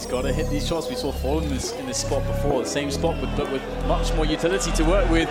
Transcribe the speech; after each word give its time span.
He's 0.00 0.10
got 0.10 0.22
to 0.22 0.32
hit 0.32 0.48
these 0.48 0.66
shots. 0.66 0.88
We 0.88 0.94
saw 0.94 1.12
Fallen 1.12 1.44
in 1.44 1.50
this, 1.50 1.72
in 1.72 1.84
this 1.84 1.98
spot 1.98 2.26
before, 2.26 2.62
the 2.62 2.66
same 2.66 2.90
spot, 2.90 3.16
but, 3.20 3.36
but 3.36 3.52
with 3.52 3.62
much 3.86 4.14
more 4.14 4.24
utility 4.24 4.72
to 4.72 4.82
work 4.84 5.10
with. 5.10 5.28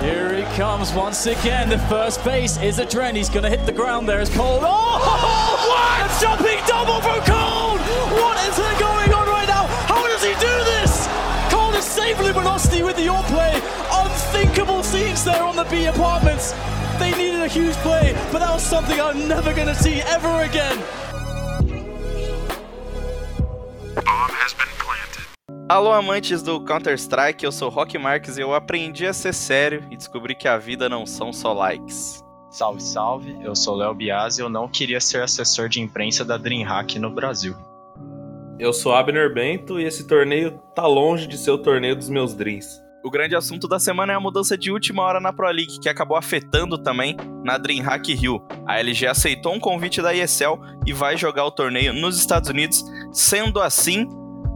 Here 0.00 0.34
he 0.34 0.42
comes 0.56 0.92
once 0.92 1.26
again. 1.26 1.68
The 1.68 1.78
first 1.86 2.24
base 2.24 2.60
is 2.60 2.80
a 2.80 2.84
trend. 2.84 3.16
He's 3.16 3.28
going 3.28 3.44
to 3.44 3.48
hit 3.48 3.64
the 3.64 3.70
ground 3.70 4.08
there 4.08 4.18
as 4.18 4.28
Cole. 4.28 4.58
Oh, 4.60 4.66
what? 5.70 6.10
A 6.10 6.20
jumping 6.20 6.58
double 6.66 7.00
from 7.00 7.22
Cole! 7.22 7.78
What 8.18 8.42
is 8.48 8.58
going 8.80 9.14
on 9.14 9.28
right 9.28 9.46
now? 9.46 9.66
How 9.86 10.04
does 10.04 10.24
he 10.24 10.32
do 10.32 10.54
this? 10.74 11.06
Cole 11.48 11.72
is 11.74 11.84
saving 11.84 12.26
Luminosity 12.26 12.82
with 12.82 12.96
the 12.96 13.06
all 13.06 13.22
play. 13.30 13.54
Unthinkable 13.92 14.82
scenes 14.82 15.22
there 15.22 15.44
on 15.44 15.54
the 15.54 15.64
B 15.70 15.84
apartments. 15.84 16.50
They 16.98 17.12
needed 17.16 17.40
a 17.40 17.46
huge 17.46 17.76
play, 17.76 18.14
but 18.32 18.40
that 18.40 18.52
was 18.52 18.64
something 18.64 19.00
I'm 19.00 19.28
never 19.28 19.54
going 19.54 19.68
to 19.68 19.76
see 19.76 20.00
ever 20.02 20.42
again. 20.42 20.82
Alô, 25.72 25.90
amantes 25.90 26.42
do 26.42 26.60
Counter-Strike, 26.60 27.46
eu 27.46 27.50
sou 27.50 27.70
Rock 27.70 27.96
Marques 27.96 28.36
e 28.36 28.42
eu 28.42 28.52
aprendi 28.52 29.06
a 29.06 29.12
ser 29.14 29.32
sério 29.32 29.82
e 29.90 29.96
descobri 29.96 30.34
que 30.34 30.46
a 30.46 30.58
vida 30.58 30.86
não 30.86 31.06
são 31.06 31.32
só 31.32 31.54
likes. 31.54 32.22
Salve, 32.50 32.82
salve, 32.82 33.38
eu 33.40 33.56
sou 33.56 33.74
Léo 33.76 33.94
Biasi 33.94 34.42
e 34.42 34.44
eu 34.44 34.50
não 34.50 34.68
queria 34.68 35.00
ser 35.00 35.22
assessor 35.22 35.70
de 35.70 35.80
imprensa 35.80 36.26
da 36.26 36.36
DreamHack 36.36 36.98
no 36.98 37.08
Brasil. 37.08 37.56
Eu 38.58 38.70
sou 38.74 38.94
Abner 38.94 39.32
Bento 39.32 39.80
e 39.80 39.84
esse 39.84 40.06
torneio 40.06 40.60
tá 40.74 40.86
longe 40.86 41.26
de 41.26 41.38
ser 41.38 41.52
o 41.52 41.56
torneio 41.56 41.96
dos 41.96 42.10
meus 42.10 42.34
dreams. 42.34 42.68
O 43.02 43.10
grande 43.10 43.34
assunto 43.34 43.66
da 43.66 43.78
semana 43.78 44.12
é 44.12 44.16
a 44.16 44.20
mudança 44.20 44.58
de 44.58 44.70
última 44.70 45.02
hora 45.02 45.20
na 45.20 45.32
Pro 45.32 45.50
League, 45.50 45.80
que 45.80 45.88
acabou 45.88 46.18
afetando 46.18 46.76
também 46.76 47.16
na 47.42 47.56
DreamHack 47.56 48.12
Rio. 48.12 48.46
A 48.66 48.78
LG 48.78 49.06
aceitou 49.06 49.54
um 49.54 49.58
convite 49.58 50.02
da 50.02 50.14
ESL 50.14 50.60
e 50.86 50.92
vai 50.92 51.16
jogar 51.16 51.46
o 51.46 51.50
torneio 51.50 51.94
nos 51.94 52.18
Estados 52.18 52.50
Unidos. 52.50 52.84
Sendo 53.10 53.58
assim, 53.58 54.06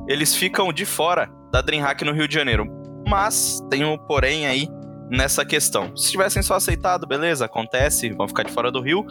eles 0.09 0.35
ficam 0.35 0.73
de 0.73 0.85
fora 0.85 1.31
da 1.53 1.61
DreamHack 1.61 2.05
no 2.05 2.13
Rio 2.13 2.29
de 2.29 2.35
Janeiro. 2.35 2.67
Mas 3.09 3.61
tem 3.71 3.85
um 3.85 3.97
porém 3.97 4.47
aí 4.47 4.69
nessa 5.11 5.45
questão. 5.45 5.97
Se 5.97 6.11
tivessem 6.11 6.43
só 6.43 6.55
aceitado, 6.55 7.07
beleza, 7.07 7.45
acontece, 7.45 8.11
vão 8.13 8.29
ficar 8.29 8.43
de 8.43 8.53
fora 8.53 8.71
do 8.71 8.81
Rio. 8.81 9.07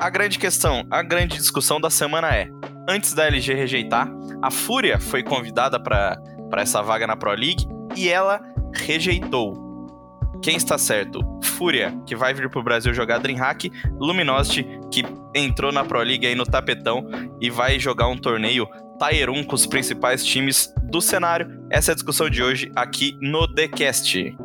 A 0.00 0.08
grande 0.08 0.38
questão, 0.38 0.86
a 0.90 1.02
grande 1.02 1.36
discussão 1.36 1.80
da 1.80 1.90
semana 1.90 2.34
é: 2.34 2.48
antes 2.88 3.12
da 3.12 3.26
LG 3.26 3.54
rejeitar, 3.54 4.08
a 4.42 4.50
Fúria 4.50 4.98
foi 4.98 5.22
convidada 5.22 5.78
para 5.80 6.16
essa 6.56 6.82
vaga 6.82 7.06
na 7.06 7.16
Pro 7.16 7.32
League 7.32 7.66
e 7.96 8.08
ela 8.08 8.40
rejeitou. 8.74 9.66
Quem 10.42 10.56
está 10.56 10.78
certo? 10.78 11.20
Fúria, 11.42 11.92
que 12.06 12.14
vai 12.14 12.32
vir 12.32 12.48
pro 12.48 12.62
Brasil 12.62 12.94
jogar 12.94 13.18
DreamHack, 13.18 13.72
Luminosity, 13.98 14.64
que 14.92 15.04
entrou 15.34 15.72
na 15.72 15.84
Pro 15.84 16.00
League 16.00 16.24
aí 16.24 16.36
no 16.36 16.44
tapetão 16.44 17.04
e 17.40 17.50
vai 17.50 17.78
jogar 17.80 18.06
um 18.06 18.16
torneio 18.16 18.68
Tier 18.98 19.30
1 19.30 19.44
com 19.44 19.54
os 19.54 19.64
principais 19.64 20.24
times 20.24 20.72
do 20.82 21.00
cenário. 21.00 21.48
Essa 21.70 21.90
é 21.90 21.92
a 21.92 21.94
discussão 21.94 22.28
de 22.28 22.42
hoje 22.42 22.72
aqui 22.74 23.16
no 23.20 23.46
TheCast. 23.46 24.36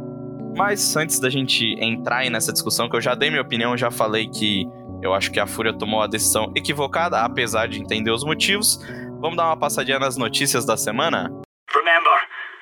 Mas 0.56 0.96
antes 0.96 1.20
da 1.20 1.30
gente 1.30 1.66
entrar 1.84 2.18
aí 2.18 2.30
nessa 2.30 2.54
discussão, 2.54 2.88
que 2.88 2.96
eu 2.96 3.02
já 3.02 3.16
dei 3.16 3.32
minha 3.32 3.42
opinião, 3.42 3.76
já 3.76 3.90
falei 3.90 4.30
que 4.30 4.66
eu 5.02 5.14
acho 5.14 5.32
que 5.32 5.40
a 5.40 5.48
Fúria 5.48 5.74
tomou 5.74 6.02
a 6.02 6.08
decisão 6.08 6.54
equivocada, 6.56 7.22
apesar 7.22 7.68
de 7.68 7.82
entender 7.82 8.12
os 8.12 8.24
motivos. 8.24 8.78
Vamos 9.20 9.36
dar 9.36 9.48
uma 9.48 9.58
passadinha 9.58 9.98
nas 9.98 10.18
notícias 10.18 10.66
da 10.66 10.78
semana? 10.78 11.32
Remember, 11.74 12.20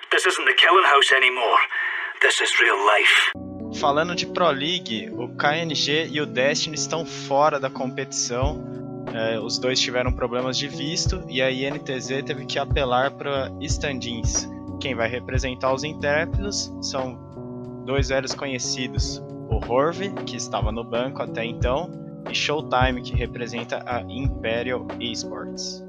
this 0.10 0.26
isn't 0.26 0.46
the 0.46 0.54
killing 0.54 0.86
house 0.86 1.12
anymore. 1.12 1.62
This 2.22 2.40
is 2.40 2.58
real 2.62 2.78
life. 2.86 3.32
Falando 3.80 4.16
de 4.16 4.26
Pro 4.28 4.52
League, 4.52 5.10
o 5.12 5.28
KNG 5.36 6.10
e 6.12 6.22
o 6.22 6.26
Destiny 6.26 6.76
estão 6.76 7.06
fora 7.06 7.60
da 7.60 7.70
competição 7.70 8.82
é, 9.14 9.40
os 9.40 9.58
dois 9.58 9.80
tiveram 9.80 10.12
problemas 10.12 10.58
de 10.58 10.68
visto 10.68 11.24
e 11.28 11.42
a 11.42 11.52
INTZ 11.52 12.24
teve 12.26 12.46
que 12.46 12.60
apelar 12.60 13.12
para 13.12 13.52
stand-ins. 13.62 14.50
Quem 14.80 14.96
vai 14.96 15.10
representar 15.10 15.74
os 15.74 15.84
intérpretes 15.84 16.72
são 16.82 17.18
dois 17.86 18.10
velhos 18.10 18.34
conhecidos: 18.34 19.22
o 19.50 19.60
Horve, 19.68 20.12
que 20.26 20.36
estava 20.36 20.72
no 20.72 20.84
banco 20.84 21.22
até 21.22 21.46
então, 21.46 21.90
e 22.30 22.36
Showtime, 22.36 23.02
que 23.02 23.16
representa 23.16 23.84
a 23.86 24.02
Imperial 24.02 24.88
Esports. 25.00 25.84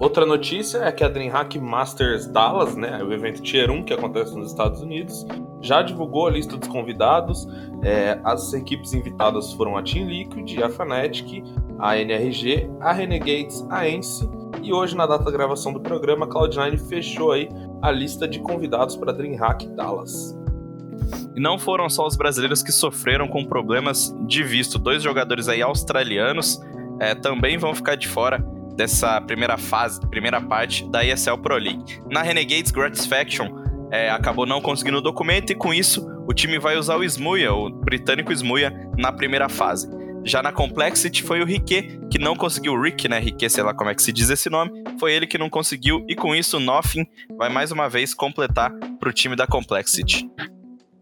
Outra 0.00 0.24
notícia 0.24 0.78
é 0.78 0.90
que 0.90 1.04
a 1.04 1.08
DreamHack 1.08 1.58
Masters 1.60 2.26
Dallas, 2.26 2.74
né, 2.74 3.04
o 3.04 3.12
evento 3.12 3.42
Tier 3.42 3.70
1 3.70 3.84
que 3.84 3.92
acontece 3.92 4.34
nos 4.34 4.48
Estados 4.48 4.80
Unidos, 4.80 5.26
já 5.60 5.82
divulgou 5.82 6.26
a 6.26 6.30
lista 6.30 6.56
dos 6.56 6.68
convidados. 6.68 7.46
É, 7.82 8.18
as 8.24 8.52
equipes 8.54 8.94
invitadas 8.94 9.52
foram 9.52 9.76
a 9.76 9.82
Team 9.82 10.08
Liquid, 10.08 10.62
a 10.62 10.70
Fnatic, 10.70 11.44
a 11.78 11.98
NRG, 11.98 12.70
a 12.80 12.92
Renegades, 12.92 13.64
a 13.68 13.86
Ence 13.86 14.26
e 14.62 14.72
hoje, 14.72 14.94
na 14.94 15.06
data 15.06 15.24
da 15.24 15.30
gravação 15.30 15.72
do 15.72 15.80
programa, 15.80 16.26
a 16.26 16.28
Cloud9 16.28 16.78
fechou 16.88 17.32
aí 17.32 17.48
a 17.80 17.90
lista 17.90 18.28
de 18.28 18.40
convidados 18.40 18.94
para 18.94 19.12
DreamHack 19.12 19.66
Dallas. 19.68 20.36
E 21.34 21.40
não 21.40 21.58
foram 21.58 21.88
só 21.88 22.06
os 22.06 22.16
brasileiros 22.16 22.62
que 22.62 22.70
sofreram 22.70 23.26
com 23.26 23.44
problemas 23.44 24.14
de 24.26 24.42
visto. 24.42 24.78
Dois 24.78 25.02
jogadores 25.02 25.48
aí 25.48 25.62
australianos 25.62 26.60
é, 27.00 27.14
também 27.14 27.56
vão 27.56 27.74
ficar 27.74 27.94
de 27.94 28.06
fora 28.06 28.44
dessa 28.80 29.20
primeira 29.20 29.58
fase, 29.58 30.00
primeira 30.08 30.40
parte 30.40 30.90
da 30.90 31.04
ESL 31.04 31.36
Pro 31.36 31.58
League. 31.58 32.00
Na 32.10 32.22
Renegades 32.22 32.70
Gratisfaction 32.70 33.46
é, 33.92 34.08
acabou 34.08 34.46
não 34.46 34.58
conseguindo 34.58 34.96
o 34.96 35.02
documento 35.02 35.50
e 35.50 35.54
com 35.54 35.74
isso 35.74 36.08
o 36.26 36.32
time 36.32 36.58
vai 36.58 36.78
usar 36.78 36.96
o 36.96 37.04
Smuia, 37.04 37.52
o 37.52 37.68
britânico 37.68 38.32
Smuia, 38.32 38.72
na 38.96 39.12
primeira 39.12 39.50
fase. 39.50 39.86
Já 40.24 40.42
na 40.42 40.50
Complexity 40.50 41.22
foi 41.22 41.42
o 41.42 41.44
Riquet 41.44 42.00
que 42.10 42.18
não 42.18 42.34
conseguiu, 42.34 42.72
o 42.72 42.80
Rick, 42.80 43.06
né? 43.06 43.18
Riquet, 43.18 43.50
sei 43.50 43.62
lá 43.62 43.74
como 43.74 43.90
é 43.90 43.94
que 43.94 44.02
se 44.02 44.12
diz 44.12 44.30
esse 44.30 44.48
nome, 44.48 44.72
foi 44.98 45.12
ele 45.12 45.26
que 45.26 45.36
não 45.36 45.50
conseguiu 45.50 46.02
e 46.08 46.14
com 46.16 46.34
isso 46.34 46.58
Nothing 46.58 47.06
vai 47.36 47.50
mais 47.50 47.70
uma 47.70 47.86
vez 47.86 48.14
completar 48.14 48.72
para 48.98 49.10
o 49.10 49.12
time 49.12 49.36
da 49.36 49.46
Complexity. 49.46 50.26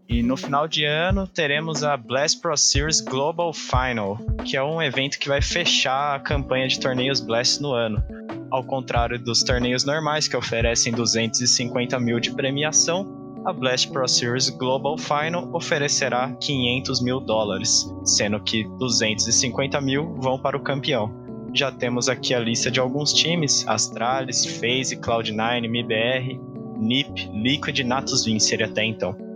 E 0.08 0.22
no 0.22 0.38
final 0.38 0.66
de 0.66 0.86
ano 0.86 1.26
teremos 1.26 1.84
a 1.84 1.94
Blast 1.94 2.41
Pro 2.41 2.56
Series 2.56 3.02
Global 3.02 3.52
Final, 3.52 4.16
que 4.42 4.56
é 4.56 4.62
um 4.62 4.80
evento 4.80 5.19
que 5.19 5.28
vai 5.28 5.42
fechar 5.42 6.16
a 6.16 6.19
campanha 6.19 6.66
de 6.66 6.80
torneios 6.80 7.20
Blast 7.20 7.60
no 7.60 7.74
ano. 7.74 8.02
Ao 8.50 8.64
contrário 8.64 9.18
dos 9.18 9.42
torneios 9.42 9.84
normais, 9.84 10.26
que 10.26 10.34
oferecem 10.34 10.94
250 10.94 12.00
mil 12.00 12.18
de 12.20 12.32
premiação, 12.32 13.06
a 13.44 13.52
Blast 13.52 13.91
Pro 13.91 14.08
Series 14.08 14.48
Global 14.48 14.97
Final 14.97 15.50
oferecerá 15.52 16.34
500 16.41 17.02
mil 17.02 17.20
dólares, 17.20 17.86
sendo 18.02 18.41
que 18.41 18.64
250 18.78 19.78
mil 19.82 20.14
vão 20.14 20.38
para 20.38 20.56
o 20.56 20.60
campeão. 20.60 21.12
Já 21.52 21.70
temos 21.70 22.08
aqui 22.08 22.32
a 22.32 22.41
lista 22.41 22.70
de 22.70 22.80
alguns 22.80 23.12
times: 23.12 23.68
Astralis, 23.68 24.47
FaZe, 24.47 24.97
Cloud9, 24.97 25.64
MBR, 25.64 26.41
NiP, 26.78 27.30
Liquid 27.34 27.78
e 27.80 27.84
Natus 27.84 28.24
Vincer 28.24 28.62
até 28.62 28.84
então. 28.84 29.28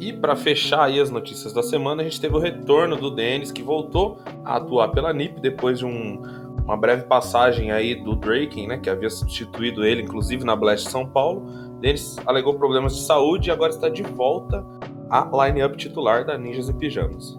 E 0.00 0.12
para 0.12 0.36
fechar 0.36 0.84
aí 0.84 1.00
as 1.00 1.10
notícias 1.10 1.52
da 1.52 1.62
semana, 1.62 2.02
a 2.02 2.04
gente 2.04 2.20
teve 2.20 2.34
o 2.36 2.38
retorno 2.38 2.96
do 2.96 3.10
Dennis, 3.10 3.50
que 3.50 3.62
voltou 3.62 4.18
a 4.44 4.56
atuar 4.56 4.88
pela 4.88 5.12
NiP 5.12 5.40
depois 5.40 5.80
de 5.80 5.84
um, 5.84 6.22
uma 6.64 6.76
breve 6.76 7.04
passagem 7.04 7.72
aí 7.72 7.96
do 7.96 8.14
Draken, 8.14 8.68
né, 8.68 8.78
que 8.78 8.88
havia 8.88 9.10
substituído 9.10 9.84
ele, 9.84 10.02
inclusive 10.02 10.44
na 10.44 10.54
Blast 10.54 10.88
São 10.88 11.04
Paulo. 11.04 11.42
Dennis 11.80 12.16
alegou 12.26 12.54
problemas 12.54 12.94
de 12.94 13.02
saúde 13.02 13.48
e 13.48 13.52
agora 13.52 13.70
está 13.70 13.88
de 13.88 14.02
volta 14.02 14.64
à 15.10 15.28
line-up 15.46 15.76
titular 15.76 16.24
da 16.24 16.38
Ninjas 16.38 16.68
e 16.68 16.74
Pijamas. 16.74 17.38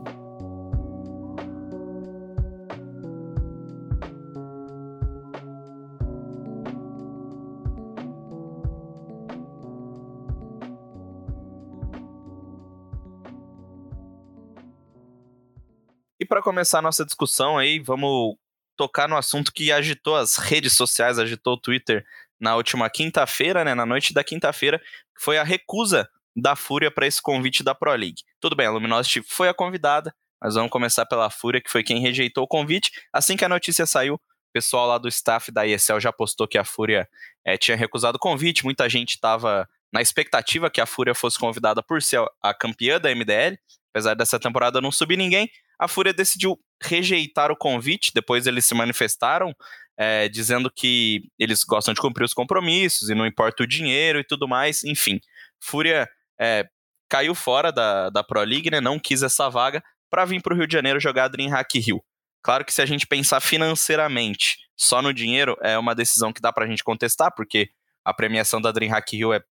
Para 16.29 16.43
começar 16.43 16.77
a 16.77 16.81
nossa 16.83 17.03
discussão 17.03 17.57
aí, 17.57 17.79
vamos 17.79 18.35
tocar 18.77 19.09
no 19.09 19.17
assunto 19.17 19.51
que 19.51 19.71
agitou 19.71 20.15
as 20.15 20.37
redes 20.37 20.73
sociais, 20.73 21.17
agitou 21.17 21.53
o 21.53 21.59
Twitter 21.59 22.05
na 22.39 22.55
última 22.55 22.87
quinta-feira, 22.89 23.65
né, 23.65 23.73
na 23.73 23.85
noite 23.85 24.13
da 24.13 24.23
quinta-feira, 24.23 24.79
que 24.79 25.23
foi 25.23 25.39
a 25.39 25.43
recusa 25.43 26.07
da 26.35 26.55
Fúria 26.55 26.91
para 26.91 27.07
esse 27.07 27.19
convite 27.21 27.63
da 27.63 27.73
Pro 27.73 27.91
League. 27.91 28.21
Tudo 28.39 28.55
bem, 28.55 28.67
a 28.67 28.71
Luminosity 28.71 29.23
foi 29.27 29.49
a 29.49 29.53
convidada, 29.53 30.13
mas 30.39 30.53
vamos 30.53 30.69
começar 30.69 31.05
pela 31.07 31.29
Fúria, 31.31 31.59
que 31.59 31.69
foi 31.69 31.83
quem 31.83 31.99
rejeitou 31.99 32.43
o 32.43 32.47
convite. 32.47 32.91
Assim 33.11 33.35
que 33.35 33.43
a 33.43 33.49
notícia 33.49 33.85
saiu, 33.85 34.13
o 34.13 34.53
pessoal 34.53 34.87
lá 34.87 34.97
do 34.99 35.09
staff 35.09 35.51
da 35.51 35.67
ESL 35.67 35.99
já 35.99 36.13
postou 36.13 36.47
que 36.47 36.57
a 36.57 36.63
Fúria 36.63 37.09
é, 37.43 37.57
tinha 37.57 37.75
recusado 37.75 38.17
o 38.17 38.19
convite, 38.19 38.63
muita 38.63 38.87
gente 38.87 39.15
estava 39.15 39.67
na 39.91 40.01
expectativa 40.01 40.69
que 40.69 40.79
a 40.79 40.85
Fúria 40.85 41.15
fosse 41.15 41.39
convidada 41.39 41.81
por 41.81 42.01
ser 42.01 42.23
a 42.41 42.53
campeã 42.53 42.99
da 42.99 43.13
MDL, 43.13 43.57
apesar 43.91 44.13
dessa 44.13 44.39
temporada 44.39 44.79
não 44.79 44.91
subir 44.91 45.17
ninguém, 45.17 45.49
a 45.79 45.87
Fúria 45.87 46.13
decidiu 46.13 46.59
rejeitar 46.83 47.51
o 47.51 47.57
convite, 47.57 48.11
depois 48.13 48.45
eles 48.45 48.65
se 48.65 48.75
manifestaram, 48.75 49.55
é, 49.97 50.29
dizendo 50.29 50.71
que 50.73 51.23
eles 51.37 51.63
gostam 51.63 51.93
de 51.93 52.01
cumprir 52.01 52.23
os 52.23 52.33
compromissos 52.33 53.09
e 53.09 53.15
não 53.15 53.25
importa 53.25 53.63
o 53.63 53.67
dinheiro 53.67 54.19
e 54.19 54.23
tudo 54.23 54.47
mais, 54.47 54.83
enfim. 54.83 55.19
Fúria 55.61 56.07
é, 56.39 56.67
caiu 57.09 57.33
fora 57.33 57.71
da, 57.71 58.09
da 58.09 58.23
Pro 58.23 58.41
League, 58.41 58.69
né, 58.69 58.79
não 58.79 58.99
quis 58.99 59.23
essa 59.23 59.49
vaga 59.49 59.83
para 60.09 60.25
vir 60.25 60.41
para 60.41 60.53
o 60.53 60.57
Rio 60.57 60.67
de 60.67 60.73
Janeiro 60.73 60.99
jogar 60.99 61.27
Dreamhack 61.27 61.79
Rio. 61.79 62.03
Claro 62.41 62.63
que 62.63 62.73
se 62.73 62.81
a 62.81 62.85
gente 62.85 63.05
pensar 63.05 63.41
financeiramente, 63.41 64.57
só 64.77 65.01
no 65.01 65.13
dinheiro, 65.13 65.57
é 65.61 65.77
uma 65.77 65.93
decisão 65.93 66.31
que 66.31 66.41
dá 66.41 66.53
pra 66.53 66.65
gente 66.65 66.83
contestar, 66.83 67.33
porque 67.35 67.69
a 68.03 68.13
premiação 68.13 68.61
da 68.61 68.71
DreamHack 68.71 69.15
Rio 69.17 69.33
é, 69.33 69.41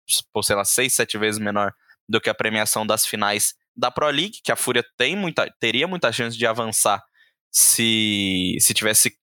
sei 0.43 0.57
lá, 0.57 0.65
seis, 0.65 0.95
sete 0.95 1.19
vezes 1.19 1.39
menor 1.39 1.75
do 2.09 2.21
que 2.21 2.31
a 2.31 2.35
premiação 2.35 2.87
das 2.87 3.05
finais 3.05 3.55
da 3.79 3.93
Pro 3.93 4.11
League, 4.11 4.41
que 4.43 4.51
a 4.51 4.57
Fúria 4.57 4.85
tem 4.97 5.15
muita, 5.15 5.49
teria 5.61 5.87
muita 5.87 6.11
chance 6.11 6.37
de 6.37 6.45
avançar 6.45 7.01
se, 7.49 8.57
se 8.61 8.75
tivesse 8.75 9.17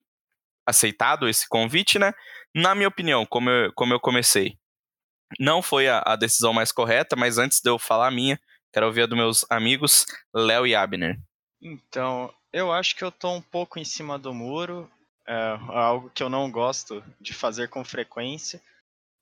aceitado 0.65 1.27
esse 1.27 1.47
convite, 1.47 1.99
né? 1.99 2.13
Na 2.55 2.73
minha 2.73 2.87
opinião, 2.87 3.25
como 3.25 3.49
eu, 3.49 3.73
como 3.73 3.93
eu 3.93 3.99
comecei, 3.99 4.57
não 5.37 5.61
foi 5.61 5.89
a, 5.89 6.01
a 6.05 6.15
decisão 6.15 6.53
mais 6.53 6.71
correta, 6.71 7.17
mas 7.17 7.37
antes 7.37 7.59
de 7.59 7.69
eu 7.69 7.77
falar 7.77 8.07
a 8.07 8.11
minha, 8.11 8.39
quero 8.73 8.85
ouvir 8.85 9.01
a 9.01 9.05
dos 9.05 9.17
meus 9.17 9.45
amigos 9.51 10.05
Léo 10.33 10.65
e 10.65 10.73
Abner. 10.73 11.19
Então, 11.61 12.33
eu 12.53 12.71
acho 12.71 12.95
que 12.95 13.03
eu 13.03 13.11
tô 13.11 13.31
um 13.33 13.41
pouco 13.41 13.77
em 13.77 13.83
cima 13.83 14.17
do 14.17 14.33
muro, 14.33 14.89
é 15.27 15.57
algo 15.69 16.09
que 16.11 16.23
eu 16.23 16.29
não 16.29 16.49
gosto 16.49 17.03
de 17.19 17.33
fazer 17.33 17.67
com 17.67 17.83
frequência, 17.83 18.61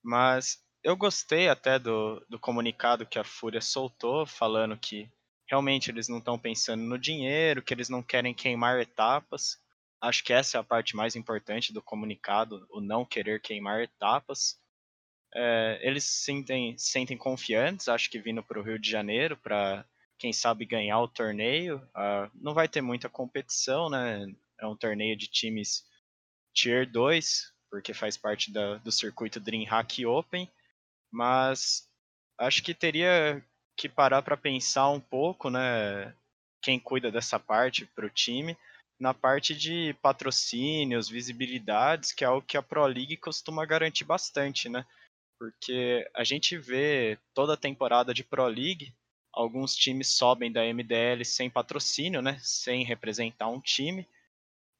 mas 0.04 0.60
eu 0.84 0.96
gostei 0.96 1.50
até 1.50 1.80
do, 1.80 2.24
do 2.30 2.38
comunicado 2.38 3.06
que 3.06 3.18
a 3.18 3.24
Fúria 3.24 3.62
soltou, 3.62 4.28
falando 4.28 4.78
que 4.78 5.10
realmente 5.48 5.90
eles 5.90 6.07
não 6.07 6.18
estão 6.18 6.38
pensando 6.38 6.84
no 6.84 6.98
dinheiro, 6.98 7.62
que 7.62 7.74
eles 7.74 7.90
não 7.90 8.01
querem 8.01 8.34
queimar 8.34 8.80
etapas. 8.80 9.57
Acho 10.01 10.24
que 10.24 10.34
essa 10.34 10.57
é 10.57 10.60
a 10.60 10.63
parte 10.63 10.95
mais 10.95 11.16
importante 11.16 11.74
do 11.74 11.81
comunicado, 11.81 12.68
o 12.69 12.81
não 12.81 13.06
querer 13.06 13.42
queimar 13.42 13.81
etapas. 13.81 14.60
É, 15.36 15.80
eles 15.81 16.04
se 16.04 16.24
sentem, 16.25 16.78
se 16.78 16.92
sentem 16.92 17.18
confiantes, 17.18 17.88
acho 17.88 18.10
que 18.10 18.19
vindo 18.19 18.44
para 18.44 18.60
o 18.60 18.63
Rio 18.63 18.78
de 18.78 18.90
Janeiro 18.90 19.36
para, 19.38 19.86
quem 20.19 20.31
sabe, 20.31 20.66
ganhar 20.66 21.00
o 21.00 21.07
torneio. 21.07 21.78
Uh, 21.96 22.30
não 22.36 22.54
vai 22.54 22.68
ter 22.68 22.81
muita 22.81 23.10
competição, 23.10 23.89
né? 23.89 24.25
É 24.60 24.68
um 24.68 24.75
torneio 24.75 25.18
de 25.18 25.28
times 25.28 25.84
Tier 26.54 26.89
2, 26.89 27.51
porque 27.69 27.94
faz 27.94 28.16
parte 28.16 28.51
da, 28.51 28.75
do 28.75 28.92
circuito 28.92 29.39
DreamHack 29.39 30.06
Open, 30.06 30.50
mas 31.12 31.89
acho 32.38 32.62
que 32.62 32.74
teria 32.74 33.44
que 33.75 33.90
parar 33.90 34.22
para 34.22 34.38
pensar 34.38 34.90
um 34.90 35.00
pouco, 35.00 35.50
né? 35.50 36.14
Quem 36.62 36.80
cuida 36.80 37.12
dessa 37.12 37.40
parte 37.40 37.86
para 37.86 38.06
o 38.06 38.10
time, 38.10 38.58
na 39.00 39.14
parte 39.14 39.56
de 39.56 39.94
patrocínios, 40.02 41.10
visibilidades, 41.10 42.12
que 42.12 42.24
é 42.24 42.28
algo 42.28 42.46
que 42.46 42.58
a 42.58 42.62
Pro 42.62 42.86
League 42.86 43.18
costuma 43.18 43.66
garantir 43.66 44.06
bastante, 44.06 44.70
né? 44.70 44.86
Porque 45.38 46.10
a 46.16 46.24
gente 46.24 46.58
vê 46.58 47.18
toda 47.34 47.56
a 47.56 47.58
temporada 47.58 48.14
de 48.14 48.24
Pro 48.24 48.48
League, 48.48 48.94
alguns 49.34 49.75
times 49.75 50.16
sobem 50.16 50.52
da 50.52 50.64
MDL 50.66 51.25
sem 51.25 51.50
patrocínio, 51.50 52.22
né? 52.22 52.40
Sem 52.42 52.86
representar 52.86 53.50
um 53.50 53.60
time. 53.60 54.08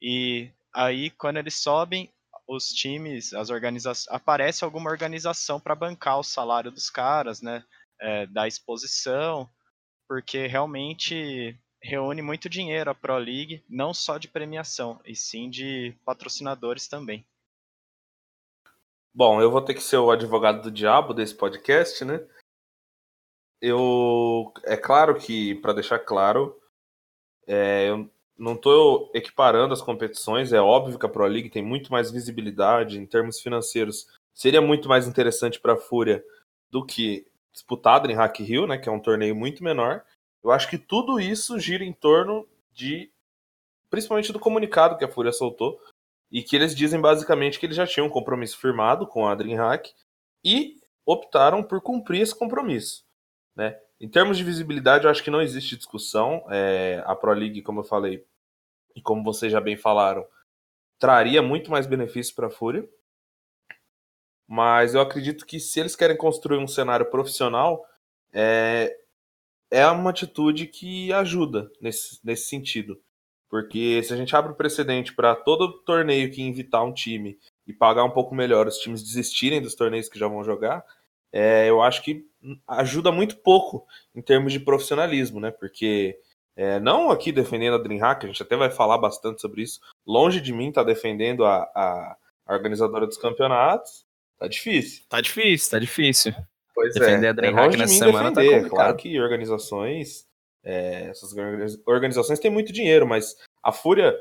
E 0.00 0.50
aí, 0.72 1.10
quando 1.10 1.38
eles 1.38 1.54
sobem, 1.54 2.10
os 2.46 2.68
times, 2.68 3.32
as 3.32 3.50
organizações, 3.50 4.14
aparece 4.14 4.64
alguma 4.64 4.90
organização 4.90 5.58
para 5.58 5.74
bancar 5.74 6.18
o 6.18 6.24
salário 6.24 6.70
dos 6.70 6.90
caras, 6.90 7.40
né? 7.42 7.64
É, 8.06 8.26
da 8.26 8.46
exposição, 8.46 9.48
porque 10.06 10.46
realmente 10.46 11.58
reúne 11.80 12.20
muito 12.20 12.50
dinheiro 12.50 12.90
a 12.90 12.94
Pro 12.94 13.16
League, 13.16 13.64
não 13.66 13.94
só 13.94 14.18
de 14.18 14.28
premiação, 14.28 15.00
e 15.06 15.16
sim 15.16 15.48
de 15.48 15.96
patrocinadores 16.04 16.86
também. 16.86 17.24
Bom, 19.14 19.40
eu 19.40 19.50
vou 19.50 19.62
ter 19.62 19.72
que 19.72 19.80
ser 19.80 19.96
o 19.96 20.10
advogado 20.10 20.60
do 20.60 20.70
diabo 20.70 21.14
desse 21.14 21.34
podcast, 21.34 22.04
né? 22.04 22.20
Eu, 23.58 24.52
é 24.64 24.76
claro 24.76 25.18
que, 25.18 25.54
para 25.54 25.72
deixar 25.72 25.98
claro, 25.98 26.60
é, 27.46 27.88
eu 27.88 28.10
não 28.36 28.52
estou 28.52 29.10
equiparando 29.14 29.72
as 29.72 29.80
competições. 29.80 30.52
É 30.52 30.60
óbvio 30.60 30.98
que 30.98 31.06
a 31.06 31.08
Pro 31.08 31.24
League 31.24 31.48
tem 31.48 31.62
muito 31.62 31.90
mais 31.90 32.10
visibilidade 32.10 32.98
em 32.98 33.06
termos 33.06 33.40
financeiros. 33.40 34.06
Seria 34.34 34.60
muito 34.60 34.90
mais 34.90 35.08
interessante 35.08 35.58
para 35.58 35.72
a 35.72 35.78
Fúria 35.78 36.22
do 36.70 36.84
que 36.84 37.26
disputado 37.54 38.10
em 38.10 38.14
Hack 38.14 38.40
Hill, 38.40 38.66
né, 38.66 38.76
que 38.76 38.88
é 38.88 38.92
um 38.92 39.00
torneio 39.00 39.34
muito 39.34 39.64
menor. 39.64 40.04
Eu 40.42 40.50
acho 40.50 40.68
que 40.68 40.76
tudo 40.76 41.18
isso 41.20 41.58
gira 41.58 41.84
em 41.84 41.92
torno 41.92 42.46
de, 42.72 43.10
principalmente 43.88 44.32
do 44.32 44.40
comunicado 44.40 44.98
que 44.98 45.04
a 45.04 45.08
Fúria 45.08 45.32
soltou, 45.32 45.80
e 46.30 46.42
que 46.42 46.56
eles 46.56 46.74
dizem 46.74 47.00
basicamente 47.00 47.60
que 47.60 47.64
eles 47.64 47.76
já 47.76 47.86
tinham 47.86 48.08
um 48.08 48.10
compromisso 48.10 48.58
firmado 48.58 49.06
com 49.06 49.26
a 49.26 49.34
DreamHack 49.36 49.94
e 50.44 50.76
optaram 51.06 51.62
por 51.62 51.80
cumprir 51.80 52.22
esse 52.22 52.36
compromisso, 52.36 53.04
né? 53.54 53.78
Em 54.00 54.08
termos 54.08 54.36
de 54.36 54.42
visibilidade, 54.42 55.04
eu 55.04 55.10
acho 55.10 55.22
que 55.22 55.30
não 55.30 55.40
existe 55.40 55.76
discussão. 55.76 56.44
É, 56.50 57.02
a 57.06 57.14
Pro 57.14 57.32
League, 57.32 57.62
como 57.62 57.80
eu 57.80 57.84
falei, 57.84 58.26
e 58.96 59.00
como 59.00 59.22
vocês 59.22 59.52
já 59.52 59.60
bem 59.60 59.76
falaram, 59.76 60.26
traria 60.98 61.40
muito 61.40 61.70
mais 61.70 61.86
benefício 61.86 62.34
para 62.34 62.48
a 62.48 62.50
Fúria. 62.50 62.86
Mas 64.46 64.94
eu 64.94 65.00
acredito 65.00 65.46
que 65.46 65.58
se 65.58 65.80
eles 65.80 65.96
querem 65.96 66.16
construir 66.16 66.58
um 66.58 66.66
cenário 66.66 67.10
profissional, 67.10 67.84
é, 68.32 68.94
é 69.70 69.86
uma 69.86 70.10
atitude 70.10 70.66
que 70.66 71.12
ajuda 71.12 71.70
nesse, 71.80 72.20
nesse 72.24 72.48
sentido. 72.48 73.00
Porque 73.48 74.02
se 74.02 74.12
a 74.12 74.16
gente 74.16 74.34
abre 74.34 74.52
o 74.52 74.56
precedente 74.56 75.14
para 75.14 75.36
todo 75.36 75.80
torneio 75.84 76.30
que 76.30 76.42
invitar 76.42 76.82
um 76.82 76.92
time 76.92 77.38
e 77.66 77.72
pagar 77.72 78.04
um 78.04 78.10
pouco 78.10 78.34
melhor 78.34 78.66
os 78.66 78.78
times 78.78 79.02
desistirem 79.02 79.62
dos 79.62 79.74
torneios 79.74 80.08
que 80.08 80.18
já 80.18 80.26
vão 80.26 80.42
jogar, 80.42 80.84
é, 81.32 81.68
eu 81.68 81.82
acho 81.82 82.02
que 82.02 82.26
ajuda 82.66 83.10
muito 83.10 83.36
pouco 83.36 83.86
em 84.14 84.22
termos 84.22 84.52
de 84.52 84.60
profissionalismo, 84.60 85.40
né? 85.40 85.50
Porque 85.50 86.18
é, 86.56 86.78
não 86.78 87.10
aqui 87.10 87.32
defendendo 87.32 87.74
a 87.74 87.78
DreamHack, 87.78 88.24
a 88.24 88.28
gente 88.28 88.42
até 88.42 88.56
vai 88.56 88.70
falar 88.70 88.98
bastante 88.98 89.40
sobre 89.40 89.62
isso. 89.62 89.80
Longe 90.06 90.40
de 90.40 90.52
mim 90.52 90.70
tá 90.70 90.84
defendendo 90.84 91.44
a, 91.44 91.62
a, 91.74 92.16
organizadora 92.46 93.06
dos 93.06 93.16
campeonatos. 93.16 94.06
Tá 94.44 94.48
difícil. 94.48 95.02
Tá 95.08 95.20
difícil, 95.20 95.70
tá 95.70 95.78
difícil. 95.78 96.34
Pois 96.74 96.92
defender 96.92 97.26
é. 97.28 97.30
a 97.30 97.32
DreamHack 97.32 97.74
é 97.74 97.78
nessa 97.78 97.94
semana 97.94 98.32
tá 98.32 98.40
defender. 98.40 98.50
tá 98.50 98.56
complicado. 98.56 98.70
Claro 98.70 98.96
que 98.96 99.20
organizações, 99.20 100.26
é, 100.62 101.08
essas 101.08 101.34
organizações 101.86 102.38
têm 102.38 102.50
muito 102.50 102.72
dinheiro, 102.72 103.06
mas 103.06 103.36
a 103.62 103.72
Fúria, 103.72 104.14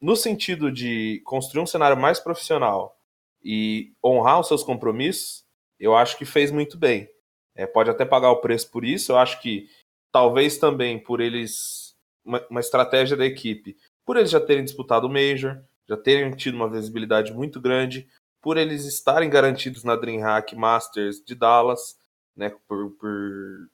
no 0.00 0.14
sentido 0.14 0.70
de 0.70 1.20
construir 1.24 1.62
um 1.62 1.66
cenário 1.66 1.96
mais 1.96 2.20
profissional 2.20 2.96
e 3.42 3.92
honrar 4.04 4.38
os 4.38 4.46
seus 4.48 4.62
compromissos, 4.62 5.44
eu 5.78 5.96
acho 5.96 6.16
que 6.16 6.24
fez 6.24 6.50
muito 6.50 6.76
bem. 6.76 7.08
É, 7.56 7.66
pode 7.66 7.90
até 7.90 8.04
pagar 8.04 8.30
o 8.30 8.40
preço 8.40 8.70
por 8.70 8.84
isso. 8.84 9.10
Eu 9.10 9.18
acho 9.18 9.40
que 9.42 9.68
talvez 10.12 10.58
também 10.58 10.98
por 10.98 11.20
eles. 11.20 11.96
Uma, 12.24 12.46
uma, 12.50 12.60
estratégia 12.60 13.16
da 13.16 13.24
equipe, 13.24 13.76
por 14.04 14.16
eles 14.16 14.30
já 14.30 14.38
terem 14.38 14.62
disputado 14.62 15.06
o 15.06 15.10
Major, 15.10 15.62
já 15.88 15.96
terem 15.96 16.30
tido 16.32 16.54
uma 16.54 16.68
visibilidade 16.68 17.32
muito 17.32 17.58
grande, 17.58 18.06
por 18.48 18.56
eles 18.56 18.86
estarem 18.86 19.28
garantidos 19.28 19.84
na 19.84 19.94
DreamHack 19.94 20.56
Masters 20.56 21.22
de 21.22 21.34
Dallas, 21.34 21.98
né? 22.34 22.48
Por, 22.66 22.92
por 22.92 23.68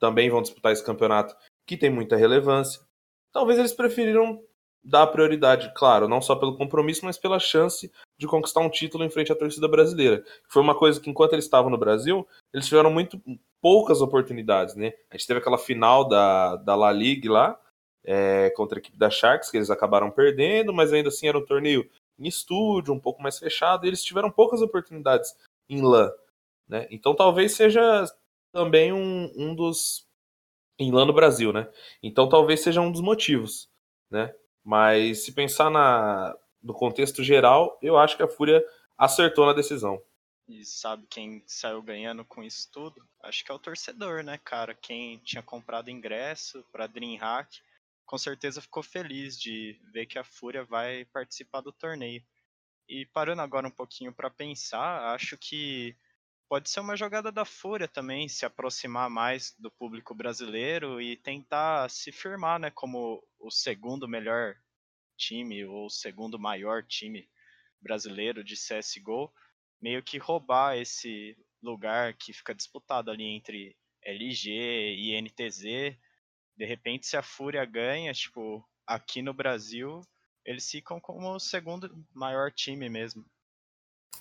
também 0.00 0.28
vão 0.28 0.42
disputar 0.42 0.72
esse 0.72 0.84
campeonato 0.84 1.36
que 1.64 1.76
tem 1.76 1.88
muita 1.88 2.16
relevância. 2.16 2.80
Talvez 3.32 3.60
eles 3.60 3.72
preferiram 3.72 4.42
dar 4.82 5.06
prioridade, 5.06 5.72
claro, 5.72 6.08
não 6.08 6.20
só 6.20 6.34
pelo 6.34 6.56
compromisso, 6.56 7.04
mas 7.04 7.16
pela 7.16 7.38
chance 7.38 7.92
de 8.18 8.26
conquistar 8.26 8.58
um 8.58 8.68
título 8.68 9.04
em 9.04 9.10
frente 9.10 9.30
à 9.30 9.36
torcida 9.36 9.68
brasileira. 9.68 10.24
Foi 10.48 10.62
uma 10.62 10.74
coisa 10.74 11.00
que, 11.00 11.08
enquanto 11.08 11.34
eles 11.34 11.44
estavam 11.44 11.70
no 11.70 11.78
Brasil, 11.78 12.26
eles 12.52 12.66
tiveram 12.66 12.90
muito 12.90 13.22
poucas 13.62 14.00
oportunidades, 14.00 14.74
né? 14.74 14.94
A 15.12 15.16
gente 15.16 15.28
teve 15.28 15.38
aquela 15.38 15.58
final 15.58 16.08
da, 16.08 16.56
da 16.56 16.74
La 16.74 16.90
Liga 16.90 17.30
lá, 17.30 17.60
é, 18.04 18.50
contra 18.56 18.78
a 18.78 18.80
equipe 18.80 18.98
da 18.98 19.10
Sharks, 19.10 19.48
que 19.48 19.56
eles 19.56 19.70
acabaram 19.70 20.10
perdendo, 20.10 20.74
mas 20.74 20.92
ainda 20.92 21.08
assim 21.08 21.28
era 21.28 21.38
um 21.38 21.46
torneio 21.46 21.88
em 22.18 22.26
estúdio, 22.26 22.92
um 22.92 23.00
pouco 23.00 23.22
mais 23.22 23.38
fechado, 23.38 23.84
e 23.84 23.88
eles 23.88 24.02
tiveram 24.02 24.30
poucas 24.30 24.60
oportunidades 24.60 25.34
em 25.68 25.82
LAN, 25.82 26.10
né? 26.66 26.86
Então 26.90 27.14
talvez 27.14 27.52
seja 27.52 28.04
também 28.52 28.92
um, 28.92 29.30
um 29.36 29.54
dos... 29.54 30.06
em 30.78 30.90
LAN 30.90 31.06
no 31.06 31.12
Brasil, 31.12 31.52
né? 31.52 31.70
Então 32.02 32.28
talvez 32.28 32.60
seja 32.60 32.80
um 32.80 32.90
dos 32.90 33.00
motivos, 33.00 33.70
né? 34.10 34.34
Mas 34.64 35.24
se 35.24 35.32
pensar 35.32 35.70
na, 35.70 36.36
no 36.62 36.74
contexto 36.74 37.22
geral, 37.22 37.78
eu 37.80 37.96
acho 37.96 38.16
que 38.16 38.22
a 38.22 38.28
Fúria 38.28 38.64
acertou 38.96 39.46
na 39.46 39.52
decisão. 39.52 40.02
E 40.48 40.64
sabe 40.64 41.06
quem 41.08 41.42
saiu 41.46 41.82
ganhando 41.82 42.24
com 42.24 42.42
isso 42.42 42.70
tudo? 42.72 43.06
Acho 43.22 43.44
que 43.44 43.52
é 43.52 43.54
o 43.54 43.58
torcedor, 43.58 44.22
né, 44.22 44.38
cara? 44.42 44.74
Quem 44.74 45.18
tinha 45.18 45.42
comprado 45.42 45.90
ingresso 45.90 46.64
para 46.72 46.86
DreamHack, 46.86 47.60
com 48.08 48.16
certeza 48.16 48.62
ficou 48.62 48.82
feliz 48.82 49.38
de 49.38 49.78
ver 49.92 50.06
que 50.06 50.18
a 50.18 50.24
Fúria 50.24 50.64
vai 50.64 51.04
participar 51.04 51.60
do 51.60 51.70
torneio. 51.70 52.24
E 52.88 53.04
parando 53.04 53.42
agora 53.42 53.68
um 53.68 53.70
pouquinho 53.70 54.14
para 54.14 54.30
pensar, 54.30 55.14
acho 55.14 55.36
que 55.36 55.94
pode 56.48 56.70
ser 56.70 56.80
uma 56.80 56.96
jogada 56.96 57.30
da 57.30 57.44
Fúria 57.44 57.86
também, 57.86 58.26
se 58.26 58.46
aproximar 58.46 59.10
mais 59.10 59.54
do 59.58 59.70
público 59.70 60.14
brasileiro 60.14 61.02
e 61.02 61.18
tentar 61.18 61.90
se 61.90 62.10
firmar, 62.10 62.58
né, 62.58 62.70
como 62.70 63.22
o 63.38 63.50
segundo 63.50 64.08
melhor 64.08 64.56
time 65.14 65.66
ou 65.66 65.84
o 65.84 65.90
segundo 65.90 66.38
maior 66.38 66.82
time 66.82 67.28
brasileiro 67.78 68.42
de 68.42 68.56
CS:GO, 68.56 69.30
meio 69.82 70.02
que 70.02 70.16
roubar 70.16 70.78
esse 70.78 71.36
lugar 71.62 72.14
que 72.14 72.32
fica 72.32 72.54
disputado 72.54 73.10
ali 73.10 73.24
entre 73.24 73.76
LG 74.02 74.50
e 74.96 75.20
NTZ. 75.20 75.94
De 76.58 76.66
repente, 76.66 77.06
se 77.06 77.16
a 77.16 77.22
Fúria 77.22 77.64
ganha, 77.64 78.12
tipo, 78.12 78.68
aqui 78.84 79.22
no 79.22 79.32
Brasil, 79.32 80.00
eles 80.44 80.68
ficam 80.68 80.98
como 80.98 81.32
o 81.32 81.38
segundo 81.38 81.88
maior 82.12 82.50
time 82.50 82.88
mesmo. 82.88 83.24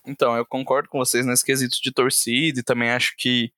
Então, 0.05 0.37
eu 0.37 0.45
concordo 0.45 0.87
com 0.87 0.99
vocês 0.99 1.25
nesse 1.25 1.43
quesito 1.43 1.81
de 1.81 1.91
torcida 1.91 2.59
e 2.59 2.63
também 2.63 2.91
acho 2.91 3.15
que 3.17 3.51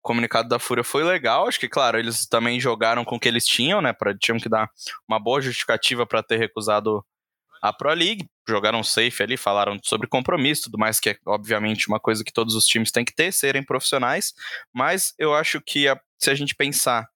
o 0.00 0.02
comunicado 0.02 0.48
da 0.48 0.58
Fúria 0.58 0.82
foi 0.82 1.04
legal. 1.04 1.46
Acho 1.46 1.60
que, 1.60 1.68
claro, 1.68 1.96
eles 1.96 2.26
também 2.26 2.58
jogaram 2.58 3.04
com 3.04 3.14
o 3.14 3.20
que 3.20 3.28
eles 3.28 3.46
tinham, 3.46 3.80
né? 3.80 3.92
Pra, 3.92 4.12
tinham 4.18 4.40
que 4.40 4.48
dar 4.48 4.68
uma 5.08 5.20
boa 5.20 5.40
justificativa 5.40 6.04
para 6.04 6.20
ter 6.20 6.36
recusado 6.36 7.06
a 7.62 7.72
Pro 7.72 7.94
League. 7.94 8.28
Jogaram 8.48 8.82
safe 8.82 9.22
ali, 9.22 9.36
falaram 9.36 9.78
sobre 9.84 10.08
compromisso, 10.08 10.64
tudo 10.64 10.76
mais, 10.76 10.98
que 10.98 11.10
é 11.10 11.18
obviamente 11.24 11.86
uma 11.86 12.00
coisa 12.00 12.24
que 12.24 12.32
todos 12.32 12.56
os 12.56 12.66
times 12.66 12.90
têm 12.90 13.04
que 13.04 13.14
ter, 13.14 13.32
serem 13.32 13.62
profissionais. 13.64 14.34
Mas 14.72 15.14
eu 15.18 15.32
acho 15.32 15.60
que 15.60 15.86
a, 15.86 15.98
se 16.18 16.30
a 16.30 16.34
gente 16.34 16.54
pensar 16.54 17.08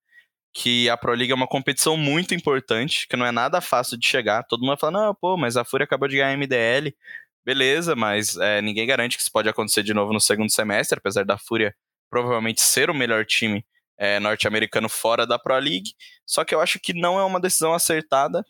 que 0.58 0.90
a 0.90 0.96
Pro 0.96 1.14
League 1.14 1.30
é 1.30 1.34
uma 1.36 1.46
competição 1.46 1.96
muito 1.96 2.34
importante, 2.34 3.06
que 3.06 3.16
não 3.16 3.24
é 3.24 3.30
nada 3.30 3.60
fácil 3.60 3.96
de 3.96 4.04
chegar. 4.04 4.42
Todo 4.42 4.66
mundo 4.66 4.76
fala, 4.76 5.06
não, 5.06 5.14
pô, 5.14 5.36
mas 5.36 5.56
a 5.56 5.64
Fúria 5.64 5.84
acabou 5.84 6.08
de 6.08 6.16
ganhar 6.16 6.30
a 6.30 6.36
MDL. 6.36 6.92
Beleza, 7.44 7.94
mas 7.94 8.36
é, 8.36 8.60
ninguém 8.60 8.84
garante 8.84 9.16
que 9.16 9.22
isso 9.22 9.30
pode 9.30 9.48
acontecer 9.48 9.84
de 9.84 9.94
novo 9.94 10.12
no 10.12 10.20
segundo 10.20 10.50
semestre, 10.50 10.98
apesar 10.98 11.24
da 11.24 11.38
Fúria 11.38 11.72
provavelmente 12.10 12.60
ser 12.60 12.90
o 12.90 12.94
melhor 12.94 13.24
time 13.24 13.64
é, 13.96 14.18
norte-americano 14.18 14.88
fora 14.88 15.24
da 15.24 15.38
Pro 15.38 15.56
League. 15.56 15.92
Só 16.26 16.44
que 16.44 16.52
eu 16.52 16.60
acho 16.60 16.80
que 16.80 16.92
não 16.92 17.20
é 17.20 17.24
uma 17.24 17.38
decisão 17.38 17.72
acertada, 17.72 18.44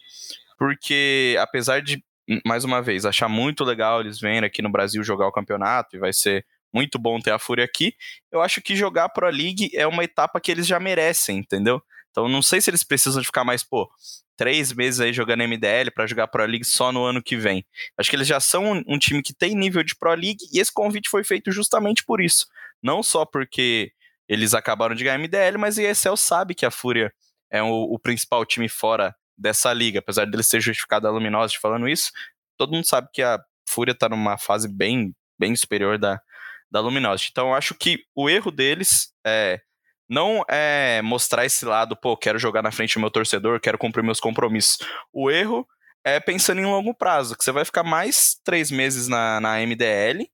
porque 0.59 1.37
apesar 1.39 1.83
de, 1.83 2.03
mais 2.47 2.65
uma 2.65 2.81
vez, 2.81 3.05
achar 3.05 3.29
muito 3.29 3.65
legal 3.65 4.01
eles 4.01 4.19
virem 4.19 4.43
aqui 4.43 4.63
no 4.63 4.73
Brasil 4.73 5.05
jogar 5.05 5.27
o 5.27 5.33
campeonato 5.33 5.95
e 5.95 5.99
vai 5.99 6.15
ser 6.15 6.47
muito 6.73 6.99
bom 6.99 7.21
ter 7.21 7.33
a 7.33 7.39
Fúria 7.39 7.67
aqui, 7.67 7.95
eu 8.33 8.41
acho 8.41 8.63
que 8.63 8.75
jogar 8.75 9.05
a 9.05 9.09
Pro 9.11 9.29
League 9.29 9.71
é 9.75 9.87
uma 9.87 10.05
etapa 10.05 10.41
que 10.41 10.51
eles 10.51 10.67
já 10.67 10.81
merecem, 10.81 11.37
entendeu? 11.37 11.83
Então 12.19 12.29
não 12.29 12.43
sei 12.43 12.61
se 12.61 12.69
eles 12.69 12.83
precisam 12.83 13.21
de 13.21 13.29
ficar 13.29 13.45
mais, 13.45 13.63
pô, 13.63 13.89
três 14.37 14.73
meses 14.73 14.99
aí 14.99 15.13
jogando 15.13 15.45
MDL 15.45 15.93
para 15.95 16.05
jogar 16.05 16.27
Pro 16.27 16.45
League 16.45 16.65
só 16.65 16.91
no 16.91 17.05
ano 17.05 17.23
que 17.23 17.37
vem. 17.37 17.65
Acho 17.97 18.11
que 18.11 18.17
eles 18.17 18.27
já 18.27 18.41
são 18.41 18.73
um, 18.73 18.83
um, 18.89 18.99
time 18.99 19.23
que 19.23 19.33
tem 19.33 19.55
nível 19.55 19.85
de 19.85 19.95
Pro 19.95 20.11
League 20.15 20.45
e 20.53 20.59
esse 20.59 20.73
convite 20.73 21.09
foi 21.09 21.23
feito 21.23 21.53
justamente 21.53 22.05
por 22.05 22.21
isso. 22.21 22.49
Não 22.83 23.05
só 23.05 23.25
porque 23.25 23.93
eles 24.29 24.53
acabaram 24.53 24.97
de 24.97 25.05
ganhar 25.05 25.17
MDL, 25.17 25.59
mas 25.59 25.79
a 25.79 25.83
ESL 25.85 26.17
sabe 26.17 26.57
que 26.57 26.67
a 26.67 26.73
Fúria 26.73 27.13
é 27.51 27.63
o, 27.63 27.85
o 27.85 28.01
principal 28.01 28.45
time 28.45 28.69
fora 28.69 29.15
dessa 29.37 29.73
liga, 29.73 30.01
apesar 30.01 30.25
dele 30.25 30.43
ser 30.43 30.61
justificado 30.61 31.07
a 31.07 31.13
Luminosity 31.13 31.61
falando 31.61 31.89
isso, 31.89 32.11
todo 32.57 32.73
mundo 32.73 32.85
sabe 32.85 33.09
que 33.13 33.23
a 33.23 33.39
Fúria 33.69 33.95
tá 33.95 34.09
numa 34.09 34.37
fase 34.37 34.67
bem, 34.67 35.15
bem 35.39 35.55
superior 35.55 35.97
da, 35.99 36.21
da 36.69 36.81
Luminosity. 36.81 37.31
Então 37.31 37.51
eu 37.51 37.55
acho 37.55 37.77
que 37.77 38.03
o 38.13 38.29
erro 38.29 38.51
deles 38.51 39.13
é 39.25 39.61
não 40.09 40.45
é 40.49 41.03
mostrar 41.03 41.45
esse 41.45 41.65
lado, 41.65 41.97
pô, 41.97 42.17
quero 42.17 42.39
jogar 42.39 42.63
na 42.63 42.73
frente 42.73 42.95
do 42.95 43.01
meu 43.01 43.11
torcedor, 43.11 43.61
quero 43.61 43.79
cumprir 43.79 44.03
meus 44.03 44.21
compromissos. 44.21 44.79
O 45.13 45.31
erro 45.31 45.67
é 46.05 46.19
pensando 46.19 46.61
em 46.61 46.65
longo 46.65 46.95
prazo, 46.95 47.37
que 47.37 47.45
você 47.45 47.53
vai 47.53 47.65
ficar 47.65 47.83
mais 47.83 48.37
três 48.45 48.71
meses 48.71 49.09
na, 49.09 49.41
na 49.41 49.59
MDL, 49.61 50.29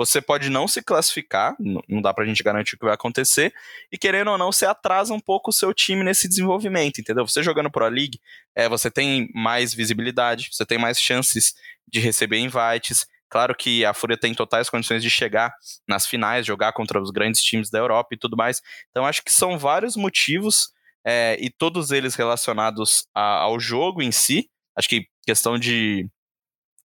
você 0.00 0.18
pode 0.18 0.48
não 0.48 0.66
se 0.66 0.82
classificar, 0.82 1.54
não 1.86 2.00
dá 2.00 2.14
pra 2.14 2.24
gente 2.24 2.42
garantir 2.42 2.74
o 2.74 2.78
que 2.78 2.86
vai 2.86 2.94
acontecer, 2.94 3.52
e 3.92 3.98
querendo 3.98 4.30
ou 4.30 4.38
não, 4.38 4.50
você 4.50 4.64
atrasa 4.64 5.12
um 5.12 5.20
pouco 5.20 5.50
o 5.50 5.52
seu 5.52 5.74
time 5.74 6.02
nesse 6.02 6.26
desenvolvimento, 6.26 7.02
entendeu? 7.02 7.28
Você 7.28 7.42
jogando 7.42 7.70
Pro 7.70 7.86
League, 7.86 8.18
é, 8.54 8.66
você 8.66 8.90
tem 8.90 9.28
mais 9.34 9.74
visibilidade, 9.74 10.48
você 10.50 10.64
tem 10.64 10.78
mais 10.78 10.98
chances 10.98 11.54
de 11.86 12.00
receber 12.00 12.38
invites, 12.38 13.06
Claro 13.30 13.54
que 13.54 13.84
a 13.84 13.94
Fúria 13.94 14.18
tem 14.18 14.34
totais 14.34 14.68
condições 14.68 15.02
de 15.02 15.08
chegar 15.08 15.54
nas 15.86 16.04
finais, 16.04 16.44
jogar 16.44 16.72
contra 16.72 17.00
os 17.00 17.10
grandes 17.10 17.40
times 17.40 17.70
da 17.70 17.78
Europa 17.78 18.08
e 18.12 18.18
tudo 18.18 18.36
mais. 18.36 18.60
Então 18.90 19.06
acho 19.06 19.22
que 19.22 19.32
são 19.32 19.56
vários 19.56 19.94
motivos 19.94 20.70
é, 21.06 21.36
e 21.40 21.48
todos 21.48 21.92
eles 21.92 22.16
relacionados 22.16 23.06
a, 23.14 23.38
ao 23.42 23.60
jogo 23.60 24.02
em 24.02 24.10
si. 24.10 24.50
Acho 24.76 24.88
que 24.88 25.06
questão 25.24 25.56
de, 25.56 26.10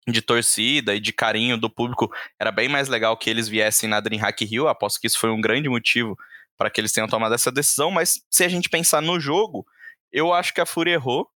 de 0.07 0.21
torcida 0.21 0.93
e 0.93 0.99
de 0.99 1.11
carinho 1.11 1.57
do 1.57 1.69
público 1.69 2.13
era 2.39 2.51
bem 2.51 2.69
mais 2.69 2.87
legal 2.89 3.17
que 3.17 3.29
eles 3.29 3.47
viessem 3.47 3.89
na 3.89 3.99
DreamHack 3.99 4.45
Rio. 4.45 4.67
Aposto 4.67 5.01
que 5.01 5.07
isso 5.07 5.19
foi 5.19 5.31
um 5.31 5.41
grande 5.41 5.67
motivo 5.67 6.15
para 6.55 6.69
que 6.69 6.79
eles 6.79 6.91
tenham 6.91 7.07
tomado 7.07 7.33
essa 7.33 7.51
decisão. 7.51 7.89
Mas 7.89 8.21
se 8.29 8.43
a 8.43 8.47
gente 8.47 8.69
pensar 8.69 9.01
no 9.01 9.19
jogo, 9.19 9.65
eu 10.11 10.31
acho 10.31 10.53
que 10.53 10.61
a 10.61 10.65
Fúria 10.65 10.93
errou 10.93 11.27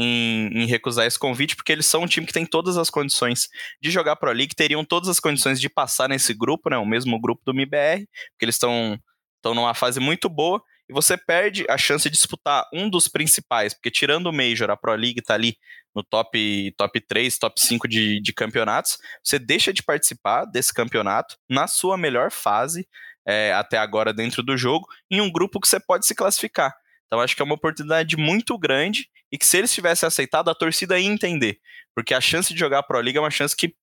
em, 0.00 0.62
em, 0.62 0.66
recusar 0.66 1.06
esse 1.06 1.18
convite, 1.18 1.54
porque 1.54 1.72
eles 1.72 1.86
são 1.86 2.02
um 2.02 2.06
time 2.06 2.26
que 2.26 2.32
tem 2.32 2.46
todas 2.46 2.78
as 2.78 2.88
condições 2.88 3.48
de 3.80 3.90
jogar 3.90 4.16
Pro 4.16 4.32
League, 4.32 4.54
teriam 4.54 4.84
todas 4.84 5.08
as 5.08 5.20
condições 5.20 5.60
de 5.60 5.68
passar 5.68 6.08
nesse 6.08 6.32
grupo, 6.32 6.70
né, 6.70 6.78
o 6.78 6.86
mesmo 6.86 7.20
grupo 7.20 7.42
do 7.44 7.54
MIBR, 7.54 8.06
porque 8.30 8.44
eles 8.44 8.54
estão 8.54 8.98
numa 9.44 9.74
fase 9.74 10.00
muito 10.00 10.28
boa, 10.28 10.62
e 10.88 10.92
você 10.92 11.16
perde 11.16 11.64
a 11.68 11.78
chance 11.78 12.08
de 12.08 12.16
disputar 12.16 12.66
um 12.72 12.88
dos 12.88 13.06
principais, 13.06 13.74
porque 13.74 13.90
tirando 13.90 14.26
o 14.26 14.32
Major, 14.32 14.70
a 14.70 14.76
Pro 14.76 14.94
League 14.94 15.20
está 15.20 15.34
ali 15.34 15.56
no 15.94 16.02
top, 16.02 16.72
top 16.76 17.00
3, 17.00 17.38
top 17.38 17.60
5 17.60 17.86
de, 17.86 18.20
de 18.20 18.32
campeonatos, 18.32 18.98
você 19.22 19.38
deixa 19.38 19.72
de 19.72 19.82
participar 19.82 20.46
desse 20.46 20.72
campeonato 20.72 21.36
na 21.48 21.66
sua 21.66 21.96
melhor 21.96 22.32
fase, 22.32 22.88
é, 23.26 23.52
até 23.52 23.76
agora 23.76 24.12
dentro 24.12 24.42
do 24.42 24.56
jogo, 24.56 24.86
em 25.10 25.20
um 25.20 25.30
grupo 25.30 25.60
que 25.60 25.68
você 25.68 25.78
pode 25.78 26.06
se 26.06 26.14
classificar. 26.14 26.74
Então 27.10 27.20
acho 27.20 27.34
que 27.34 27.42
é 27.42 27.44
uma 27.44 27.56
oportunidade 27.56 28.16
muito 28.16 28.56
grande 28.56 29.08
e 29.32 29.36
que 29.36 29.44
se 29.44 29.58
eles 29.58 29.74
tivessem 29.74 30.06
aceitado, 30.06 30.48
a 30.48 30.54
torcida 30.54 30.96
ia 30.96 31.08
entender. 31.08 31.58
Porque 31.92 32.14
a 32.14 32.20
chance 32.20 32.54
de 32.54 32.60
jogar 32.60 32.78
a 32.78 32.82
Pro 32.84 33.00
League 33.00 33.18
é 33.18 33.20
uma 33.20 33.32
chance 33.32 33.56
que 33.56 33.74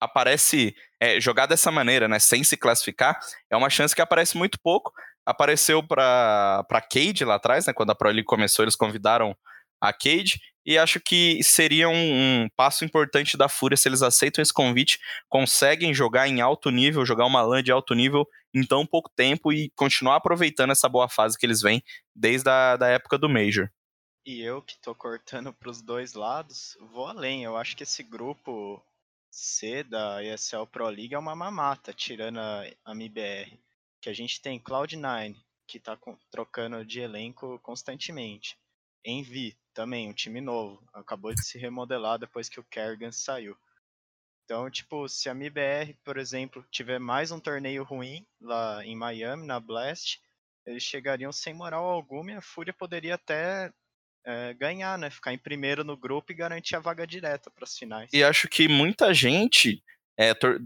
aparece 0.00 0.74
é, 0.98 1.20
jogar 1.20 1.44
dessa 1.44 1.70
maneira, 1.70 2.08
né, 2.08 2.18
sem 2.18 2.42
se 2.42 2.56
classificar, 2.56 3.20
é 3.50 3.56
uma 3.56 3.68
chance 3.68 3.94
que 3.94 4.00
aparece 4.00 4.36
muito 4.38 4.58
pouco. 4.62 4.90
Apareceu 5.26 5.86
para 5.86 6.64
Cade 6.90 7.22
lá 7.22 7.34
atrás, 7.34 7.66
né, 7.66 7.74
quando 7.74 7.90
a 7.90 7.94
Pro 7.94 8.08
League 8.08 8.24
começou, 8.24 8.64
eles 8.64 8.74
convidaram 8.74 9.36
a 9.80 9.92
Cade, 9.92 10.40
e 10.64 10.76
acho 10.76 11.00
que 11.00 11.42
seria 11.42 11.88
um, 11.88 12.42
um, 12.42 12.48
passo 12.54 12.84
importante 12.84 13.36
da 13.36 13.48
Fúria 13.48 13.76
se 13.76 13.88
eles 13.88 14.02
aceitam 14.02 14.42
esse 14.42 14.52
convite, 14.52 14.98
conseguem 15.28 15.94
jogar 15.94 16.28
em 16.28 16.40
alto 16.40 16.70
nível, 16.70 17.06
jogar 17.06 17.26
uma 17.26 17.42
LAN 17.42 17.62
de 17.62 17.72
alto 17.72 17.94
nível 17.94 18.28
em 18.52 18.64
tão 18.64 18.86
pouco 18.86 19.08
tempo 19.08 19.52
e 19.52 19.70
continuar 19.70 20.16
aproveitando 20.16 20.70
essa 20.70 20.88
boa 20.88 21.08
fase 21.08 21.38
que 21.38 21.46
eles 21.46 21.62
vêm 21.62 21.82
desde 22.14 22.50
a 22.50 22.76
da 22.76 22.88
época 22.88 23.16
do 23.16 23.28
Major. 23.28 23.70
E 24.24 24.42
eu 24.42 24.60
que 24.60 24.78
tô 24.78 24.94
cortando 24.94 25.52
para 25.52 25.70
os 25.70 25.80
dois 25.80 26.12
lados, 26.12 26.76
vou 26.92 27.06
além. 27.06 27.42
Eu 27.42 27.56
acho 27.56 27.74
que 27.74 27.84
esse 27.84 28.02
grupo 28.02 28.82
C 29.30 29.82
da 29.82 30.22
ESL 30.22 30.66
Pro 30.70 30.88
League 30.88 31.14
é 31.14 31.18
uma 31.18 31.34
mamata, 31.34 31.92
tirando 31.92 32.38
a, 32.38 32.64
a 32.84 32.94
MIBR. 32.94 33.58
Que 34.00 34.10
a 34.10 34.12
gente 34.12 34.40
tem 34.40 34.60
Cloud9, 34.60 35.36
que 35.66 35.78
tá 35.78 35.96
com, 35.96 36.16
trocando 36.30 36.84
de 36.84 37.00
elenco 37.00 37.58
constantemente. 37.60 38.58
Envy, 39.04 39.56
também, 39.74 40.08
um 40.08 40.12
time 40.12 40.40
novo. 40.40 40.82
Acabou 40.92 41.34
de 41.34 41.44
se 41.44 41.58
remodelar 41.58 42.18
depois 42.18 42.48
que 42.48 42.60
o 42.60 42.64
Kerrigan 42.64 43.12
saiu. 43.12 43.56
Então, 44.44 44.68
tipo, 44.68 45.08
se 45.08 45.28
a 45.28 45.34
MIBR, 45.34 45.96
por 46.04 46.16
exemplo, 46.16 46.64
tiver 46.70 46.98
mais 46.98 47.30
um 47.30 47.38
torneio 47.38 47.84
ruim 47.84 48.26
lá 48.40 48.84
em 48.84 48.96
Miami, 48.96 49.46
na 49.46 49.60
Blast, 49.60 50.20
eles 50.66 50.82
chegariam 50.82 51.30
sem 51.30 51.54
moral 51.54 51.84
alguma 51.84 52.32
e 52.32 52.34
a 52.34 52.42
Fúria 52.42 52.72
poderia 52.72 53.14
até 53.14 53.72
é, 54.26 54.52
ganhar, 54.54 54.98
né? 54.98 55.08
Ficar 55.08 55.32
em 55.32 55.38
primeiro 55.38 55.84
no 55.84 55.96
grupo 55.96 56.32
e 56.32 56.34
garantir 56.34 56.76
a 56.76 56.80
vaga 56.80 57.06
direta 57.06 57.50
para 57.50 57.64
as 57.64 57.78
finais. 57.78 58.10
E 58.12 58.24
acho 58.24 58.48
que 58.48 58.68
muita 58.68 59.14
gente, 59.14 59.82
é, 60.16 60.34
tor 60.34 60.60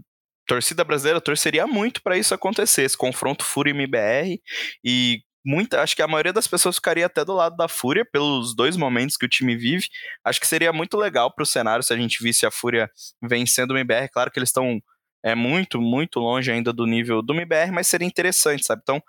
torcida 0.47 0.83
brasileira, 0.83 1.19
torceria 1.19 1.65
muito 1.65 2.03
para 2.03 2.17
isso 2.17 2.33
acontecer, 2.33 2.83
esse 2.83 2.95
confronto 2.97 3.43
Fúria 3.43 3.71
e 3.71 3.73
MBR. 3.73 4.41
E 4.83 5.23
muita, 5.45 5.81
acho 5.81 5.95
que 5.95 6.01
a 6.01 6.07
maioria 6.07 6.33
das 6.33 6.47
pessoas 6.47 6.75
ficaria 6.75 7.05
até 7.05 7.23
do 7.23 7.33
lado 7.33 7.55
da 7.55 7.67
Fúria 7.67 8.03
pelos 8.03 8.55
dois 8.55 8.75
momentos 8.75 9.15
que 9.15 9.25
o 9.25 9.29
time 9.29 9.55
vive. 9.55 9.87
Acho 10.23 10.39
que 10.39 10.47
seria 10.47 10.73
muito 10.73 10.97
legal 10.97 11.31
para 11.31 11.43
o 11.43 11.45
cenário 11.45 11.83
se 11.83 11.93
a 11.93 11.97
gente 11.97 12.21
visse 12.21 12.45
a 12.45 12.51
Fúria 12.51 12.89
vencendo 13.21 13.71
o 13.71 13.77
MBR. 13.77 14.09
Claro 14.09 14.31
que 14.31 14.39
eles 14.39 14.49
estão 14.49 14.81
é 15.23 15.33
muito, 15.33 15.81
muito 15.81 16.19
longe 16.19 16.51
ainda 16.51 16.71
do 16.71 16.85
nível 16.85 17.19
do 17.19 17.33
MBR, 17.33 17.71
mas 17.71 17.87
seria 17.87 18.07
interessante, 18.07 18.63
sabe? 18.63 18.81
Então, 18.83 19.01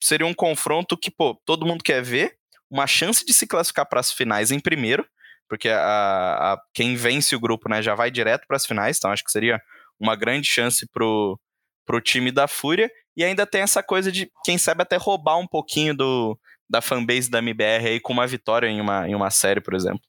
seria 0.00 0.24
um 0.24 0.32
confronto 0.32 0.96
que, 0.96 1.10
pô, 1.10 1.34
todo 1.44 1.66
mundo 1.66 1.82
quer 1.82 2.00
ver, 2.00 2.36
uma 2.70 2.86
chance 2.86 3.26
de 3.26 3.34
se 3.34 3.44
classificar 3.44 3.84
para 3.88 3.98
as 3.98 4.12
finais 4.12 4.52
em 4.52 4.60
primeiro, 4.60 5.04
porque 5.48 5.68
a, 5.68 6.52
a, 6.52 6.62
quem 6.72 6.94
vence 6.94 7.34
o 7.34 7.40
grupo, 7.40 7.68
né, 7.68 7.82
já 7.82 7.96
vai 7.96 8.12
direto 8.12 8.46
para 8.46 8.56
as 8.56 8.64
finais, 8.64 8.96
então 8.96 9.10
acho 9.10 9.24
que 9.24 9.32
seria 9.32 9.60
uma 9.98 10.14
grande 10.14 10.48
chance 10.48 10.86
pro, 10.92 11.38
pro 11.84 12.00
time 12.00 12.30
da 12.30 12.46
Fúria 12.46 12.88
e 13.16 13.24
ainda 13.24 13.46
tem 13.46 13.60
essa 13.60 13.82
coisa 13.82 14.10
de, 14.10 14.30
quem 14.44 14.58
sabe, 14.58 14.82
até 14.82 14.96
roubar 14.96 15.38
um 15.38 15.46
pouquinho 15.46 15.94
do, 15.94 16.38
da 16.68 16.80
fanbase 16.80 17.30
da 17.30 17.38
MBR 17.38 17.86
aí 17.86 18.00
com 18.00 18.12
uma 18.12 18.26
vitória 18.26 18.66
em 18.66 18.80
uma, 18.80 19.08
em 19.08 19.14
uma 19.14 19.30
série, 19.30 19.60
por 19.60 19.74
exemplo. 19.74 20.00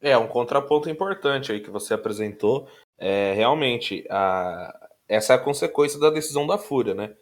É, 0.00 0.16
um 0.16 0.28
contraponto 0.28 0.88
importante 0.88 1.52
aí 1.52 1.60
que 1.60 1.70
você 1.70 1.94
apresentou. 1.94 2.68
É, 2.98 3.32
realmente, 3.34 4.06
a, 4.10 4.88
essa 5.08 5.32
é 5.32 5.36
a 5.36 5.40
consequência 5.40 5.98
da 5.98 6.10
decisão 6.10 6.46
da 6.46 6.58
Fúria, 6.58 6.94
né? 6.94 7.14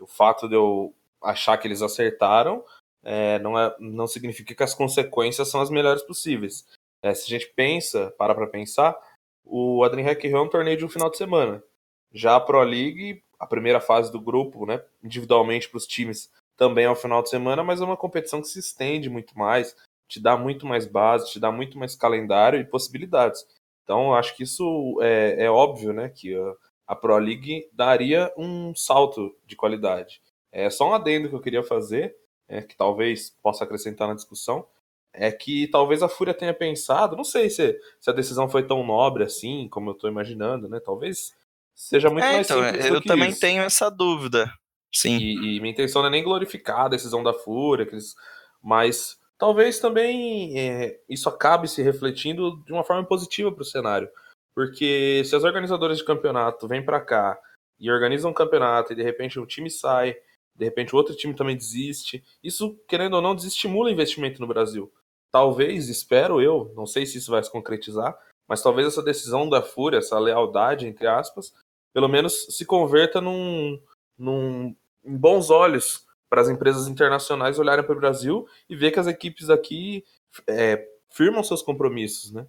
O 0.00 0.06
fato 0.06 0.48
de 0.48 0.54
eu 0.54 0.94
achar 1.22 1.56
que 1.56 1.66
eles 1.66 1.82
acertaram 1.82 2.64
é, 3.02 3.38
não, 3.38 3.58
é, 3.58 3.74
não 3.78 4.06
significa 4.06 4.54
que 4.54 4.62
as 4.62 4.74
consequências 4.74 5.48
são 5.48 5.60
as 5.60 5.70
melhores 5.70 6.02
possíveis. 6.02 6.66
É, 7.02 7.12
se 7.14 7.24
a 7.26 7.38
gente 7.38 7.52
pensa, 7.54 8.12
para 8.18 8.34
para 8.34 8.46
pensar, 8.46 8.96
o 9.44 9.84
Adrien 9.84 10.06
Hack 10.06 10.24
é 10.24 10.40
um 10.40 10.48
torneio 10.48 10.76
de 10.76 10.84
um 10.84 10.88
final 10.88 11.10
de 11.10 11.18
semana. 11.18 11.62
Já 12.12 12.36
a 12.36 12.40
Pro 12.40 12.62
League 12.62 13.23
a 13.38 13.46
primeira 13.46 13.80
fase 13.80 14.10
do 14.10 14.20
grupo, 14.20 14.66
né, 14.66 14.82
individualmente 15.02 15.68
para 15.68 15.78
os 15.78 15.86
times, 15.86 16.30
também 16.56 16.84
é 16.84 16.90
o 16.90 16.96
final 16.96 17.22
de 17.22 17.30
semana, 17.30 17.62
mas 17.64 17.80
é 17.80 17.84
uma 17.84 17.96
competição 17.96 18.40
que 18.40 18.48
se 18.48 18.58
estende 18.58 19.10
muito 19.10 19.36
mais. 19.38 19.76
te 20.06 20.20
dá 20.20 20.36
muito 20.36 20.66
mais 20.66 20.86
base, 20.86 21.30
te 21.30 21.40
dá 21.40 21.50
muito 21.50 21.78
mais 21.78 21.96
calendário 21.96 22.60
e 22.60 22.64
possibilidades. 22.64 23.44
Então, 23.82 24.14
acho 24.14 24.36
que 24.36 24.42
isso 24.44 24.98
é, 25.02 25.44
é 25.44 25.50
óbvio, 25.50 25.92
né? 25.92 26.08
Que 26.08 26.34
a, 26.34 26.54
a 26.88 26.96
Pro 26.96 27.16
League 27.18 27.68
daria 27.72 28.32
um 28.36 28.74
salto 28.74 29.34
de 29.46 29.56
qualidade. 29.56 30.22
É 30.52 30.70
só 30.70 30.90
um 30.90 30.94
adendo 30.94 31.28
que 31.28 31.34
eu 31.34 31.40
queria 31.40 31.62
fazer, 31.62 32.16
é, 32.48 32.62
que 32.62 32.76
talvez 32.76 33.30
possa 33.42 33.64
acrescentar 33.64 34.08
na 34.08 34.14
discussão, 34.14 34.66
é 35.12 35.30
que 35.32 35.68
talvez 35.68 36.02
a 36.02 36.08
Fúria 36.08 36.34
tenha 36.34 36.52
pensado, 36.52 37.16
não 37.16 37.24
sei 37.24 37.48
se, 37.48 37.78
se 38.00 38.10
a 38.10 38.12
decisão 38.12 38.48
foi 38.48 38.66
tão 38.66 38.84
nobre 38.84 39.24
assim, 39.24 39.68
como 39.68 39.90
eu 39.90 39.94
estou 39.94 40.10
imaginando, 40.10 40.68
né? 40.68 40.80
Talvez 40.80 41.34
seja 41.74 42.08
muito 42.10 42.24
É, 42.24 42.32
mais 42.34 42.46
então, 42.50 42.62
simples 42.62 42.86
eu 42.86 42.94
do 42.94 43.00
que 43.02 43.08
também 43.08 43.30
isso. 43.30 43.40
tenho 43.40 43.62
essa 43.62 43.90
dúvida. 43.90 44.52
Sim. 44.92 45.18
E, 45.18 45.56
e 45.56 45.60
minha 45.60 45.72
intenção 45.72 46.02
não 46.02 46.08
é 46.08 46.12
nem 46.12 46.22
glorificar 46.22 46.82
a 46.82 46.88
decisão 46.88 47.22
da 47.22 47.34
eles- 47.94 48.14
mas 48.62 49.18
talvez 49.36 49.78
também 49.78 50.58
é, 50.58 51.00
isso 51.08 51.28
acabe 51.28 51.66
se 51.68 51.82
refletindo 51.82 52.62
de 52.64 52.72
uma 52.72 52.84
forma 52.84 53.04
positiva 53.04 53.50
para 53.50 53.62
o 53.62 53.66
cenário. 53.66 54.08
Porque 54.54 55.22
se 55.24 55.34
as 55.34 55.42
organizadoras 55.42 55.98
de 55.98 56.04
campeonato 56.04 56.68
vêm 56.68 56.84
para 56.84 57.00
cá 57.00 57.36
e 57.78 57.90
organizam 57.90 58.30
um 58.30 58.34
campeonato 58.34 58.92
e 58.92 58.96
de 58.96 59.02
repente 59.02 59.40
um 59.40 59.44
time 59.46 59.68
sai, 59.68 60.16
de 60.54 60.64
repente 60.64 60.94
o 60.94 60.96
outro 60.96 61.14
time 61.16 61.34
também 61.34 61.56
desiste, 61.56 62.22
isso, 62.42 62.78
querendo 62.88 63.14
ou 63.14 63.22
não, 63.22 63.34
desestimula 63.34 63.88
o 63.88 63.92
investimento 63.92 64.40
no 64.40 64.46
Brasil. 64.46 64.92
Talvez, 65.32 65.88
espero 65.88 66.40
eu, 66.40 66.72
não 66.76 66.86
sei 66.86 67.04
se 67.04 67.18
isso 67.18 67.32
vai 67.32 67.42
se 67.42 67.50
concretizar, 67.50 68.16
mas 68.48 68.62
talvez 68.62 68.86
essa 68.86 69.02
decisão 69.02 69.48
da 69.48 69.60
Fúria, 69.60 69.98
essa 69.98 70.16
lealdade, 70.20 70.86
entre 70.86 71.08
aspas, 71.08 71.52
pelo 71.94 72.08
menos 72.08 72.46
se 72.50 72.66
converta 72.66 73.20
num, 73.20 73.80
num, 74.18 74.76
em 75.04 75.16
bons 75.16 75.48
olhos 75.48 76.04
para 76.28 76.42
as 76.42 76.48
empresas 76.48 76.88
internacionais 76.88 77.58
olharem 77.58 77.84
para 77.84 77.94
o 77.94 78.00
Brasil 78.00 78.46
e 78.68 78.74
ver 78.74 78.90
que 78.90 78.98
as 78.98 79.06
equipes 79.06 79.48
aqui 79.48 80.04
é, 80.48 80.84
firmam 81.08 81.44
seus 81.44 81.62
compromissos, 81.62 82.32
né? 82.32 82.44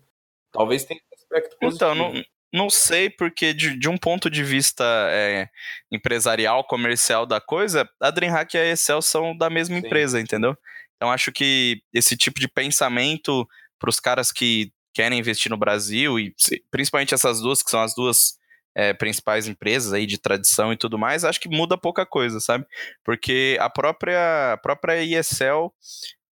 Talvez 0.52 0.84
tenha 0.84 1.00
esse 1.14 1.24
aspecto 1.24 1.56
positivo. 1.60 1.92
Então, 1.92 1.96
não, 1.96 2.24
não 2.52 2.70
sei, 2.70 3.10
porque 3.10 3.54
de, 3.54 3.78
de 3.78 3.88
um 3.88 3.98
ponto 3.98 4.30
de 4.30 4.44
vista 4.44 4.84
é, 5.12 5.48
empresarial, 5.92 6.64
comercial 6.64 7.28
da 7.28 7.40
coisa, 7.40 7.88
a 8.00 8.10
DreamHack 8.10 8.58
e 8.58 8.60
a 8.60 8.66
Excel 8.66 9.02
são 9.04 9.38
da 9.38 9.50
mesma 9.50 9.80
Sim. 9.80 9.86
empresa, 9.86 10.20
entendeu? 10.20 10.58
Então, 10.96 11.12
acho 11.12 11.32
que 11.32 11.84
esse 11.94 12.18
tipo 12.18 12.40
de 12.40 12.48
pensamento 12.48 13.48
para 13.78 13.90
os 13.90 14.00
caras 14.00 14.32
que 14.32 14.72
querem 14.94 15.20
investir 15.20 15.52
no 15.52 15.58
Brasil, 15.58 16.18
e 16.18 16.34
principalmente 16.72 17.14
essas 17.14 17.42
duas, 17.42 17.62
que 17.62 17.70
são 17.70 17.82
as 17.82 17.94
duas 17.94 18.40
é, 18.76 18.94
principais 18.94 19.48
empresas 19.48 19.94
aí 19.94 20.06
de 20.06 20.18
tradição 20.18 20.74
e 20.74 20.78
tudo 20.78 20.98
mais, 20.98 21.24
acho 21.24 21.40
que 21.40 21.50
muda 21.50 21.78
pouca 21.78 22.06
coisa, 22.06 22.40
sabe? 22.40 22.66
Porque 23.04 23.58
a 23.60 23.70
própria, 23.70 24.54
a 24.54 24.58
própria 24.58 25.02
ESL 25.02 25.72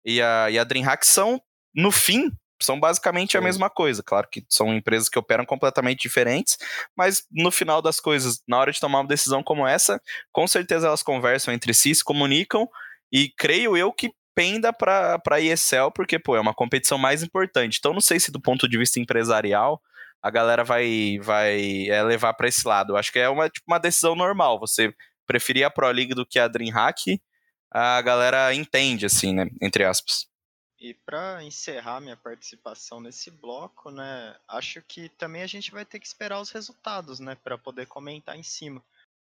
e 0.04 0.22
a, 0.22 0.50
e 0.50 0.58
a 0.58 0.64
DreamHack 0.64 1.04
são, 1.04 1.42
no 1.74 1.90
fim, 1.90 2.30
são 2.62 2.78
basicamente 2.78 3.36
a 3.36 3.40
mesma 3.40 3.68
coisa. 3.68 4.02
Claro 4.02 4.28
que 4.30 4.44
são 4.48 4.74
empresas 4.74 5.08
que 5.08 5.18
operam 5.18 5.44
completamente 5.44 6.00
diferentes, 6.00 6.56
mas 6.96 7.24
no 7.30 7.50
final 7.50 7.82
das 7.82 8.00
coisas, 8.00 8.42
na 8.46 8.58
hora 8.58 8.72
de 8.72 8.80
tomar 8.80 9.00
uma 9.00 9.08
decisão 9.08 9.42
como 9.42 9.66
essa, 9.66 10.00
com 10.32 10.46
certeza 10.46 10.86
elas 10.86 11.02
conversam 11.02 11.52
entre 11.52 11.74
si, 11.74 11.94
se 11.94 12.04
comunicam, 12.04 12.68
e 13.12 13.30
creio 13.36 13.76
eu 13.76 13.92
que 13.92 14.12
penda 14.34 14.72
para 14.72 15.20
a 15.30 15.40
ESL, 15.40 15.90
porque 15.92 16.18
pô, 16.18 16.36
é 16.36 16.40
uma 16.40 16.54
competição 16.54 16.96
mais 16.96 17.22
importante. 17.22 17.78
Então 17.78 17.92
não 17.92 18.00
sei 18.00 18.20
se 18.20 18.30
do 18.30 18.40
ponto 18.40 18.68
de 18.68 18.78
vista 18.78 19.00
empresarial 19.00 19.82
a 20.22 20.30
galera 20.30 20.64
vai, 20.64 21.18
vai 21.22 21.88
é, 21.88 22.02
levar 22.02 22.34
para 22.34 22.48
esse 22.48 22.66
lado. 22.66 22.96
Acho 22.96 23.12
que 23.12 23.18
é 23.18 23.28
uma, 23.28 23.48
tipo, 23.48 23.64
uma 23.68 23.78
decisão 23.78 24.14
normal. 24.14 24.58
Você 24.58 24.94
preferir 25.26 25.64
a 25.64 25.70
Pro 25.70 25.90
League 25.90 26.14
do 26.14 26.26
que 26.26 26.38
a 26.38 26.48
DreamHack, 26.48 27.20
a 27.70 28.00
galera 28.00 28.54
entende, 28.54 29.06
assim, 29.06 29.34
né? 29.34 29.46
Entre 29.60 29.84
aspas. 29.84 30.26
E 30.80 30.94
para 30.94 31.42
encerrar 31.42 32.00
minha 32.00 32.16
participação 32.16 33.00
nesse 33.00 33.32
bloco, 33.32 33.90
né, 33.90 34.36
acho 34.46 34.80
que 34.82 35.08
também 35.08 35.42
a 35.42 35.46
gente 35.46 35.72
vai 35.72 35.84
ter 35.84 35.98
que 35.98 36.06
esperar 36.06 36.40
os 36.40 36.50
resultados, 36.50 37.18
né, 37.18 37.34
para 37.34 37.58
poder 37.58 37.86
comentar 37.86 38.36
em 38.38 38.44
cima. 38.44 38.82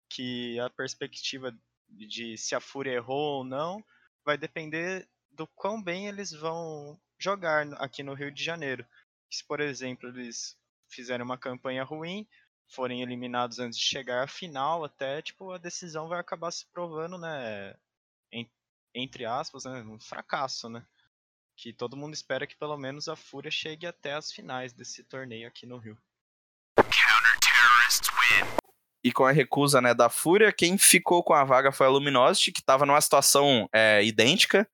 Que 0.08 0.60
a 0.60 0.70
perspectiva 0.70 1.54
de 1.90 2.38
se 2.38 2.54
a 2.54 2.60
Fúria 2.60 2.94
errou 2.94 3.40
ou 3.40 3.44
não 3.44 3.84
vai 4.24 4.38
depender 4.38 5.08
do 5.32 5.48
quão 5.48 5.82
bem 5.82 6.08
eles 6.08 6.32
vão 6.32 7.00
jogar 7.18 7.74
aqui 7.74 8.04
no 8.04 8.14
Rio 8.14 8.32
de 8.32 8.44
Janeiro. 8.44 8.86
Se, 9.32 9.44
por 9.44 9.60
exemplo, 9.60 10.10
eles 10.10 10.56
fizerem 10.94 11.26
uma 11.26 11.38
campanha 11.38 11.84
ruim, 11.84 12.28
forem 12.68 13.02
eliminados 13.02 13.60
antes 13.60 13.78
de 13.78 13.86
chegar 13.86 14.24
à 14.24 14.28
final, 14.28 14.84
até 14.84 15.22
tipo 15.22 15.52
a 15.52 15.58
decisão 15.58 16.08
vai 16.08 16.20
acabar 16.20 16.52
se 16.52 16.66
provando, 16.68 17.18
né, 17.18 17.76
en- 18.32 18.50
entre 18.94 19.26
aspas, 19.26 19.66
né, 19.66 19.82
um 19.82 20.00
fracasso, 20.00 20.70
né? 20.70 20.86
que 21.58 21.72
todo 21.72 21.98
mundo 21.98 22.16
espera 22.16 22.48
que 22.48 22.56
pelo 22.58 22.76
menos 22.76 23.08
a 23.08 23.16
Fúria 23.16 23.52
chegue 23.52 23.86
até 23.86 24.14
as 24.14 24.32
finais 24.32 24.74
desse 24.74 25.04
torneio 25.04 25.48
aqui 25.48 25.68
no 25.68 25.78
Rio. 25.78 25.96
E 29.04 29.12
com 29.12 29.26
a 29.26 29.32
recusa 29.32 29.82
né, 29.82 29.94
da 29.94 30.10
Fúria, 30.10 30.52
quem 30.52 30.78
ficou 30.78 31.24
com 31.24 31.34
a 31.34 31.44
vaga 31.44 31.72
foi 31.72 31.88
a 31.88 31.90
Luminosity, 31.90 32.52
que 32.52 32.62
estava 32.62 32.86
numa 32.86 33.02
situação 33.02 33.68
é, 33.74 34.04
idêntica 34.04 34.68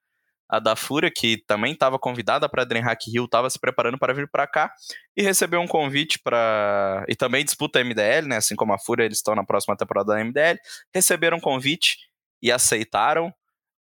à 0.49 0.59
da 0.59 0.75
Fúria, 0.75 1.11
que 1.13 1.43
também 1.45 1.73
estava 1.73 1.99
convidada 1.99 2.47
para 2.47 2.61
a 2.61 2.65
DreamHack 2.65 3.11
Rio, 3.11 3.25
estava 3.25 3.49
se 3.49 3.59
preparando 3.59 3.97
para 3.97 4.13
vir 4.13 4.29
para 4.29 4.47
cá 4.47 4.71
e 5.15 5.21
recebeu 5.21 5.59
um 5.59 5.67
convite 5.67 6.19
para. 6.19 7.05
E 7.07 7.15
também 7.15 7.43
disputa 7.43 7.79
a 7.79 7.83
MDL, 7.83 8.27
né? 8.27 8.37
Assim 8.37 8.55
como 8.55 8.73
a 8.73 8.79
Fúria, 8.79 9.03
eles 9.03 9.17
estão 9.17 9.35
na 9.35 9.43
próxima 9.43 9.75
temporada 9.75 10.13
da 10.13 10.23
MDL. 10.23 10.57
Receberam 10.93 11.37
um 11.37 11.41
convite 11.41 11.97
e 12.41 12.51
aceitaram. 12.51 13.33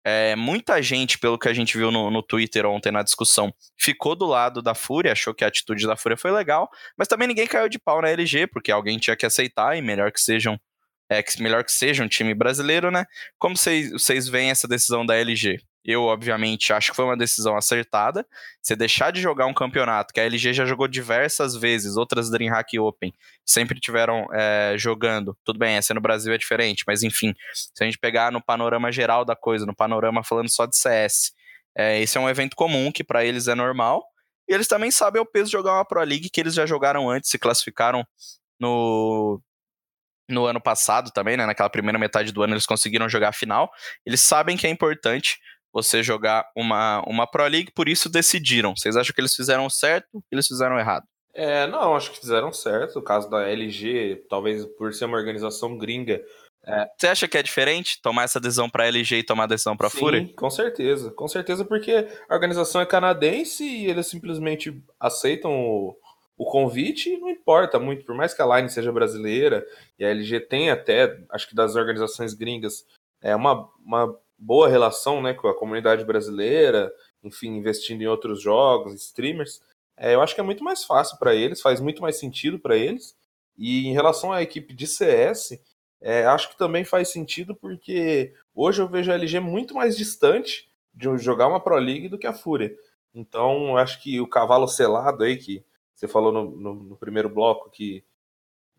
É, 0.04 0.34
muita 0.34 0.82
gente, 0.82 1.16
pelo 1.18 1.38
que 1.38 1.48
a 1.48 1.52
gente 1.54 1.78
viu 1.78 1.90
no, 1.92 2.10
no 2.10 2.22
Twitter 2.22 2.66
ontem 2.66 2.90
na 2.90 3.02
discussão, 3.02 3.54
ficou 3.78 4.16
do 4.16 4.26
lado 4.26 4.60
da 4.60 4.74
Fúria, 4.74 5.12
achou 5.12 5.32
que 5.32 5.44
a 5.44 5.46
atitude 5.46 5.86
da 5.86 5.96
Fúria 5.96 6.16
foi 6.16 6.32
legal, 6.32 6.68
mas 6.98 7.06
também 7.06 7.28
ninguém 7.28 7.46
caiu 7.46 7.68
de 7.68 7.78
pau 7.78 8.02
na 8.02 8.08
LG, 8.08 8.48
porque 8.48 8.72
alguém 8.72 8.98
tinha 8.98 9.14
que 9.16 9.24
aceitar, 9.24 9.76
e 9.76 9.82
melhor 9.82 10.10
que 10.10 10.20
sejam. 10.20 10.58
É, 11.08 11.22
que 11.22 11.40
melhor 11.42 11.62
que 11.62 11.70
seja 11.70 12.02
um 12.02 12.08
time 12.08 12.34
brasileiro, 12.34 12.90
né? 12.90 13.04
Como 13.38 13.54
vocês 13.56 14.28
veem 14.28 14.50
essa 14.50 14.66
decisão 14.66 15.04
da 15.04 15.14
LG? 15.16 15.60
Eu, 15.84 16.04
obviamente, 16.04 16.72
acho 16.72 16.90
que 16.90 16.96
foi 16.96 17.04
uma 17.04 17.16
decisão 17.16 17.56
acertada. 17.56 18.24
Você 18.60 18.76
deixar 18.76 19.10
de 19.10 19.20
jogar 19.20 19.46
um 19.46 19.54
campeonato 19.54 20.14
que 20.14 20.20
a 20.20 20.24
LG 20.24 20.52
já 20.52 20.64
jogou 20.64 20.86
diversas 20.86 21.56
vezes, 21.56 21.96
outras 21.96 22.30
DreamHack 22.30 22.78
Open 22.78 23.12
sempre 23.44 23.80
tiveram 23.80 24.26
é, 24.32 24.74
jogando. 24.78 25.36
Tudo 25.44 25.58
bem, 25.58 25.76
essa 25.76 25.92
no 25.92 26.00
Brasil 26.00 26.32
é 26.32 26.38
diferente, 26.38 26.84
mas 26.86 27.02
enfim, 27.02 27.34
se 27.52 27.82
a 27.82 27.84
gente 27.84 27.98
pegar 27.98 28.30
no 28.30 28.40
panorama 28.40 28.92
geral 28.92 29.24
da 29.24 29.34
coisa, 29.34 29.66
no 29.66 29.74
panorama 29.74 30.22
falando 30.22 30.48
só 30.48 30.66
de 30.66 30.76
CS, 30.76 31.32
é, 31.76 32.00
esse 32.00 32.16
é 32.16 32.20
um 32.20 32.28
evento 32.28 32.54
comum 32.54 32.92
que 32.92 33.02
para 33.02 33.24
eles 33.24 33.48
é 33.48 33.54
normal. 33.54 34.04
E 34.48 34.54
eles 34.54 34.68
também 34.68 34.90
sabem 34.90 35.20
o 35.20 35.26
peso 35.26 35.46
de 35.46 35.52
jogar 35.52 35.74
uma 35.74 35.84
Pro 35.84 36.02
League 36.02 36.30
que 36.30 36.40
eles 36.40 36.54
já 36.54 36.66
jogaram 36.66 37.10
antes, 37.10 37.30
se 37.30 37.38
classificaram 37.38 38.06
no 38.60 39.40
no 40.28 40.46
ano 40.46 40.60
passado 40.60 41.10
também, 41.10 41.36
né? 41.36 41.44
Naquela 41.44 41.68
primeira 41.68 41.98
metade 41.98 42.32
do 42.32 42.42
ano 42.42 42.54
eles 42.54 42.64
conseguiram 42.64 43.08
jogar 43.08 43.30
a 43.30 43.32
final. 43.32 43.70
Eles 44.06 44.20
sabem 44.20 44.56
que 44.56 44.66
é 44.66 44.70
importante 44.70 45.38
você 45.72 46.02
jogar 46.02 46.50
uma, 46.56 47.02
uma 47.06 47.26
Pro 47.26 47.46
League, 47.46 47.72
por 47.72 47.88
isso 47.88 48.08
decidiram. 48.08 48.76
Vocês 48.76 48.96
acham 48.96 49.14
que 49.14 49.20
eles 49.20 49.34
fizeram 49.34 49.68
certo 49.70 50.08
ou 50.14 50.22
eles 50.30 50.46
fizeram 50.46 50.78
errado? 50.78 51.04
É, 51.34 51.66
não, 51.66 51.96
acho 51.96 52.10
que 52.12 52.20
fizeram 52.20 52.52
certo. 52.52 52.98
O 52.98 53.02
caso 53.02 53.30
da 53.30 53.48
LG, 53.48 54.26
talvez 54.28 54.66
por 54.76 54.92
ser 54.92 55.06
uma 55.06 55.16
organização 55.16 55.78
gringa. 55.78 56.22
Você 56.96 57.08
acha 57.08 57.26
que 57.26 57.36
é 57.36 57.42
diferente 57.42 58.00
tomar 58.00 58.24
essa 58.24 58.38
decisão 58.38 58.70
para 58.70 58.86
LG 58.86 59.16
e 59.16 59.24
tomar 59.24 59.44
a 59.44 59.48
decisão 59.48 59.76
para 59.76 59.90
Fúria? 59.90 60.28
Com 60.36 60.48
certeza, 60.48 61.10
com 61.10 61.26
certeza, 61.26 61.64
porque 61.64 62.06
a 62.28 62.34
organização 62.34 62.80
é 62.80 62.86
canadense 62.86 63.64
e 63.64 63.86
eles 63.86 64.06
simplesmente 64.06 64.80
aceitam 65.00 65.50
o, 65.52 65.96
o 66.36 66.44
convite 66.44 67.10
e 67.10 67.18
não 67.18 67.28
importa 67.28 67.80
muito, 67.80 68.04
por 68.04 68.14
mais 68.14 68.32
que 68.32 68.42
a 68.42 68.56
Line 68.56 68.68
seja 68.68 68.92
brasileira 68.92 69.66
e 69.98 70.04
a 70.04 70.10
LG 70.10 70.40
tem 70.40 70.70
até, 70.70 71.18
acho 71.30 71.48
que 71.48 71.54
das 71.54 71.74
organizações 71.74 72.32
gringas, 72.32 72.84
é 73.20 73.34
uma, 73.34 73.68
uma 73.84 74.16
boa 74.42 74.68
relação 74.68 75.22
né, 75.22 75.32
com 75.32 75.46
a 75.46 75.56
comunidade 75.56 76.04
brasileira, 76.04 76.92
enfim, 77.22 77.56
investindo 77.56 78.02
em 78.02 78.06
outros 78.06 78.42
jogos, 78.42 78.94
streamers. 78.94 79.62
É, 79.96 80.14
eu 80.14 80.20
acho 80.20 80.34
que 80.34 80.40
é 80.40 80.44
muito 80.44 80.64
mais 80.64 80.84
fácil 80.84 81.16
para 81.18 81.34
eles, 81.34 81.62
faz 81.62 81.80
muito 81.80 82.02
mais 82.02 82.18
sentido 82.18 82.58
para 82.58 82.76
eles. 82.76 83.16
E 83.56 83.86
em 83.86 83.92
relação 83.92 84.32
à 84.32 84.42
equipe 84.42 84.74
de 84.74 84.86
CS, 84.86 85.60
é, 86.00 86.26
acho 86.26 86.50
que 86.50 86.58
também 86.58 86.84
faz 86.84 87.12
sentido 87.12 87.54
porque 87.54 88.34
hoje 88.52 88.82
eu 88.82 88.88
vejo 88.88 89.12
a 89.12 89.14
LG 89.14 89.38
muito 89.38 89.74
mais 89.74 89.96
distante 89.96 90.68
de 90.92 91.16
jogar 91.18 91.46
uma 91.46 91.60
Pro 91.60 91.76
League 91.76 92.08
do 92.08 92.18
que 92.18 92.26
a 92.26 92.34
Fúria. 92.34 92.74
Então, 93.14 93.76
acho 93.76 94.02
que 94.02 94.20
o 94.20 94.26
cavalo 94.26 94.66
selado 94.66 95.22
aí, 95.22 95.36
que 95.36 95.64
você 95.94 96.08
falou 96.08 96.32
no, 96.32 96.50
no, 96.50 96.74
no 96.74 96.96
primeiro 96.96 97.28
bloco, 97.28 97.70
que 97.70 98.04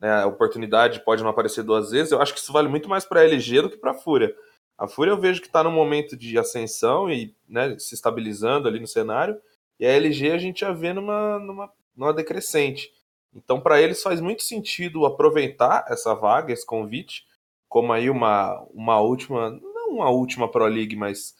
né, 0.02 0.24
a 0.24 0.28
oportunidade 0.28 1.04
pode 1.06 1.24
não 1.24 1.30
aparecer 1.30 1.64
duas 1.64 1.92
vezes, 1.92 2.12
eu 2.12 2.22
acho 2.22 2.34
que 2.34 2.40
isso 2.40 2.52
vale 2.52 2.68
muito 2.68 2.90
mais 2.90 3.06
para 3.06 3.22
a 3.22 3.24
LG 3.24 3.62
do 3.62 3.70
que 3.70 3.78
para 3.78 3.92
a 3.92 3.98
Fúria. 3.98 4.36
A 4.84 4.88
Fúria 4.88 5.12
eu 5.12 5.18
vejo 5.18 5.40
que 5.40 5.48
está 5.48 5.64
num 5.64 5.72
momento 5.72 6.18
de 6.18 6.38
ascensão 6.38 7.10
e 7.10 7.34
né, 7.48 7.80
se 7.80 7.96
estabilizando 7.96 8.68
ali 8.68 8.82
no 8.82 8.86
cenário, 8.86 9.40
e 9.80 9.86
a 9.86 9.90
LG 9.90 10.32
a 10.32 10.38
gente 10.38 10.60
já 10.60 10.74
vê 10.74 10.92
numa, 10.92 11.40
numa, 11.40 11.72
numa 11.96 12.14
decrescente. 12.14 12.92
Então, 13.34 13.62
para 13.62 13.82
eles 13.82 14.04
faz 14.04 14.20
muito 14.20 14.44
sentido 14.44 15.06
aproveitar 15.06 15.86
essa 15.88 16.14
vaga, 16.14 16.52
esse 16.52 16.66
convite, 16.66 17.26
como 17.70 17.94
aí 17.94 18.10
uma, 18.10 18.60
uma 18.74 19.00
última, 19.00 19.52
não 19.52 19.92
uma 19.92 20.10
última 20.10 20.52
Pro 20.52 20.66
League, 20.66 20.98
mas 20.98 21.34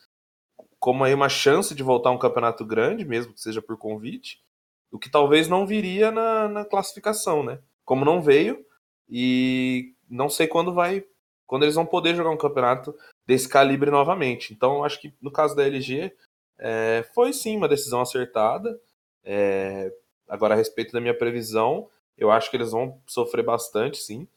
como 0.80 1.04
aí 1.04 1.14
uma 1.14 1.28
chance 1.28 1.76
de 1.76 1.84
voltar 1.84 2.12
a 2.12 2.14
um 2.14 2.18
campeonato 2.18 2.64
grande, 2.64 3.04
mesmo 3.04 3.34
que 3.34 3.42
seja 3.42 3.62
por 3.62 3.78
convite, 3.78 4.42
o 4.90 4.98
que 4.98 5.12
talvez 5.12 5.50
não 5.50 5.68
viria 5.68 6.12
na, 6.12 6.48
na 6.48 6.64
classificação, 6.64 7.44
né? 7.44 7.60
Como 7.84 8.06
não 8.06 8.22
veio, 8.22 8.66
e 9.10 9.94
não 10.10 10.30
sei 10.30 10.48
quando 10.48 10.74
vai. 10.74 11.04
Quando 11.46 11.64
eles 11.64 11.76
vão 11.76 11.86
poder 11.86 12.16
jogar 12.16 12.30
um 12.30 12.38
campeonato 12.38 12.96
desse 13.26 13.48
calibre 13.48 13.90
novamente. 13.90 14.54
Então, 14.54 14.84
acho 14.84 15.00
que 15.00 15.14
no 15.22 15.32
caso 15.32 15.56
da 15.56 15.64
LG, 15.64 16.14
é, 16.58 17.06
foi 17.14 17.34
sim 17.34 17.58
uma 17.58 17.68
decisão 17.68 18.02
acertada. 18.02 18.80
É, 19.24 19.92
agora, 20.28 20.54
a 20.54 20.58
respeito 20.58 20.92
da 20.92 21.02
minha 21.02 21.18
previsão, 21.18 21.90
eu 22.18 22.32
acho 22.32 22.50
que 22.50 22.58
eles 22.58 22.72
vão 22.72 23.02
sofrer 23.08 23.44
bastante, 23.44 23.98
sim, 23.98 24.28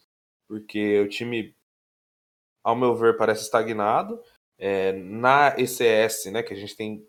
porque 0.49 1.01
o 1.01 1.09
time, 1.09 1.55
ao 2.63 2.77
meu 2.77 2.95
ver, 2.95 3.17
parece 3.17 3.43
estagnado. 3.43 4.21
É, 4.59 4.93
na 4.93 5.55
ECS, 5.59 6.27
né, 6.27 6.43
que 6.43 6.55
a 6.55 6.57
gente 6.57 6.77
tem 6.77 7.07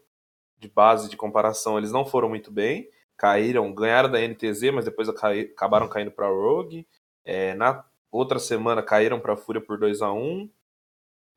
de 0.60 0.68
base 0.68 1.10
de 1.10 1.16
comparação, 1.16 1.78
eles 1.78 1.92
não 1.92 2.06
foram 2.06 2.30
muito 2.30 2.52
bem, 2.52 2.90
caíram, 3.16 3.74
ganharam 3.74 4.10
da 4.10 4.20
NTZ, 4.20 4.72
mas 4.74 4.86
depois 4.86 5.08
acabaram 5.08 5.88
caindo 5.88 6.12
para 6.12 6.28
a 6.28 6.32
Rogue. 6.32 6.88
É, 7.24 7.54
na 7.54 7.86
outra 8.12 8.40
semana 8.40 8.82
caíram 8.82 9.20
para 9.20 9.34
a 9.34 9.38
Fúria 9.38 9.62
por 9.62 9.78
2 9.78 10.02
a 10.02 10.12
1 10.12 10.50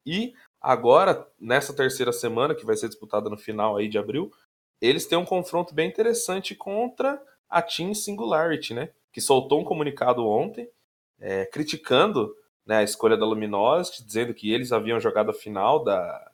e 0.05 0.33
agora 0.61 1.27
nessa 1.39 1.75
terceira 1.75 2.13
semana 2.13 2.55
que 2.55 2.67
vai 2.67 2.77
ser 2.77 2.89
disputada 2.89 3.29
no 3.29 3.37
final 3.37 3.77
aí 3.77 3.89
de 3.89 3.99
abril, 3.99 4.33
eles 4.81 5.07
têm 5.07 5.19
um 5.19 5.25
confronto 5.25 5.75
bem 5.75 5.89
interessante 5.89 6.55
contra 6.55 7.21
a 7.49 7.61
Team 7.61 7.95
Singularity, 7.95 8.75
né? 8.75 8.91
Que 9.13 9.21
soltou 9.21 9.61
um 9.61 9.65
comunicado 9.65 10.27
ontem 10.27 10.71
é, 11.21 11.45
criticando 11.45 12.35
né, 12.67 12.79
a 12.79 12.83
escolha 12.83 13.17
da 13.17 13.27
Luminosity, 13.27 14.05
dizendo 14.05 14.33
que 14.33 14.53
eles 14.53 14.73
haviam 14.73 15.01
jogado 15.01 15.31
a 15.31 15.35
final 15.35 15.85
da, 15.85 16.31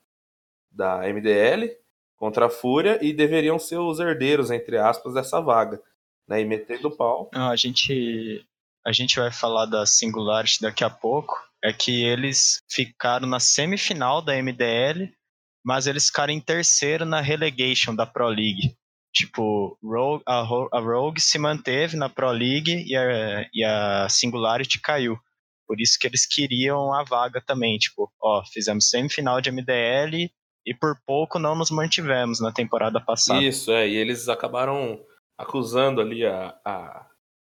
da 0.70 0.98
MDL 1.00 1.76
contra 2.16 2.46
a 2.46 2.50
Fúria 2.50 2.98
e 3.02 3.12
deveriam 3.12 3.58
ser 3.58 3.78
os 3.78 3.98
herdeiros, 3.98 4.50
entre 4.50 4.78
aspas, 4.78 5.14
dessa 5.14 5.40
vaga. 5.40 5.82
Né, 6.28 6.40
e 6.40 6.44
metendo 6.44 6.88
o 6.88 6.96
pau. 6.96 7.30
Não, 7.32 7.50
a 7.50 7.56
gente 7.56 8.44
a 8.84 8.92
gente 8.92 9.18
vai 9.18 9.32
falar 9.32 9.66
da 9.66 9.86
Singularity 9.86 10.60
daqui 10.60 10.82
a 10.82 10.90
pouco, 10.90 11.45
é 11.64 11.72
que 11.72 12.04
eles 12.04 12.60
ficaram 12.70 13.26
na 13.26 13.40
semifinal 13.40 14.22
da 14.22 14.34
MDL, 14.40 15.10
mas 15.64 15.86
eles 15.86 16.06
ficaram 16.06 16.32
em 16.32 16.40
terceiro 16.40 17.04
na 17.04 17.20
relegation 17.20 17.94
da 17.94 18.06
Pro 18.06 18.28
League. 18.28 18.76
Tipo, 19.12 19.78
Rogue, 19.82 20.22
a, 20.26 20.40
a, 20.40 20.80
Rogue 20.80 21.20
se 21.20 21.38
manteve 21.38 21.96
na 21.96 22.08
Pro 22.08 22.30
League 22.30 22.84
e 22.86 22.94
a, 22.94 23.48
e 23.52 23.64
a 23.64 24.08
Singularity 24.08 24.80
caiu. 24.80 25.18
Por 25.66 25.80
isso 25.80 25.98
que 25.98 26.06
eles 26.06 26.26
queriam 26.26 26.92
a 26.92 27.02
vaga 27.02 27.42
também. 27.44 27.78
Tipo, 27.78 28.12
ó, 28.22 28.44
fizemos 28.52 28.88
semifinal 28.88 29.40
de 29.40 29.50
MDL 29.50 30.30
e 30.66 30.74
por 30.74 31.00
pouco 31.06 31.38
não 31.38 31.56
nos 31.56 31.70
mantivemos 31.70 32.40
na 32.40 32.52
temporada 32.52 33.00
passada. 33.00 33.42
Isso, 33.42 33.72
é. 33.72 33.88
E 33.88 33.96
eles 33.96 34.28
acabaram 34.28 35.00
acusando 35.38 36.00
ali 36.00 36.26
a, 36.26 36.54
a, 36.64 37.06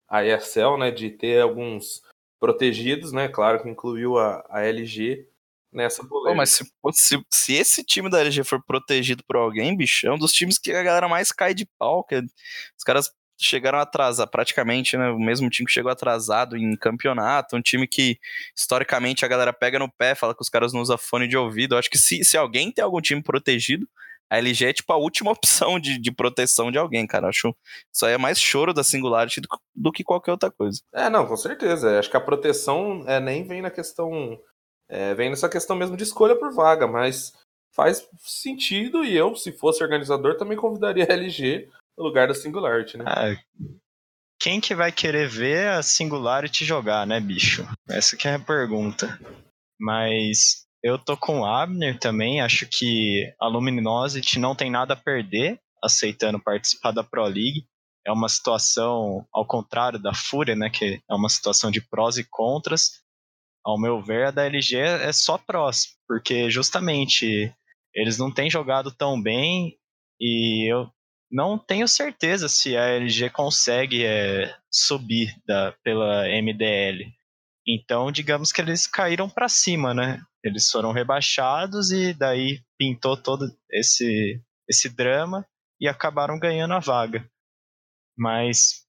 a 0.09 0.25
ESL, 0.25 0.77
né, 0.77 0.91
de 0.91 1.09
ter 1.09 1.41
alguns 1.41 2.01
protegidos, 2.39 3.11
né? 3.11 3.27
Claro 3.27 3.61
que 3.61 3.69
incluiu 3.69 4.17
a, 4.17 4.45
a 4.49 4.63
LG 4.63 5.27
nessa 5.71 6.05
polêmica. 6.05 6.31
Pô, 6.31 6.37
mas 6.37 6.49
se, 6.51 6.65
se, 6.93 7.25
se, 7.29 7.53
esse 7.53 7.83
time 7.83 8.09
da 8.09 8.21
LG 8.21 8.43
for 8.43 8.63
protegido 8.63 9.23
por 9.27 9.35
alguém, 9.35 9.75
bicho, 9.75 10.07
é 10.07 10.13
um 10.13 10.17
dos 10.17 10.31
times 10.31 10.57
que 10.57 10.71
a 10.71 10.83
galera 10.83 11.07
mais 11.07 11.31
cai 11.31 11.53
de 11.53 11.67
pau. 11.77 12.03
Que 12.03 12.17
os 12.17 12.83
caras 12.85 13.11
chegaram 13.37 13.79
atrasar 13.79 14.27
praticamente, 14.27 14.97
né? 14.97 15.09
O 15.09 15.19
mesmo 15.19 15.49
time 15.49 15.67
que 15.67 15.73
chegou 15.73 15.91
atrasado 15.91 16.55
em 16.55 16.75
campeonato, 16.75 17.55
um 17.55 17.61
time 17.61 17.87
que 17.87 18.17
historicamente 18.55 19.25
a 19.25 19.27
galera 19.27 19.51
pega 19.51 19.77
no 19.77 19.91
pé, 19.91 20.15
fala 20.15 20.33
que 20.33 20.41
os 20.41 20.49
caras 20.49 20.71
não 20.73 20.81
usam 20.81 20.97
fone 20.97 21.27
de 21.27 21.37
ouvido. 21.37 21.75
Eu 21.75 21.79
acho 21.79 21.89
que 21.89 21.97
se, 21.97 22.23
se 22.23 22.37
alguém 22.37 22.71
tem 22.71 22.83
algum 22.83 23.01
time 23.01 23.21
protegido, 23.21 23.87
a 24.29 24.37
LG 24.37 24.65
é 24.65 24.73
tipo 24.73 24.91
a 24.91 24.97
última 24.97 25.31
opção 25.31 25.79
de, 25.79 25.99
de 25.99 26.11
proteção 26.11 26.71
de 26.71 26.77
alguém, 26.77 27.05
cara. 27.05 27.29
Acho 27.29 27.55
isso 27.93 28.05
aí 28.05 28.13
é 28.13 28.17
mais 28.17 28.39
choro 28.39 28.73
da 28.73 28.83
Singularity 28.83 29.41
do, 29.41 29.47
do 29.75 29.91
que 29.91 30.03
qualquer 30.03 30.31
outra 30.31 30.51
coisa. 30.51 30.81
É, 30.93 31.09
não, 31.09 31.25
com 31.25 31.37
certeza. 31.37 31.99
Acho 31.99 32.09
que 32.09 32.17
a 32.17 32.21
proteção 32.21 33.03
é, 33.07 33.19
nem 33.19 33.45
vem 33.45 33.61
na 33.61 33.71
questão. 33.71 34.39
É, 34.87 35.15
vem 35.15 35.29
nessa 35.29 35.49
questão 35.49 35.75
mesmo 35.75 35.97
de 35.97 36.03
escolha 36.03 36.35
por 36.35 36.53
vaga, 36.53 36.87
mas 36.87 37.33
faz 37.73 38.07
sentido 38.19 39.03
e 39.03 39.15
eu, 39.15 39.35
se 39.35 39.51
fosse 39.51 39.83
organizador, 39.83 40.37
também 40.37 40.57
convidaria 40.57 41.05
a 41.09 41.13
LG 41.13 41.67
no 41.97 42.03
lugar 42.03 42.27
da 42.27 42.35
Singularity, 42.35 42.97
né? 42.97 43.05
Ah, 43.07 43.35
quem 44.39 44.61
que 44.61 44.75
vai 44.75 44.91
querer 44.91 45.27
ver 45.27 45.69
a 45.69 45.81
Singularity 45.81 46.63
jogar, 46.65 47.07
né, 47.07 47.19
bicho? 47.19 47.67
Essa 47.89 48.15
que 48.15 48.27
é 48.27 48.35
a 48.35 48.39
pergunta. 48.39 49.19
Mas 49.79 50.65
eu 50.85 50.99
tô 50.99 51.17
com 51.17 51.39
o 51.39 51.45
Abner 51.45 51.97
também, 51.97 52.41
acho 52.41 52.67
que 52.71 53.33
a 53.41 53.47
Luminosity 53.47 54.37
não 54.37 54.53
tem 54.53 54.69
nada 54.69 54.93
a 54.93 54.95
perder 54.95 55.59
aceitando 55.83 56.39
participar 56.39 56.91
da 56.91 57.03
Pro 57.03 57.23
League. 57.23 57.65
É 58.05 58.11
uma 58.11 58.29
situação 58.29 59.25
ao 59.33 59.47
contrário 59.47 59.97
da 59.97 60.13
Fúria, 60.13 60.55
né, 60.55 60.69
que 60.69 61.01
é 61.09 61.15
uma 61.15 61.27
situação 61.27 61.71
de 61.71 61.81
prós 61.81 62.19
e 62.19 62.23
contras. 62.23 63.01
Ao 63.65 63.81
meu 63.81 63.99
ver, 63.99 64.27
a 64.27 64.31
da 64.31 64.45
LG 64.45 64.77
é 64.77 65.11
só 65.11 65.39
prós, 65.39 65.87
porque 66.07 66.51
justamente 66.51 67.51
eles 67.91 68.19
não 68.19 68.31
têm 68.31 68.47
jogado 68.47 68.91
tão 68.91 69.19
bem 69.19 69.75
e 70.21 70.71
eu 70.71 70.87
não 71.31 71.57
tenho 71.57 71.87
certeza 71.87 72.47
se 72.47 72.77
a 72.77 72.89
LG 72.89 73.31
consegue 73.31 74.05
é, 74.05 74.55
subir 74.71 75.35
da, 75.47 75.71
pela 75.83 76.25
MDL. 76.27 77.11
Então, 77.67 78.11
digamos 78.11 78.51
que 78.51 78.61
eles 78.61 78.85
caíram 78.85 79.27
para 79.27 79.49
cima, 79.49 79.91
né? 79.95 80.21
Eles 80.45 80.69
foram 80.69 80.91
rebaixados 80.91 81.91
e 81.91 82.13
daí 82.13 82.61
pintou 82.77 83.17
todo 83.17 83.51
esse, 83.71 84.39
esse 84.69 84.87
drama 84.87 85.43
e 85.81 85.87
acabaram 85.87 86.37
ganhando 86.37 86.75
a 86.75 86.79
vaga. 86.79 87.27
Mas, 88.15 88.85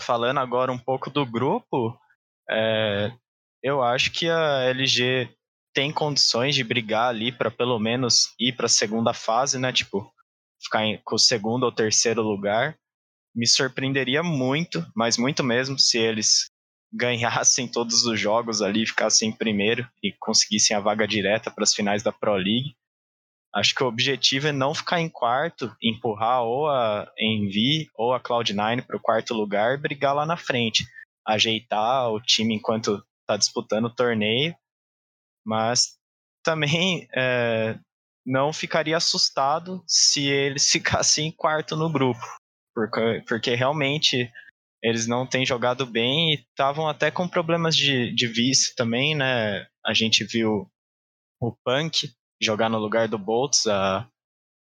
falando 0.00 0.40
agora 0.40 0.72
um 0.72 0.78
pouco 0.78 1.10
do 1.10 1.26
grupo, 1.26 1.94
é, 2.50 3.12
eu 3.62 3.82
acho 3.82 4.10
que 4.10 4.26
a 4.30 4.62
LG 4.70 5.28
tem 5.74 5.92
condições 5.92 6.54
de 6.54 6.64
brigar 6.64 7.10
ali 7.10 7.30
para 7.30 7.50
pelo 7.50 7.78
menos 7.78 8.34
ir 8.40 8.56
para 8.56 8.64
a 8.64 8.70
segunda 8.70 9.12
fase, 9.12 9.58
né? 9.58 9.70
Tipo, 9.74 10.10
ficar 10.64 10.82
em, 10.86 10.98
com 11.04 11.16
o 11.16 11.18
segundo 11.18 11.64
ou 11.64 11.72
terceiro 11.72 12.22
lugar. 12.22 12.78
Me 13.34 13.46
surpreenderia 13.46 14.22
muito, 14.22 14.84
mas 14.96 15.18
muito 15.18 15.44
mesmo, 15.44 15.78
se 15.78 15.98
eles 15.98 16.50
ganhassem 16.96 17.68
todos 17.70 18.04
os 18.06 18.18
jogos 18.18 18.62
ali, 18.62 18.86
ficassem 18.86 19.28
em 19.28 19.32
primeiro 19.32 19.88
e 20.02 20.12
conseguissem 20.12 20.76
a 20.76 20.80
vaga 20.80 21.06
direta 21.06 21.50
para 21.50 21.64
as 21.64 21.74
finais 21.74 22.02
da 22.02 22.12
Pro 22.12 22.34
League. 22.34 22.74
Acho 23.54 23.74
que 23.74 23.82
o 23.82 23.86
objetivo 23.86 24.48
é 24.48 24.52
não 24.52 24.74
ficar 24.74 25.00
em 25.00 25.08
quarto, 25.08 25.74
empurrar 25.82 26.42
ou 26.42 26.68
a 26.68 27.10
Envy 27.18 27.88
ou 27.94 28.12
a 28.12 28.20
Cloud9 28.20 28.84
para 28.84 28.96
o 28.96 29.00
quarto 29.00 29.32
lugar 29.32 29.74
e 29.74 29.80
brigar 29.80 30.14
lá 30.14 30.26
na 30.26 30.36
frente. 30.36 30.84
Ajeitar 31.26 32.10
o 32.10 32.20
time 32.20 32.54
enquanto 32.54 33.02
está 33.22 33.36
disputando 33.36 33.86
o 33.86 33.94
torneio, 33.94 34.54
mas 35.44 35.96
também 36.44 37.08
é, 37.16 37.78
não 38.24 38.52
ficaria 38.52 38.96
assustado 38.96 39.82
se 39.86 40.26
eles 40.26 40.68
ficassem 40.70 41.28
em 41.28 41.32
quarto 41.32 41.76
no 41.76 41.90
grupo, 41.90 42.20
porque, 42.74 43.24
porque 43.26 43.54
realmente 43.54 44.30
eles 44.82 45.06
não 45.06 45.26
têm 45.26 45.44
jogado 45.44 45.86
bem 45.86 46.32
e 46.32 46.34
estavam 46.34 46.88
até 46.88 47.10
com 47.10 47.28
problemas 47.28 47.76
de, 47.76 48.14
de 48.14 48.26
também, 48.76 49.14
né? 49.14 49.66
A 49.84 49.94
gente 49.94 50.24
viu 50.24 50.70
o 51.40 51.52
Punk 51.64 52.10
jogar 52.40 52.68
no 52.68 52.78
lugar 52.78 53.08
do 53.08 53.18
Boltz, 53.18 53.66
a, 53.66 54.08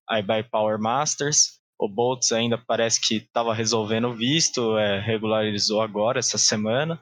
a 0.09 0.19
iBuy 0.21 0.43
Power 0.45 0.79
Masters. 0.79 1.59
O 1.79 1.89
Boltz 1.89 2.33
ainda 2.33 2.59
parece 2.59 3.01
que 3.01 3.17
estava 3.17 3.55
resolvendo 3.55 4.09
o 4.09 4.15
visto, 4.15 4.77
é, 4.79 5.01
regularizou 5.01 5.81
agora, 5.81 6.19
essa 6.19 6.39
semana, 6.39 7.01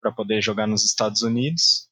para 0.00 0.12
poder 0.12 0.42
jogar 0.42 0.66
nos 0.66 0.84
Estados 0.84 1.22
Unidos. 1.22 1.88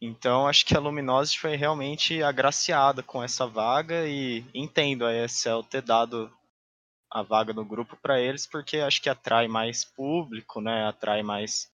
Então 0.00 0.48
acho 0.48 0.66
que 0.66 0.76
a 0.76 0.80
Luminosity 0.80 1.38
foi 1.38 1.56
realmente 1.56 2.22
agraciada 2.22 3.02
com 3.02 3.22
essa 3.22 3.46
vaga 3.46 4.06
e 4.06 4.44
entendo 4.52 5.06
a 5.06 5.14
ESL 5.14 5.62
ter 5.62 5.80
dado 5.80 6.30
a 7.12 7.22
vaga 7.22 7.52
no 7.52 7.64
grupo 7.64 7.96
para 8.00 8.18
eles, 8.18 8.46
porque 8.46 8.78
acho 8.78 9.02
que 9.02 9.10
atrai 9.10 9.46
mais 9.46 9.84
público, 9.84 10.60
né? 10.62 10.86
Atrai 10.86 11.22
mais. 11.22 11.70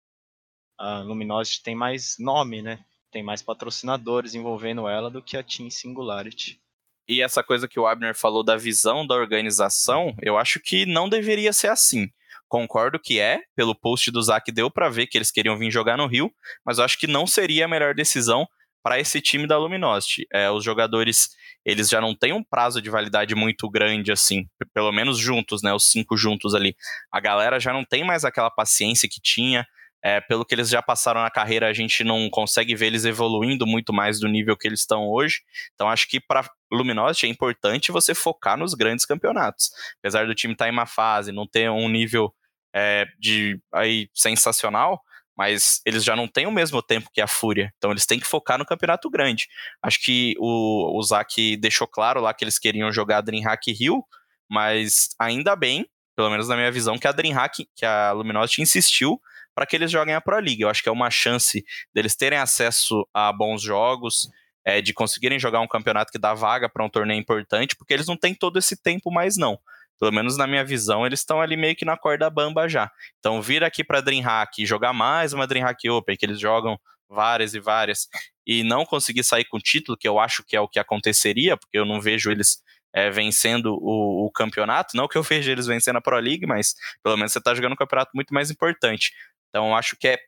A 0.77 0.99
Luminosity 1.01 1.63
tem 1.63 1.75
mais 1.77 2.17
nome, 2.19 2.61
né? 2.61 2.85
Tem 3.13 3.23
mais 3.23 3.41
patrocinadores 3.41 4.35
envolvendo 4.35 4.89
ela 4.89 5.11
do 5.11 5.23
que 5.23 5.37
a 5.37 5.43
Team 5.43 5.71
Singularity. 5.71 6.61
E 7.09 7.23
essa 7.23 7.43
coisa 7.43 7.69
que 7.69 7.81
o 7.81 7.87
Abner 7.87 8.15
falou 8.15 8.43
da 8.45 8.57
visão 8.57 9.07
da 9.07 9.15
organização, 9.15 10.15
eu 10.21 10.37
acho 10.37 10.61
que 10.61 10.85
não 10.85 11.09
deveria 11.09 11.53
ser 11.53 11.69
assim. 11.69 12.11
Concordo 12.49 12.99
que 12.99 13.21
é, 13.21 13.43
pelo 13.55 13.75
post 13.75 14.11
do 14.11 14.23
Zac 14.23 14.51
deu 14.51 14.71
para 14.71 14.89
ver 14.89 15.07
que 15.07 15.17
eles 15.17 15.31
queriam 15.31 15.57
vir 15.57 15.71
jogar 15.71 15.97
no 15.97 16.07
Rio, 16.07 16.33
mas 16.65 16.79
eu 16.79 16.85
acho 16.85 16.99
que 16.99 17.07
não 17.07 17.27
seria 17.27 17.65
a 17.65 17.69
melhor 17.69 17.95
decisão 17.95 18.47
para 18.83 18.99
esse 18.99 19.21
time 19.21 19.47
da 19.47 19.59
Luminosity. 19.59 20.27
É, 20.33 20.51
os 20.51 20.65
jogadores 20.65 21.31
eles 21.69 21.91
já 21.91 22.01
não 22.01 22.15
têm 22.15 22.33
um 22.33 22.43
prazo 22.43 22.81
de 22.81 22.89
validade 22.89 23.35
muito 23.35 23.69
grande 23.69 24.11
assim, 24.11 24.49
pelo 24.73 24.91
menos 24.91 25.19
juntos, 25.19 25.63
né? 25.63 25.71
Os 25.75 25.85
cinco 25.85 26.17
juntos 26.17 26.55
ali. 26.55 26.75
A 27.13 27.21
galera 27.21 27.61
já 27.61 27.75
não 27.75 27.85
tem 27.85 28.03
mais 28.03 28.25
aquela 28.25 28.51
paciência 28.51 29.07
que 29.07 29.21
tinha. 29.21 29.67
é, 30.01 30.21
pelo 30.21 30.45
que 30.45 30.55
eles 30.55 30.69
já 30.69 30.81
passaram 30.81 31.21
na 31.21 31.31
carreira, 31.31 31.69
a 31.69 31.73
gente 31.73 32.05
não 32.05 32.31
consegue 32.31 32.75
ver 32.77 32.87
eles 32.87 33.05
evoluindo 33.05 33.67
muito 33.67 33.93
mais 33.93 34.21
do 34.21 34.29
nível 34.29 34.57
que 34.57 34.67
eles 34.67 34.81
estão 34.81 35.09
hoje. 35.09 35.41
Então 35.75 35.89
acho 35.91 36.09
que 36.09 36.21
para 36.21 36.49
Luminosity 36.73 37.27
é 37.27 37.29
importante 37.29 37.93
você 37.93 38.15
focar 38.15 38.57
nos 38.57 38.75
grandes 38.75 39.05
campeonatos. 39.05 39.71
Apesar 39.99 40.27
do 40.27 40.35
time 40.35 40.55
estar 40.55 40.67
tá 40.67 40.69
em 40.71 40.73
uma 40.73 40.87
fase, 40.87 41.33
não 41.33 41.47
ter 41.47 41.69
um 41.69 41.89
nível 41.89 42.33
é, 42.73 43.07
de 43.19 43.61
aí 43.75 44.09
sensacional, 44.15 45.03
mas 45.39 45.81
eles 45.87 46.03
já 46.03 46.17
não 46.17 46.27
têm 46.27 46.49
o 46.49 46.51
mesmo 46.51 46.83
tempo 46.83 47.11
que 47.15 47.21
a 47.21 47.29
Fúria, 47.29 47.73
então 47.79 47.93
eles 47.93 48.05
têm 48.05 48.19
que 48.19 48.27
focar 48.27 48.59
no 48.59 48.67
campeonato 48.67 49.09
grande. 49.09 49.47
Acho 49.81 50.01
que 50.03 50.35
o, 50.41 50.99
o 50.99 51.03
Zac 51.05 51.57
deixou 51.59 51.87
claro 51.87 52.21
lá 52.21 52.35
que 52.35 52.43
eles 52.43 52.59
queriam 52.59 52.91
jogar 52.91 53.21
Dreamhack 53.21 53.71
Hill, 53.71 54.05
mas 54.51 55.11
ainda 55.17 55.55
bem, 55.55 55.89
pelo 56.17 56.29
menos 56.29 56.49
na 56.49 56.57
minha 56.57 56.73
visão, 56.73 56.99
que 56.99 57.07
a 57.07 57.13
Dreamhack, 57.13 57.69
que 57.77 57.87
a 57.87 58.11
Luminosity 58.11 58.63
insistiu 58.63 59.21
para 59.55 59.65
que 59.65 59.77
eles 59.77 59.93
joguem 59.93 60.15
a 60.15 60.21
Pro 60.21 60.41
League. 60.41 60.61
Eu 60.61 60.69
acho 60.69 60.83
que 60.83 60.89
é 60.89 60.93
uma 60.93 61.11
chance 61.11 61.65
deles 61.95 62.17
terem 62.17 62.39
acesso 62.39 63.07
a 63.15 63.33
bons 63.33 63.63
jogos, 63.63 64.29
é, 64.65 64.81
de 64.83 64.93
conseguirem 64.93 65.39
jogar 65.39 65.61
um 65.61 65.69
campeonato 65.69 66.11
que 66.11 66.19
dá 66.19 66.35
vaga 66.35 66.69
para 66.69 66.85
um 66.85 66.91
torneio 66.91 67.21
importante, 67.21 67.77
porque 67.77 67.95
eles 67.95 68.09
não 68.09 68.17
têm 68.17 68.35
todo 68.35 68.59
esse 68.59 68.77
tempo 68.77 69.11
mais 69.13 69.37
não. 69.37 69.57
Pelo 69.99 70.13
menos 70.13 70.37
na 70.37 70.47
minha 70.47 70.65
visão, 70.65 71.07
eles 71.07 71.21
estão 71.21 71.41
ali 71.41 71.57
meio 71.57 71.75
que 71.75 71.85
na 71.85 71.97
corda 71.97 72.31
bamba 72.31 72.69
já. 72.69 72.91
Então, 73.19 73.43
vir 73.43 73.65
aqui 73.65 73.83
para 73.83 74.01
Dreamhack 74.01 74.63
e 74.63 74.67
jogar 74.67 74.93
mais 74.93 75.33
uma 75.33 75.47
Dreamhack 75.47 75.89
Open, 75.91 76.17
que 76.17 76.25
eles 76.25 76.39
jogam 76.39 76.79
várias 77.09 77.55
e 77.55 77.61
várias, 77.61 78.09
e 78.47 78.63
não 78.63 78.85
conseguir 78.85 79.25
sair 79.25 79.45
com 79.45 79.57
o 79.57 79.61
título, 79.61 79.97
que 79.97 80.07
eu 80.07 80.19
acho 80.19 80.45
que 80.45 80.57
é 80.57 80.61
o 80.61 80.69
que 80.69 80.79
aconteceria, 80.79 81.57
porque 81.57 81.79
eu 81.79 81.85
não 81.85 82.01
vejo 82.01 82.31
eles 82.31 82.63
é, 82.93 83.11
vencendo 83.11 83.75
o, 83.81 84.27
o, 84.27 84.31
campeonato. 84.31 84.97
Não 84.97 85.09
que 85.09 85.17
eu 85.17 85.23
veja 85.23 85.53
eles 85.53 85.67
vencendo 85.67 85.97
a 85.97 86.01
Pro 86.01 86.19
League, 86.19 86.47
mas 86.47 86.75
pelo 87.03 87.17
menos 87.17 87.33
você 87.33 87.39
está 87.39 87.55
jogando 87.55 87.73
um 87.73 87.77
campeonato 87.77 88.11
muito 88.15 88.33
mais 88.33 88.51
importante. 88.51 89.13
Então, 89.49 89.77
acho 89.77 89.97
que 89.97 90.09
é 90.09 90.19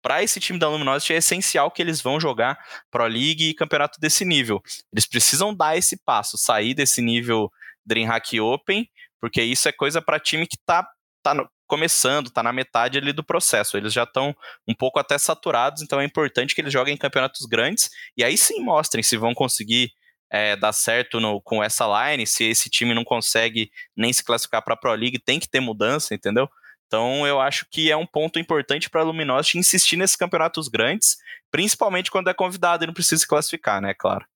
para 0.00 0.22
esse 0.22 0.40
time 0.40 0.58
da 0.58 0.68
Luminosity 0.68 1.12
é 1.12 1.16
essencial 1.16 1.70
que 1.70 1.82
eles 1.82 2.00
vão 2.00 2.18
jogar 2.18 2.58
Pro 2.90 3.06
League 3.06 3.50
e 3.50 3.54
campeonato 3.54 4.00
desse 4.00 4.24
nível. 4.24 4.62
Eles 4.92 5.06
precisam 5.06 5.54
dar 5.54 5.76
esse 5.76 5.96
passo, 5.96 6.38
sair 6.38 6.74
desse 6.74 7.02
nível 7.02 7.52
DreamHack 7.84 8.40
Open, 8.40 8.88
porque 9.24 9.42
isso 9.42 9.66
é 9.66 9.72
coisa 9.72 10.02
para 10.02 10.20
time 10.20 10.46
que 10.46 10.54
está 10.54 10.82
tá, 11.22 11.34
tá 11.34 11.48
começando, 11.66 12.26
está 12.26 12.42
na 12.42 12.52
metade 12.52 12.98
ali 12.98 13.10
do 13.10 13.24
processo. 13.24 13.74
Eles 13.74 13.90
já 13.90 14.02
estão 14.02 14.36
um 14.68 14.74
pouco 14.74 14.98
até 14.98 15.16
saturados, 15.16 15.80
então 15.80 15.98
é 15.98 16.04
importante 16.04 16.54
que 16.54 16.60
eles 16.60 16.70
joguem 16.70 16.94
campeonatos 16.94 17.46
grandes 17.46 17.88
e 18.18 18.22
aí 18.22 18.36
sim 18.36 18.60
mostrem 18.60 19.02
se 19.02 19.16
vão 19.16 19.32
conseguir 19.32 19.90
é, 20.30 20.56
dar 20.56 20.74
certo 20.74 21.20
no, 21.20 21.40
com 21.40 21.64
essa 21.64 21.86
line, 21.86 22.26
se 22.26 22.44
esse 22.44 22.68
time 22.68 22.92
não 22.92 23.02
consegue 23.02 23.70
nem 23.96 24.12
se 24.12 24.22
classificar 24.22 24.62
para 24.62 24.74
a 24.74 24.76
Pro 24.76 24.92
League, 24.92 25.18
tem 25.18 25.40
que 25.40 25.48
ter 25.48 25.60
mudança, 25.60 26.14
entendeu? 26.14 26.46
Então 26.86 27.26
eu 27.26 27.40
acho 27.40 27.66
que 27.70 27.90
é 27.90 27.96
um 27.96 28.06
ponto 28.06 28.38
importante 28.38 28.90
para 28.90 29.00
a 29.00 29.04
Luminosity 29.04 29.56
insistir 29.56 29.96
nesses 29.96 30.16
campeonatos 30.16 30.68
grandes, 30.68 31.16
principalmente 31.50 32.10
quando 32.10 32.28
é 32.28 32.34
convidado 32.34 32.84
e 32.84 32.86
não 32.86 32.92
precisa 32.92 33.22
se 33.22 33.26
classificar, 33.26 33.80
né? 33.80 33.94
Claro. 33.94 34.26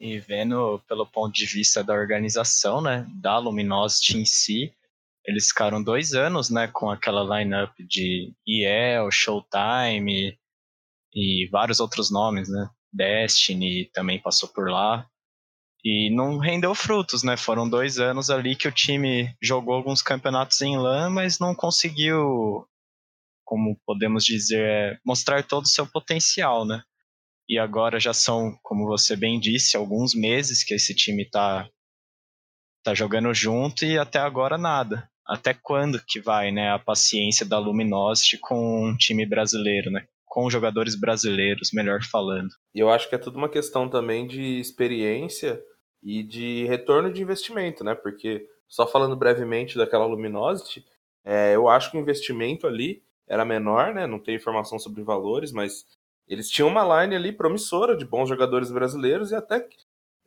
E 0.00 0.18
vendo 0.18 0.82
pelo 0.88 1.06
ponto 1.06 1.34
de 1.34 1.44
vista 1.44 1.84
da 1.84 1.92
organização, 1.92 2.80
né, 2.80 3.06
da 3.20 3.36
Luminosity 3.36 4.16
em 4.16 4.24
si, 4.24 4.72
eles 5.26 5.48
ficaram 5.48 5.82
dois 5.82 6.14
anos, 6.14 6.48
né, 6.48 6.66
com 6.68 6.90
aquela 6.90 7.38
lineup 7.38 7.72
de 7.80 8.32
EL, 8.48 9.10
Showtime 9.10 10.38
e 11.14 11.48
vários 11.52 11.80
outros 11.80 12.10
nomes, 12.10 12.48
né? 12.48 12.70
Destiny 12.92 13.90
também 13.92 14.18
passou 14.18 14.48
por 14.48 14.70
lá. 14.70 15.06
E 15.84 16.10
não 16.10 16.38
rendeu 16.38 16.74
frutos, 16.74 17.22
né? 17.22 17.36
Foram 17.36 17.68
dois 17.68 17.98
anos 17.98 18.28
ali 18.30 18.54
que 18.54 18.68
o 18.68 18.72
time 18.72 19.34
jogou 19.40 19.74
alguns 19.74 20.02
campeonatos 20.02 20.60
em 20.60 20.76
LAN, 20.76 21.10
mas 21.10 21.38
não 21.38 21.54
conseguiu, 21.54 22.66
como 23.44 23.78
podemos 23.86 24.24
dizer, 24.24 25.00
mostrar 25.04 25.42
todo 25.42 25.64
o 25.64 25.68
seu 25.68 25.86
potencial, 25.86 26.66
né? 26.66 26.82
E 27.50 27.58
agora 27.58 27.98
já 27.98 28.14
são, 28.14 28.56
como 28.62 28.86
você 28.86 29.16
bem 29.16 29.40
disse, 29.40 29.76
alguns 29.76 30.14
meses 30.14 30.62
que 30.62 30.72
esse 30.72 30.94
time 30.94 31.28
tá, 31.28 31.68
tá 32.84 32.94
jogando 32.94 33.34
junto 33.34 33.84
e 33.84 33.98
até 33.98 34.20
agora 34.20 34.56
nada. 34.56 35.10
Até 35.26 35.52
quando 35.52 36.00
que 36.06 36.20
vai, 36.20 36.52
né, 36.52 36.70
a 36.70 36.78
paciência 36.78 37.44
da 37.44 37.58
Luminosity 37.58 38.38
com 38.38 38.90
um 38.90 38.96
time 38.96 39.26
brasileiro, 39.26 39.90
né? 39.90 40.06
Com 40.24 40.48
jogadores 40.48 40.94
brasileiros, 40.94 41.70
melhor 41.72 42.04
falando. 42.04 42.50
E 42.72 42.78
eu 42.78 42.88
acho 42.88 43.08
que 43.08 43.16
é 43.16 43.18
tudo 43.18 43.36
uma 43.36 43.48
questão 43.48 43.88
também 43.88 44.28
de 44.28 44.60
experiência 44.60 45.60
e 46.00 46.22
de 46.22 46.66
retorno 46.66 47.12
de 47.12 47.20
investimento, 47.20 47.82
né? 47.82 47.96
Porque, 47.96 48.46
só 48.68 48.86
falando 48.86 49.16
brevemente 49.16 49.76
daquela 49.76 50.06
Luminosity, 50.06 50.84
é, 51.24 51.56
eu 51.56 51.68
acho 51.68 51.90
que 51.90 51.96
o 51.96 52.00
investimento 52.00 52.68
ali 52.68 53.02
era 53.28 53.44
menor, 53.44 53.92
né? 53.92 54.06
Não 54.06 54.20
tenho 54.20 54.36
informação 54.36 54.78
sobre 54.78 55.02
valores, 55.02 55.50
mas 55.50 55.84
eles 56.30 56.48
tinham 56.48 56.68
uma 56.68 57.02
line 57.02 57.16
ali 57.16 57.32
promissora 57.32 57.96
de 57.96 58.04
bons 58.04 58.28
jogadores 58.28 58.70
brasileiros 58.70 59.32
e 59.32 59.34
até, 59.34 59.68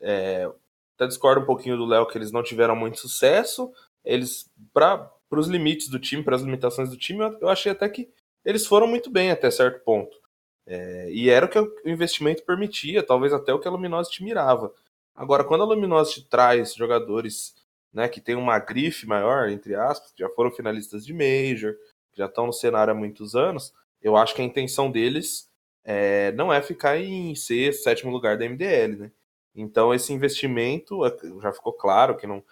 é, 0.01 0.51
até 0.95 1.07
discordo 1.07 1.41
um 1.41 1.45
pouquinho 1.45 1.77
do 1.77 1.85
Léo 1.85 2.05
que 2.05 2.17
eles 2.17 2.29
não 2.29 2.43
tiveram 2.43 2.75
muito 2.75 2.99
sucesso. 2.99 3.71
Eles, 4.03 4.51
para 4.73 5.09
os 5.31 5.47
limites 5.47 5.87
do 5.87 5.97
time, 5.97 6.21
para 6.21 6.35
as 6.35 6.41
limitações 6.41 6.89
do 6.89 6.97
time, 6.97 7.21
eu 7.39 7.47
achei 7.47 7.71
até 7.71 7.87
que 7.87 8.11
eles 8.43 8.67
foram 8.67 8.85
muito 8.85 9.09
bem 9.09 9.31
até 9.31 9.49
certo 9.49 9.81
ponto. 9.85 10.21
É, 10.67 11.09
e 11.09 11.29
era 11.29 11.45
o 11.45 11.49
que 11.49 11.57
o 11.57 11.73
investimento 11.85 12.43
permitia, 12.43 13.01
talvez 13.01 13.31
até 13.31 13.53
o 13.53 13.59
que 13.59 13.67
a 13.67 13.71
Luminosity 13.71 14.25
mirava. 14.25 14.73
Agora, 15.15 15.45
quando 15.45 15.61
a 15.61 15.67
Luminosity 15.67 16.27
traz 16.27 16.75
jogadores 16.75 17.55
né, 17.93 18.09
que 18.09 18.19
tem 18.19 18.35
uma 18.35 18.59
grife 18.59 19.07
maior, 19.07 19.47
entre 19.47 19.73
aspas, 19.73 20.11
que 20.11 20.21
já 20.21 20.29
foram 20.29 20.51
finalistas 20.51 21.05
de 21.05 21.13
Major, 21.13 21.75
que 22.11 22.17
já 22.17 22.25
estão 22.25 22.45
no 22.45 22.53
cenário 22.53 22.91
há 22.91 22.95
muitos 22.95 23.35
anos, 23.35 23.73
eu 24.01 24.17
acho 24.17 24.35
que 24.35 24.41
a 24.41 24.45
intenção 24.45 24.91
deles 24.91 25.49
é, 25.83 26.31
não 26.33 26.51
é 26.51 26.61
ficar 26.61 26.97
em 26.97 27.35
sexto, 27.35 27.83
sétimo 27.83 28.11
lugar 28.11 28.37
da 28.37 28.45
MDL, 28.45 28.97
né? 28.97 29.11
Então 29.55 29.93
esse 29.93 30.13
investimento 30.13 31.05
é, 31.05 31.15
já 31.41 31.51
ficou 31.53 31.73
claro 31.73 32.17
que 32.17 32.27
não, 32.27 32.43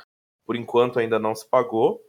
por 0.45 0.55
enquanto 0.55 0.99
ainda 0.99 1.19
não 1.19 1.33
se 1.35 1.47
pagou, 1.49 2.01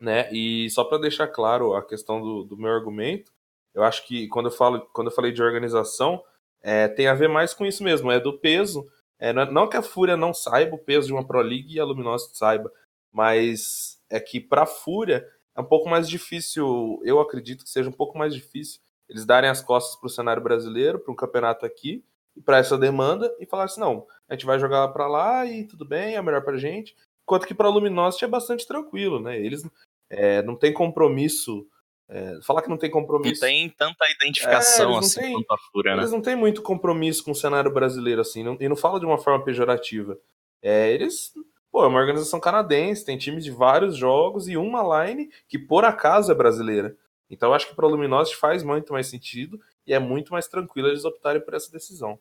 né? 0.00 0.32
E 0.32 0.68
só 0.70 0.84
para 0.84 0.98
deixar 0.98 1.28
claro 1.28 1.74
a 1.74 1.86
questão 1.86 2.20
do, 2.20 2.44
do, 2.44 2.56
meu 2.56 2.70
argumento, 2.72 3.32
eu 3.74 3.82
acho 3.84 4.06
que 4.06 4.28
quando 4.28 4.46
eu 4.46 4.52
falo, 4.52 4.80
quando 4.92 5.08
eu 5.08 5.14
falei 5.14 5.32
de 5.32 5.42
organização, 5.42 6.22
é, 6.62 6.88
tem 6.88 7.06
a 7.06 7.14
ver 7.14 7.28
mais 7.28 7.54
com 7.54 7.64
isso 7.66 7.84
mesmo, 7.84 8.10
é 8.10 8.18
do 8.20 8.38
peso 8.38 8.86
é, 9.20 9.34
não 9.34 9.68
que 9.68 9.76
a 9.76 9.82
Fúria 9.82 10.16
não 10.16 10.32
saiba 10.32 10.74
o 10.74 10.78
peso 10.78 11.08
de 11.08 11.12
uma 11.12 11.24
Pro 11.24 11.42
League 11.42 11.74
e 11.74 11.78
a 11.78 11.84
Luminosity 11.84 12.38
saiba, 12.38 12.72
mas 13.12 14.00
é 14.08 14.18
que 14.18 14.40
para 14.40 14.62
a 14.62 14.66
Fúria 14.66 15.28
é 15.54 15.60
um 15.60 15.64
pouco 15.64 15.90
mais 15.90 16.08
difícil, 16.08 16.98
eu 17.04 17.20
acredito 17.20 17.62
que 17.62 17.70
seja 17.70 17.90
um 17.90 17.92
pouco 17.92 18.16
mais 18.16 18.34
difícil 18.34 18.80
eles 19.10 19.26
darem 19.26 19.50
as 19.50 19.60
costas 19.60 19.96
para 19.96 20.06
o 20.06 20.10
cenário 20.10 20.42
brasileiro, 20.42 20.98
para 20.98 21.12
um 21.12 21.16
campeonato 21.16 21.66
aqui, 21.66 22.02
e 22.36 22.40
para 22.40 22.58
essa 22.58 22.78
demanda, 22.78 23.34
e 23.40 23.44
falar 23.44 23.64
assim: 23.64 23.80
não, 23.80 24.06
a 24.28 24.34
gente 24.34 24.46
vai 24.46 24.58
jogar 24.58 24.88
para 24.88 25.06
lá 25.08 25.44
e 25.44 25.66
tudo 25.66 25.84
bem, 25.84 26.14
é 26.14 26.22
melhor 26.22 26.42
para 26.42 26.56
gente. 26.56 26.96
Enquanto 27.24 27.46
que 27.46 27.54
para 27.54 27.66
a 27.66 27.70
Luminosity 27.70 28.24
é 28.24 28.28
bastante 28.28 28.66
tranquilo, 28.66 29.20
né? 29.20 29.38
Eles 29.38 29.68
é, 30.08 30.42
não 30.42 30.56
tem 30.56 30.72
compromisso 30.72 31.66
é, 32.08 32.40
falar 32.42 32.62
que 32.62 32.68
não 32.68 32.76
tem 32.76 32.90
compromisso. 32.90 33.40
Não 33.40 33.48
tem 33.48 33.68
tanta 33.70 34.04
identificação 34.10 34.96
é, 34.96 34.98
assim 34.98 35.20
tem, 35.20 35.32
quanto 35.32 35.52
a 35.52 35.58
Fúria, 35.58 35.94
né? 35.94 36.02
Eles 36.02 36.12
não 36.12 36.20
têm 36.20 36.34
muito 36.34 36.62
compromisso 36.62 37.24
com 37.24 37.30
o 37.30 37.36
cenário 37.36 37.72
brasileiro 37.72 38.20
assim, 38.20 38.42
não, 38.42 38.56
e 38.58 38.68
não 38.68 38.76
fala 38.76 38.98
de 38.98 39.06
uma 39.06 39.18
forma 39.18 39.44
pejorativa. 39.44 40.18
É, 40.62 40.90
eles. 40.92 41.32
Pô, 41.70 41.84
é 41.84 41.86
uma 41.86 42.00
organização 42.00 42.40
canadense, 42.40 43.04
tem 43.04 43.16
times 43.16 43.44
de 43.44 43.52
vários 43.52 43.96
jogos 43.96 44.48
e 44.48 44.56
uma 44.56 45.04
line 45.04 45.30
que 45.48 45.56
por 45.56 45.84
acaso 45.84 46.32
é 46.32 46.34
brasileira. 46.34 46.96
Então 47.30 47.54
acho 47.54 47.68
que 47.68 47.74
para 47.74 47.86
o 47.86 47.88
Luminosity 47.88 48.36
faz 48.36 48.62
muito 48.62 48.92
mais 48.92 49.06
sentido 49.06 49.60
e 49.86 49.94
é 49.94 49.98
muito 49.98 50.32
mais 50.32 50.48
tranquilo 50.48 50.88
eles 50.88 51.04
optarem 51.04 51.40
por 51.40 51.54
essa 51.54 51.70
decisão. 51.70 52.18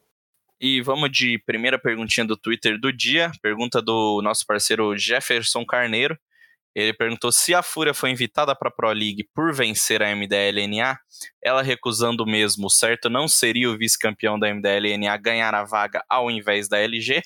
E 0.61 0.81
vamos 0.81 1.09
de 1.11 1.39
primeira 1.39 1.79
perguntinha 1.79 2.25
do 2.25 2.37
Twitter 2.37 2.79
do 2.79 2.91
dia, 2.91 3.31
pergunta 3.41 3.81
do 3.81 4.21
nosso 4.21 4.45
parceiro 4.45 4.95
Jefferson 4.97 5.65
Carneiro. 5.65 6.17
Ele 6.75 6.93
perguntou 6.93 7.31
se 7.31 7.53
a 7.53 7.63
Fúria 7.63 7.93
foi 7.93 8.11
invitada 8.11 8.55
para 8.55 8.69
a 8.69 8.71
Pro 8.71 8.91
League 8.91 9.27
por 9.33 9.53
vencer 9.53 10.03
a 10.03 10.15
MDLNA, 10.15 10.99
ela 11.43 11.61
recusando 11.61 12.25
mesmo, 12.25 12.69
certo? 12.69 13.09
Não 13.09 13.27
seria 13.27 13.69
o 13.69 13.77
vice-campeão 13.77 14.37
da 14.37 14.53
MDLNA 14.53 15.17
ganhar 15.17 15.55
a 15.55 15.63
vaga 15.63 16.03
ao 16.07 16.29
invés 16.29 16.69
da 16.69 16.77
LG? 16.77 17.21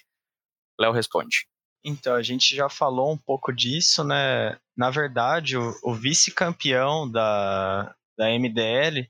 Léo 0.80 0.92
responde. 0.92 1.48
Então, 1.86 2.16
a 2.16 2.22
gente 2.22 2.56
já 2.56 2.70
falou 2.70 3.12
um 3.12 3.18
pouco 3.18 3.52
disso, 3.52 4.04
né? 4.04 4.58
Na 4.76 4.90
verdade, 4.90 5.58
o, 5.58 5.74
o 5.84 5.94
vice-campeão 5.94 7.10
da, 7.10 7.94
da 8.18 8.30
MDL, 8.30 9.08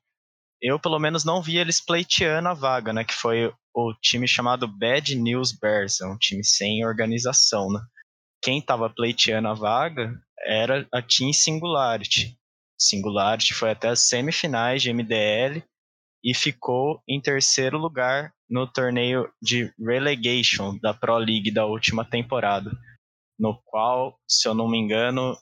eu 0.61 0.79
pelo 0.79 0.99
menos 0.99 1.23
não 1.23 1.41
vi 1.41 1.57
eles 1.57 1.79
pleiteando 1.79 2.49
a 2.49 2.53
vaga, 2.53 2.91
né? 2.91 3.03
Que 3.03 3.13
foi 3.13 3.53
o 3.75 3.93
time 4.01 4.27
chamado 4.27 4.67
Bad 4.67 5.15
News 5.15 5.51
Bears, 5.51 6.01
é 6.01 6.05
um 6.05 6.17
time 6.17 6.43
sem 6.43 6.85
organização, 6.85 7.71
né? 7.71 7.79
quem 8.43 8.59
estava 8.59 8.89
pleiteando 8.89 9.47
a 9.47 9.53
vaga 9.53 10.21
era 10.45 10.85
a 10.93 11.01
Team 11.01 11.31
Singularity. 11.31 12.37
Singularity 12.77 13.53
foi 13.53 13.71
até 13.71 13.87
as 13.87 14.01
semifinais 14.01 14.81
de 14.81 14.93
MDL 14.93 15.63
e 16.21 16.35
ficou 16.35 17.01
em 17.07 17.21
terceiro 17.21 17.77
lugar 17.77 18.33
no 18.53 18.67
torneio 18.67 19.27
de 19.41 19.73
relegation 19.79 20.77
da 20.77 20.93
Pro 20.93 21.17
League 21.17 21.49
da 21.49 21.65
última 21.65 22.05
temporada, 22.05 22.71
no 23.39 23.59
qual, 23.65 24.19
se 24.29 24.47
eu 24.47 24.53
não 24.53 24.69
me 24.69 24.77
engano, 24.77 25.35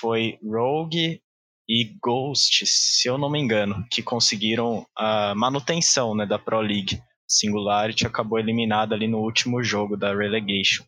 foi 0.00 0.40
Rogue, 0.42 1.22
e 1.68 1.96
Ghost, 2.02 2.66
se 2.66 3.08
eu 3.08 3.16
não 3.16 3.30
me 3.30 3.38
engano, 3.38 3.86
que 3.88 4.02
conseguiram 4.02 4.84
a 4.98 5.34
manutenção 5.36 6.16
né, 6.16 6.26
da 6.26 6.36
Pro 6.36 6.60
League. 6.60 7.00
Singularity 7.28 8.04
acabou 8.04 8.40
eliminada 8.40 8.96
ali 8.96 9.06
no 9.06 9.20
último 9.20 9.62
jogo 9.62 9.96
da 9.96 10.12
Relegation. 10.12 10.84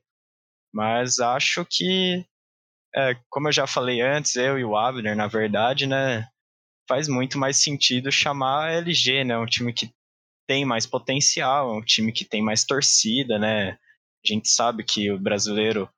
Mas 0.74 1.20
acho 1.20 1.64
que, 1.70 2.26
é, 2.96 3.16
como 3.30 3.46
eu 3.46 3.52
já 3.52 3.64
falei 3.64 4.00
antes, 4.00 4.34
eu 4.34 4.58
e 4.58 4.64
o 4.64 4.76
Abner, 4.76 5.16
na 5.16 5.28
verdade, 5.28 5.86
né, 5.86 6.26
faz 6.88 7.06
muito 7.06 7.38
mais 7.38 7.58
sentido 7.58 8.10
chamar 8.10 8.64
a 8.64 8.72
LG, 8.72 9.22
né, 9.22 9.38
um 9.38 9.46
time 9.46 9.72
que 9.72 9.88
tem 10.46 10.64
mais 10.64 10.86
potencial, 10.86 11.76
um 11.76 11.82
time 11.82 12.12
que 12.12 12.24
tem 12.24 12.42
mais 12.42 12.64
torcida, 12.64 13.38
né. 13.38 13.78
A 14.24 14.32
gente 14.32 14.48
sabe 14.48 14.84
que 14.84 15.10
o 15.10 15.18
brasileiro, 15.18 15.88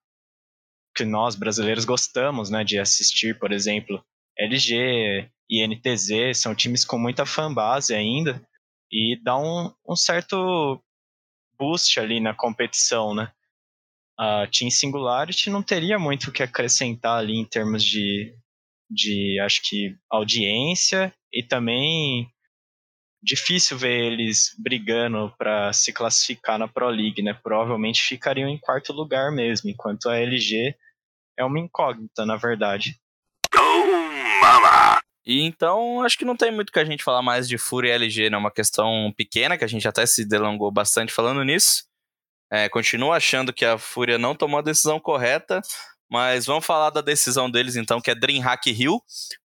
que 0.96 1.04
nós 1.04 1.34
brasileiros 1.34 1.84
gostamos, 1.84 2.50
né, 2.50 2.64
de 2.64 2.78
assistir, 2.78 3.38
por 3.38 3.52
exemplo, 3.52 4.04
LG 4.38 5.30
e 5.48 5.66
NTZ, 5.66 6.40
são 6.40 6.54
times 6.54 6.84
com 6.84 6.98
muita 6.98 7.24
fanbase 7.24 7.94
ainda 7.94 8.44
e 8.90 9.18
dá 9.22 9.38
um, 9.38 9.72
um 9.88 9.96
certo 9.96 10.82
boost 11.58 11.98
ali 11.98 12.20
na 12.20 12.34
competição, 12.34 13.14
né? 13.14 13.32
A 14.18 14.46
Team 14.46 14.70
Singularity 14.70 15.50
não 15.50 15.62
teria 15.62 15.98
muito 15.98 16.28
o 16.28 16.32
que 16.32 16.42
acrescentar 16.42 17.18
ali 17.18 17.36
em 17.36 17.44
termos 17.44 17.84
de, 17.84 18.34
de 18.90 19.38
acho 19.40 19.60
que, 19.62 19.96
audiência 20.10 21.12
e 21.32 21.42
também 21.42 22.30
difícil 23.26 23.76
ver 23.76 24.04
eles 24.04 24.54
brigando 24.56 25.34
para 25.36 25.72
se 25.72 25.92
classificar 25.92 26.58
na 26.60 26.68
Pro 26.68 26.88
League, 26.88 27.20
né? 27.20 27.34
Provavelmente 27.34 28.00
ficariam 28.00 28.48
em 28.48 28.56
quarto 28.56 28.92
lugar 28.92 29.32
mesmo, 29.32 29.68
enquanto 29.68 30.08
a 30.08 30.16
LG 30.16 30.76
é 31.36 31.44
uma 31.44 31.58
incógnita, 31.58 32.24
na 32.24 32.36
verdade. 32.36 32.96
E 35.26 35.42
então, 35.42 36.02
acho 36.02 36.16
que 36.16 36.24
não 36.24 36.36
tem 36.36 36.52
muito 36.52 36.72
que 36.72 36.78
a 36.78 36.84
gente 36.84 37.02
falar 37.02 37.20
mais 37.20 37.48
de 37.48 37.58
Fúria 37.58 37.90
e 37.90 37.92
LG, 37.96 38.30
né? 38.30 38.36
Uma 38.36 38.52
questão 38.52 39.12
pequena, 39.16 39.58
que 39.58 39.64
a 39.64 39.68
gente 39.68 39.88
até 39.88 40.06
se 40.06 40.24
delongou 40.24 40.70
bastante 40.70 41.12
falando 41.12 41.42
nisso. 41.42 41.82
É, 42.48 42.68
continuo 42.68 43.12
achando 43.12 43.52
que 43.52 43.64
a 43.64 43.76
Fúria 43.76 44.18
não 44.18 44.36
tomou 44.36 44.60
a 44.60 44.62
decisão 44.62 45.00
correta, 45.00 45.60
mas 46.10 46.46
vamos 46.46 46.64
falar 46.64 46.90
da 46.90 47.00
decisão 47.00 47.50
deles 47.50 47.76
então, 47.76 48.00
que 48.00 48.10
é 48.10 48.14
Dreamhack 48.14 48.70
Hill. 48.70 49.00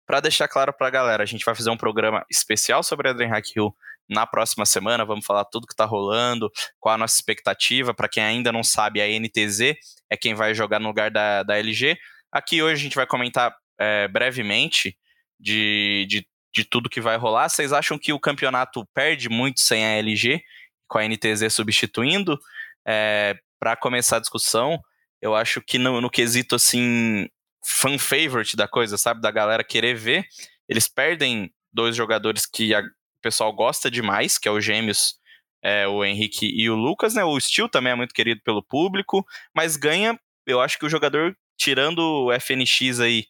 Para 0.05 0.19
deixar 0.19 0.47
claro 0.47 0.73
para 0.73 0.87
a 0.87 0.91
galera, 0.91 1.23
a 1.23 1.25
gente 1.25 1.43
vai 1.43 1.55
fazer 1.55 1.69
um 1.69 1.77
programa 1.77 2.25
especial 2.29 2.83
sobre 2.83 3.09
a 3.09 3.13
Dreamhack 3.13 3.51
Hill 3.55 3.75
na 4.07 4.27
próxima 4.27 4.65
semana. 4.65 5.05
Vamos 5.05 5.25
falar 5.25 5.45
tudo 5.45 5.65
que 5.65 5.73
está 5.73 5.85
rolando, 5.85 6.51
qual 6.79 6.95
a 6.95 6.97
nossa 6.97 7.15
expectativa. 7.15 7.93
Para 7.93 8.09
quem 8.09 8.23
ainda 8.23 8.51
não 8.51 8.63
sabe, 8.63 9.01
a 9.01 9.07
NTZ 9.07 9.75
é 10.09 10.17
quem 10.17 10.35
vai 10.35 10.53
jogar 10.53 10.79
no 10.79 10.87
lugar 10.87 11.09
da, 11.09 11.43
da 11.43 11.57
LG. 11.57 11.97
Aqui 12.31 12.61
hoje 12.61 12.81
a 12.81 12.83
gente 12.83 12.95
vai 12.95 13.07
comentar 13.07 13.55
é, 13.79 14.07
brevemente 14.07 14.95
de, 15.39 16.05
de, 16.07 16.27
de 16.53 16.63
tudo 16.65 16.89
que 16.89 17.01
vai 17.01 17.17
rolar. 17.17 17.49
Vocês 17.49 17.73
acham 17.73 17.97
que 17.97 18.13
o 18.13 18.19
campeonato 18.19 18.85
perde 18.93 19.29
muito 19.29 19.59
sem 19.61 19.83
a 19.83 19.97
LG, 19.97 20.41
com 20.87 20.99
a 20.99 21.07
NTZ 21.07 21.51
substituindo? 21.51 22.37
É, 22.85 23.35
para 23.59 23.75
começar 23.75 24.17
a 24.17 24.19
discussão, 24.19 24.81
eu 25.21 25.35
acho 25.35 25.61
que 25.61 25.77
no, 25.77 26.01
no 26.01 26.09
quesito 26.09 26.55
assim, 26.55 27.27
fan 27.63 27.97
favorite 27.97 28.55
da 28.57 28.67
coisa, 28.67 28.97
sabe? 28.97 29.21
Da 29.21 29.31
galera 29.31 29.63
querer 29.63 29.95
ver, 29.95 30.25
eles 30.67 30.87
perdem 30.87 31.53
dois 31.71 31.95
jogadores 31.95 32.45
que 32.45 32.73
a, 32.73 32.79
o 32.81 33.21
pessoal 33.21 33.53
gosta 33.53 33.89
demais, 33.89 34.37
que 34.37 34.47
é 34.47 34.51
o 34.51 34.59
Gêmeos, 34.59 35.15
é, 35.63 35.87
o 35.87 36.03
Henrique 36.03 36.47
e 36.47 36.69
o 36.69 36.75
Lucas, 36.75 37.13
né? 37.13 37.23
O 37.23 37.39
Steel 37.39 37.69
também 37.69 37.93
é 37.93 37.95
muito 37.95 38.13
querido 38.13 38.41
pelo 38.43 38.63
público, 38.63 39.25
mas 39.55 39.77
ganha, 39.77 40.19
eu 40.47 40.59
acho 40.59 40.79
que 40.79 40.85
o 40.85 40.89
jogador, 40.89 41.37
tirando 41.57 41.99
o 41.99 42.31
FNX 42.33 42.99
aí 42.99 43.25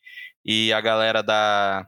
e 0.46 0.72
a 0.72 0.80
galera 0.80 1.22
da, 1.22 1.86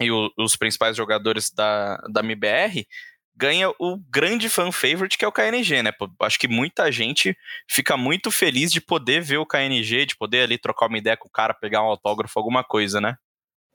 e 0.00 0.10
o, 0.10 0.32
os 0.38 0.56
principais 0.56 0.96
jogadores 0.96 1.50
da, 1.50 1.96
da 2.10 2.20
MBR, 2.20 2.86
ganha 3.38 3.70
o 3.78 3.96
grande 4.10 4.48
fan 4.48 4.72
favorite 4.72 5.16
que 5.16 5.24
é 5.24 5.28
o 5.28 5.32
KNG, 5.32 5.82
né? 5.82 5.92
Acho 6.20 6.38
que 6.40 6.48
muita 6.48 6.90
gente 6.90 7.36
fica 7.68 7.96
muito 7.96 8.32
feliz 8.32 8.72
de 8.72 8.80
poder 8.80 9.22
ver 9.22 9.38
o 9.38 9.46
KNG, 9.46 10.06
de 10.06 10.16
poder 10.16 10.42
ali 10.42 10.58
trocar 10.58 10.88
uma 10.88 10.98
ideia 10.98 11.16
com 11.16 11.28
o 11.28 11.30
cara, 11.30 11.54
pegar 11.54 11.82
um 11.82 11.86
autógrafo, 11.86 12.36
alguma 12.36 12.64
coisa, 12.64 13.00
né? 13.00 13.16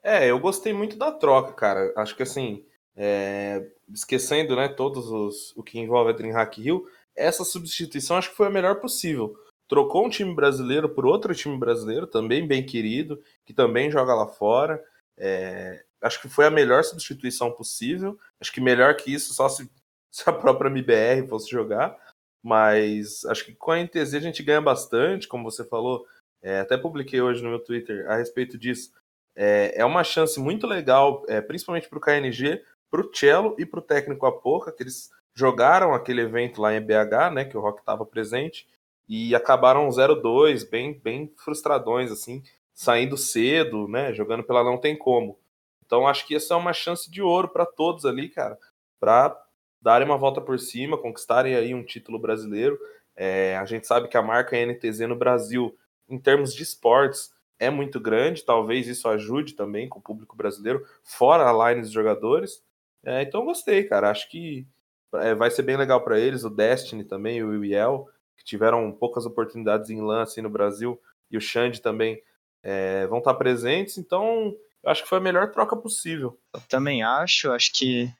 É, 0.02 0.30
eu 0.30 0.38
gostei 0.38 0.74
muito 0.74 0.98
da 0.98 1.10
troca, 1.10 1.54
cara. 1.54 1.94
Acho 1.96 2.14
que 2.14 2.22
assim, 2.22 2.62
é... 2.94 3.66
esquecendo, 3.90 4.54
né, 4.54 4.68
todos 4.68 5.06
os 5.08 5.56
o 5.56 5.62
que 5.62 5.78
envolve 5.78 6.10
a 6.10 6.14
DreamHack 6.14 6.60
Hill, 6.60 6.84
essa 7.16 7.42
substituição 7.42 8.18
acho 8.18 8.30
que 8.30 8.36
foi 8.36 8.48
a 8.48 8.50
melhor 8.50 8.80
possível. 8.80 9.34
Trocou 9.66 10.04
um 10.04 10.10
time 10.10 10.34
brasileiro 10.34 10.90
por 10.90 11.06
outro 11.06 11.34
time 11.34 11.58
brasileiro, 11.58 12.06
também 12.06 12.46
bem 12.46 12.66
querido, 12.66 13.18
que 13.46 13.54
também 13.54 13.90
joga 13.90 14.14
lá 14.14 14.26
fora. 14.26 14.78
É, 15.18 15.84
acho 16.00 16.20
que 16.20 16.28
foi 16.28 16.46
a 16.46 16.50
melhor 16.50 16.84
substituição 16.84 17.50
possível. 17.50 18.18
Acho 18.40 18.52
que 18.52 18.60
melhor 18.60 18.94
que 18.96 19.12
isso, 19.12 19.34
só 19.34 19.48
se, 19.48 19.70
se 20.10 20.28
a 20.28 20.32
própria 20.32 20.68
MBR 20.68 21.28
fosse 21.28 21.50
jogar. 21.50 21.96
Mas 22.42 23.24
acho 23.24 23.44
que 23.44 23.54
com 23.54 23.70
a 23.70 23.82
NTZ 23.82 24.14
a 24.14 24.20
gente 24.20 24.42
ganha 24.42 24.60
bastante, 24.60 25.26
como 25.26 25.50
você 25.50 25.64
falou. 25.64 26.06
É, 26.42 26.60
até 26.60 26.76
publiquei 26.76 27.22
hoje 27.22 27.42
no 27.42 27.48
meu 27.48 27.58
Twitter 27.58 28.08
a 28.10 28.16
respeito 28.16 28.58
disso. 28.58 28.92
É, 29.34 29.80
é 29.80 29.84
uma 29.84 30.04
chance 30.04 30.38
muito 30.38 30.66
legal, 30.66 31.24
é, 31.26 31.40
principalmente 31.40 31.88
para 31.88 31.98
o 31.98 32.00
KNG, 32.00 32.62
para 32.90 33.00
o 33.00 33.10
Cello 33.12 33.56
e 33.58 33.66
para 33.66 33.80
o 33.80 33.82
técnico 33.82 34.26
Apoca, 34.26 34.70
que 34.70 34.82
eles 34.82 35.10
jogaram 35.34 35.92
aquele 35.92 36.20
evento 36.20 36.60
lá 36.60 36.72
em 36.74 36.80
BH, 36.80 37.34
né, 37.34 37.44
que 37.44 37.56
o 37.56 37.60
Rock 37.60 37.80
estava 37.80 38.06
presente, 38.06 38.68
e 39.08 39.34
acabaram 39.34 39.88
0-2, 39.88 40.68
bem, 40.68 41.00
bem 41.02 41.32
frustradões, 41.36 42.12
assim, 42.12 42.42
saindo 42.74 43.16
cedo, 43.16 43.88
né, 43.88 44.12
jogando 44.12 44.42
pela 44.42 44.64
não 44.64 44.76
tem 44.76 44.96
como. 44.98 45.38
Então 45.86 46.06
acho 46.06 46.26
que 46.26 46.34
essa 46.34 46.54
é 46.54 46.56
uma 46.56 46.72
chance 46.72 47.10
de 47.10 47.22
ouro 47.22 47.48
para 47.48 47.64
todos 47.64 48.04
ali, 48.04 48.28
cara, 48.28 48.58
para 48.98 49.40
darem 49.80 50.06
uma 50.06 50.18
volta 50.18 50.40
por 50.40 50.58
cima, 50.58 50.98
conquistarem 50.98 51.54
aí 51.54 51.74
um 51.74 51.84
título 51.84 52.18
brasileiro. 52.18 52.78
É, 53.14 53.56
a 53.56 53.64
gente 53.64 53.86
sabe 53.86 54.08
que 54.08 54.16
a 54.16 54.22
marca 54.22 54.56
NTZ 54.56 55.00
no 55.00 55.14
Brasil, 55.14 55.76
em 56.08 56.18
termos 56.18 56.54
de 56.54 56.62
esportes, 56.62 57.32
é 57.58 57.70
muito 57.70 58.00
grande. 58.00 58.44
Talvez 58.44 58.88
isso 58.88 59.08
ajude 59.08 59.54
também 59.54 59.88
com 59.88 59.98
o 59.98 60.02
público 60.02 60.34
brasileiro, 60.34 60.84
fora 61.02 61.48
a 61.48 61.70
line 61.70 61.82
dos 61.82 61.92
jogadores. 61.92 62.62
É, 63.04 63.22
então 63.22 63.44
gostei, 63.44 63.84
cara. 63.84 64.10
Acho 64.10 64.28
que 64.30 64.66
é, 65.14 65.34
vai 65.34 65.50
ser 65.50 65.62
bem 65.62 65.76
legal 65.76 66.02
para 66.02 66.18
eles. 66.18 66.44
O 66.44 66.50
Destiny 66.50 67.04
também, 67.04 67.42
o 67.42 67.50
Will, 67.50 68.06
que 68.36 68.44
tiveram 68.44 68.90
poucas 68.90 69.26
oportunidades 69.26 69.90
em 69.90 70.00
LAN 70.00 70.22
assim, 70.22 70.40
no 70.40 70.50
Brasil, 70.50 71.00
e 71.30 71.36
o 71.36 71.40
Xande 71.40 71.80
também 71.80 72.20
é, 72.64 73.06
vão 73.06 73.18
estar 73.18 73.34
presentes. 73.34 73.98
Então 73.98 74.54
eu 74.82 74.90
acho 74.90 75.02
que 75.02 75.08
foi 75.08 75.18
a 75.18 75.20
melhor 75.20 75.50
troca 75.50 75.76
possível. 75.76 76.38
Eu 76.54 76.60
também 76.62 77.02
acho, 77.02 77.52
acho 77.52 77.70
que 77.72 78.10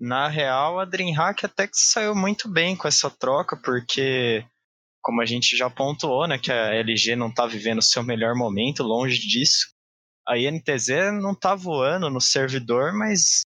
na 0.00 0.28
real 0.28 0.78
a 0.78 0.84
DreamHack 0.84 1.44
até 1.44 1.66
que 1.66 1.76
saiu 1.76 2.14
muito 2.14 2.48
bem 2.48 2.74
com 2.74 2.88
essa 2.88 3.10
troca, 3.10 3.56
porque 3.56 4.44
como 5.02 5.22
a 5.22 5.26
gente 5.26 5.56
já 5.56 5.70
pontuou, 5.70 6.26
né, 6.26 6.38
que 6.38 6.52
a 6.52 6.74
LG 6.74 7.16
não 7.16 7.32
tá 7.32 7.46
vivendo 7.46 7.78
o 7.78 7.82
seu 7.82 8.02
melhor 8.02 8.34
momento, 8.34 8.82
longe 8.82 9.18
disso. 9.18 9.68
A 10.26 10.36
INTZ 10.36 11.12
não 11.22 11.34
tá 11.34 11.54
voando 11.54 12.10
no 12.10 12.20
servidor, 12.20 12.92
mas 12.92 13.40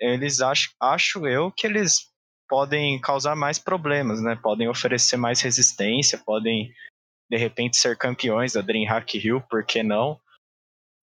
eles 0.00 0.40
acho, 0.40 0.70
acho 0.80 1.26
eu 1.26 1.50
que 1.50 1.66
eles 1.66 2.08
podem 2.48 3.00
causar 3.00 3.34
mais 3.34 3.58
problemas, 3.58 4.22
né? 4.22 4.38
Podem 4.40 4.68
oferecer 4.68 5.16
mais 5.16 5.40
resistência, 5.40 6.22
podem 6.24 6.72
de 7.30 7.36
repente 7.36 7.76
ser 7.76 7.96
campeões 7.96 8.52
da 8.52 8.60
DreamHack 8.60 9.18
Hill, 9.18 9.40
por 9.42 9.64
que 9.64 9.82
não? 9.82 10.18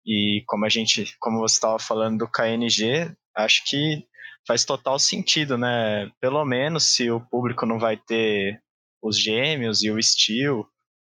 E 0.06 0.44
como 0.48 0.66
a 0.66 0.70
gente, 0.70 1.16
como 1.20 1.40
você 1.40 1.56
estava 1.56 1.80
falando 1.80 2.20
do 2.20 2.32
KNG, 2.32 3.12
acho 3.36 3.64
que 3.66 4.06
faz 4.48 4.64
total 4.64 5.00
sentido, 5.00 5.58
né? 5.58 6.12
Pelo 6.22 6.46
menos 6.46 6.84
se 6.84 7.10
o 7.10 7.20
público 7.20 7.66
não 7.66 7.80
vai 7.80 7.98
ter 7.98 8.62
os 9.02 9.20
gêmeos 9.20 9.84
e 9.84 9.92
o 9.92 10.02
Steel, 10.02 10.68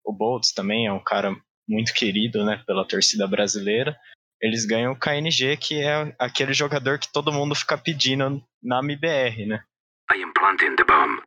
o 0.06 0.13
Boltz 0.13 0.52
também 0.52 0.88
é 0.88 0.91
um 0.91 1.04
cara 1.04 1.36
muito 1.67 1.93
querido, 1.93 2.43
né, 2.43 2.62
pela 2.67 2.86
torcida 2.86 3.28
brasileira. 3.28 3.95
Eles 4.41 4.65
ganham 4.65 4.91
o 4.91 4.99
KNG, 4.99 5.56
que 5.58 5.82
é 5.82 6.13
aquele 6.19 6.54
jogador 6.54 6.99
que 6.99 7.12
todo 7.12 7.32
mundo 7.32 7.56
fica 7.56 7.78
pedindo 7.78 8.43
na 8.62 8.80
MBR, 8.80 9.45
né? 9.45 9.63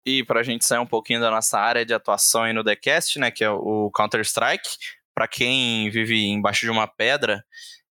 E 0.07 0.23
pra 0.25 0.45
gente 0.45 0.65
sair 0.65 0.79
um 0.79 0.87
pouquinho 0.87 1.21
da 1.21 1.31
nossa 1.31 1.59
área 1.59 1.85
de 1.85 1.93
atuação 1.93 2.45
aí 2.45 2.53
no 2.53 2.63
TheCast, 2.63 3.19
né, 3.19 3.31
que 3.31 3.43
é 3.43 3.51
o 3.51 3.91
Counter-Strike, 3.91 4.79
para 5.13 5.27
quem 5.27 5.91
vive 5.91 6.27
embaixo 6.29 6.65
de 6.65 6.71
uma 6.71 6.87
pedra 6.87 7.45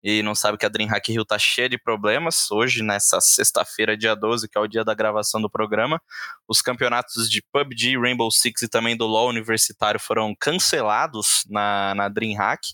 e 0.02 0.20
não 0.22 0.34
sabe 0.34 0.58
que 0.58 0.66
a 0.66 0.68
DreamHack 0.68 1.12
Hill 1.12 1.24
tá 1.24 1.38
cheia 1.38 1.68
de 1.68 1.78
problemas, 1.78 2.50
hoje, 2.50 2.82
nessa 2.82 3.20
sexta-feira, 3.20 3.96
dia 3.96 4.16
12, 4.16 4.48
que 4.48 4.58
é 4.58 4.60
o 4.60 4.66
dia 4.66 4.84
da 4.84 4.94
gravação 4.94 5.40
do 5.40 5.48
programa, 5.48 6.02
os 6.48 6.60
campeonatos 6.60 7.30
de 7.30 7.40
PUBG, 7.52 7.96
Rainbow 7.96 8.30
Six 8.30 8.62
e 8.62 8.68
também 8.68 8.96
do 8.96 9.06
LoL 9.06 9.28
universitário 9.28 10.00
foram 10.00 10.34
cancelados 10.34 11.44
na, 11.48 11.94
na 11.94 12.08
DreamHack. 12.08 12.66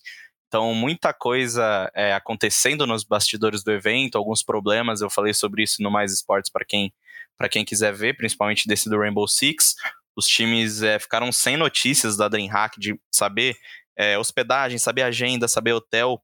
Então, 0.46 0.72
muita 0.72 1.12
coisa 1.12 1.90
é, 1.94 2.14
acontecendo 2.14 2.86
nos 2.86 3.04
bastidores 3.04 3.62
do 3.62 3.70
evento, 3.70 4.16
alguns 4.16 4.42
problemas, 4.42 5.02
eu 5.02 5.10
falei 5.10 5.34
sobre 5.34 5.62
isso 5.62 5.82
no 5.82 5.90
Mais 5.90 6.10
Esportes 6.10 6.50
para 6.50 6.64
quem, 6.64 6.90
quem 7.46 7.62
quiser 7.62 7.92
ver, 7.92 8.16
principalmente 8.16 8.66
desse 8.66 8.88
do 8.88 8.98
Rainbow 8.98 9.28
Six. 9.28 9.74
Os 10.16 10.26
times 10.26 10.82
é, 10.82 10.98
ficaram 10.98 11.30
sem 11.30 11.58
notícias 11.58 12.16
da 12.16 12.26
DreamHack, 12.26 12.80
de 12.80 12.98
saber 13.12 13.54
é, 13.98 14.16
hospedagem, 14.16 14.78
saber 14.78 15.02
agenda, 15.02 15.46
saber 15.46 15.74
hotel 15.74 16.22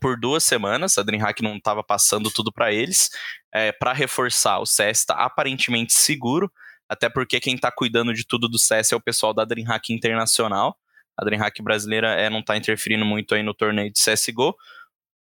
por 0.00 0.18
duas 0.18 0.44
semanas. 0.44 0.96
A 0.98 1.02
DreamHack 1.02 1.42
não 1.42 1.56
estava 1.56 1.84
passando 1.84 2.30
tudo 2.30 2.52
para 2.52 2.72
eles. 2.72 3.10
É, 3.52 3.72
para 3.72 3.92
reforçar, 3.92 4.58
o 4.58 4.66
CS 4.66 5.00
está 5.00 5.14
aparentemente 5.14 5.92
seguro, 5.92 6.50
até 6.88 7.08
porque 7.08 7.40
quem 7.40 7.54
está 7.54 7.70
cuidando 7.70 8.14
de 8.14 8.26
tudo 8.26 8.48
do 8.48 8.58
CS 8.58 8.92
é 8.92 8.96
o 8.96 9.00
pessoal 9.00 9.34
da 9.34 9.44
DreamHack 9.44 9.92
Internacional. 9.92 10.76
A 11.16 11.24
DreamHack 11.24 11.62
brasileira 11.62 12.12
é, 12.12 12.28
não 12.28 12.40
está 12.40 12.56
interferindo 12.56 13.04
muito 13.04 13.34
aí 13.34 13.42
no 13.42 13.54
torneio 13.54 13.90
de 13.90 13.98
CSGO. 13.98 14.54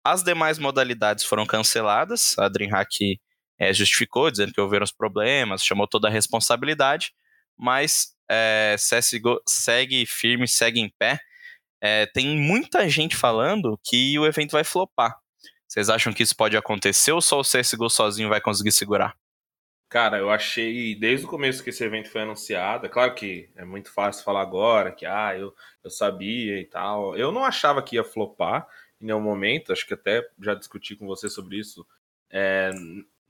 As 0.05 0.23
demais 0.23 0.59
modalidades 0.59 1.23
foram 1.23 1.45
canceladas. 1.45 2.37
A 2.37 2.49
DreamHack 2.49 3.19
é, 3.63 3.73
justificou, 3.73 4.29
dizendo 4.29 4.53
que 4.53 4.61
houveram 4.61 4.83
os 4.83 4.91
problemas, 4.91 5.63
chamou 5.63 5.87
toda 5.87 6.07
a 6.07 6.11
responsabilidade, 6.11 7.13
mas 7.57 8.15
é, 8.29 8.75
CSGO 8.77 9.41
segue 9.47 10.05
firme, 10.05 10.47
segue 10.47 10.79
em 10.79 10.89
pé. 10.97 11.19
É, 11.81 12.05
tem 12.05 12.37
muita 12.37 12.87
gente 12.87 13.15
falando 13.15 13.79
que 13.83 14.17
o 14.17 14.25
evento 14.25 14.51
vai 14.51 14.63
flopar. 14.63 15.17
Vocês 15.67 15.89
acham 15.89 16.13
que 16.13 16.23
isso 16.23 16.35
pode 16.35 16.55
acontecer 16.55 17.11
ou 17.11 17.21
só 17.21 17.39
o 17.39 17.43
CSGO 17.43 17.89
sozinho 17.89 18.29
vai 18.29 18.39
conseguir 18.39 18.71
segurar? 18.71 19.15
Cara, 19.89 20.17
eu 20.17 20.31
achei 20.31 20.95
desde 20.95 21.25
o 21.25 21.29
começo 21.29 21.63
que 21.63 21.69
esse 21.69 21.83
evento 21.83 22.09
foi 22.09 22.21
anunciado, 22.21 22.87
é 22.87 22.89
claro 22.89 23.13
que 23.13 23.49
é 23.55 23.63
muito 23.63 23.91
fácil 23.91 24.23
falar 24.23 24.41
agora 24.41 24.91
que 24.91 25.05
ah, 25.05 25.37
eu, 25.37 25.53
eu 25.83 25.89
sabia 25.91 26.59
e 26.59 26.65
tal. 26.65 27.15
Eu 27.15 27.31
não 27.31 27.45
achava 27.45 27.81
que 27.81 27.95
ia 27.95 28.03
flopar 28.03 28.67
em 28.99 29.05
nenhum 29.05 29.21
momento, 29.21 29.71
acho 29.71 29.85
que 29.85 29.93
até 29.93 30.27
já 30.41 30.55
discuti 30.55 30.95
com 30.95 31.05
você 31.05 31.29
sobre 31.29 31.59
isso. 31.59 31.85
É, 32.31 32.71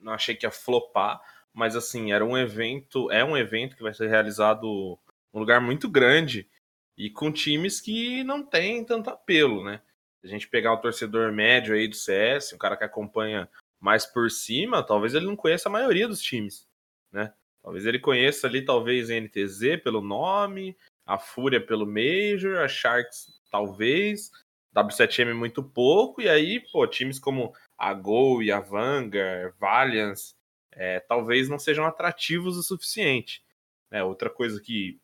não 0.04 0.14
achei 0.14 0.36
que 0.36 0.46
ia 0.46 0.52
flopar, 0.52 1.22
mas 1.54 1.76
assim, 1.76 2.12
era 2.12 2.26
um 2.26 2.38
evento, 2.38 3.12
é 3.12 3.24
um 3.24 3.38
evento 3.38 3.76
que 3.76 3.84
vai 3.84 3.94
ser 3.94 4.08
realizado 4.10 5.00
num 5.34 5.40
lugar 5.40 5.62
muito 5.62 5.90
grande 5.90 6.50
e 6.98 7.10
com 7.10 7.32
times 7.32 7.82
que 7.82 8.24
não 8.24 8.44
tem 8.44 8.84
tanto 8.84 9.10
apelo, 9.10 9.64
né? 9.64 9.82
Se 10.22 10.28
a 10.28 10.30
gente 10.30 10.48
pegar 10.48 10.74
o 10.74 10.82
torcedor 10.82 11.32
médio 11.32 11.76
aí 11.76 11.88
do 11.88 11.96
CS, 11.96 12.54
um 12.54 12.58
cara 12.58 12.78
que 12.78 12.84
acompanha 12.84 13.50
mais 13.80 14.06
por 14.06 14.30
cima, 14.32 14.84
talvez 14.84 15.14
ele 15.14 15.26
não 15.26 15.36
conheça 15.36 15.68
a 15.68 15.72
maioria 15.72 16.08
dos 16.08 16.22
times, 16.22 16.68
né? 17.12 17.34
Talvez 17.62 17.86
ele 17.86 18.00
conheça 18.00 18.46
ali, 18.48 18.64
talvez, 18.64 19.10
NTZ 19.10 19.82
pelo 19.84 20.02
nome, 20.02 20.78
a 21.06 21.18
Fúria 21.18 21.66
pelo 21.66 21.86
Major, 21.86 22.60
a 22.60 22.68
Sharks 22.68 23.42
talvez, 23.50 24.32
W7M 24.76 25.34
muito 25.34 25.64
pouco, 25.64 26.22
e 26.22 26.28
aí, 26.28 26.60
pô, 26.72 26.88
times 26.88 27.20
como 27.20 27.54
a 27.78 27.94
Gol 27.94 28.42
e 28.42 28.52
a 28.52 28.60
Vanguard, 28.60 29.54
Valiance, 29.60 30.36
é, 30.72 31.00
talvez 31.00 31.50
não 31.50 31.60
sejam 31.60 31.86
atrativos 31.86 32.58
o 32.58 32.64
suficiente. 32.64 33.44
É, 33.92 34.04
outra 34.04 34.30
coisa 34.30 34.60
que, 34.60 35.00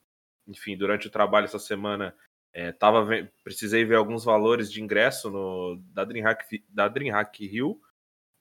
enfim, 0.48 0.76
durante 0.76 1.08
o 1.08 1.12
trabalho 1.12 1.46
essa 1.46 1.60
semana, 1.60 2.16
é, 2.52 2.72
tava, 2.72 3.08
precisei 3.44 3.86
ver 3.86 3.96
alguns 3.96 4.26
valores 4.26 4.72
de 4.72 4.82
ingresso 4.82 5.30
no, 5.30 5.80
da, 5.94 6.04
DreamHack, 6.04 6.64
da 6.68 6.88
DreamHack 6.88 7.46
Rio, 7.46 7.80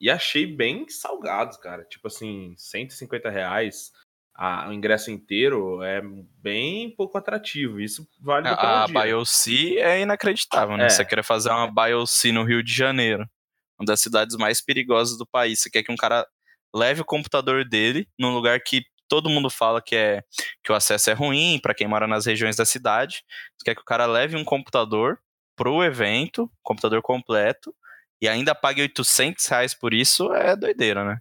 e 0.00 0.08
achei 0.08 0.46
bem 0.46 0.88
salgados, 0.88 1.56
cara. 1.56 1.84
Tipo 1.84 2.06
assim, 2.06 2.54
150 2.56 3.28
reais 3.28 3.92
a, 4.38 4.68
o 4.68 4.72
ingresso 4.72 5.10
inteiro 5.10 5.82
é 5.82 6.00
bem 6.40 6.94
pouco 6.94 7.18
atrativo. 7.18 7.80
Isso 7.80 8.08
vale 8.20 8.46
A, 8.46 8.84
a 8.84 8.86
BioC 8.86 9.78
é 9.78 10.00
inacreditável, 10.00 10.76
né? 10.76 10.86
É. 10.86 10.88
Você 10.88 11.04
quer 11.04 11.24
fazer 11.24 11.50
uma 11.50 11.66
BioC 11.66 12.30
no 12.30 12.44
Rio 12.44 12.62
de 12.62 12.72
Janeiro, 12.72 13.28
uma 13.76 13.84
das 13.84 14.00
cidades 14.00 14.36
mais 14.36 14.60
perigosas 14.60 15.18
do 15.18 15.26
país. 15.26 15.58
Você 15.60 15.68
quer 15.68 15.82
que 15.82 15.90
um 15.90 15.96
cara 15.96 16.24
leve 16.72 17.00
o 17.00 17.04
computador 17.04 17.64
dele 17.64 18.08
num 18.16 18.32
lugar 18.32 18.60
que 18.60 18.84
todo 19.08 19.28
mundo 19.28 19.50
fala 19.50 19.82
que 19.82 19.96
é 19.96 20.22
que 20.62 20.70
o 20.70 20.74
acesso 20.74 21.10
é 21.10 21.14
ruim 21.14 21.58
para 21.60 21.74
quem 21.74 21.88
mora 21.88 22.06
nas 22.06 22.24
regiões 22.24 22.54
da 22.54 22.64
cidade. 22.64 23.24
Você 23.56 23.64
quer 23.64 23.74
que 23.74 23.82
o 23.82 23.84
cara 23.84 24.06
leve 24.06 24.36
um 24.36 24.44
computador 24.44 25.18
pro 25.56 25.82
evento, 25.82 26.48
computador 26.62 27.02
completo, 27.02 27.74
e 28.20 28.28
ainda 28.28 28.54
pague 28.54 28.82
800 28.82 29.44
reais 29.46 29.74
por 29.74 29.92
isso, 29.92 30.32
é 30.32 30.54
doideira, 30.54 31.04
né? 31.04 31.18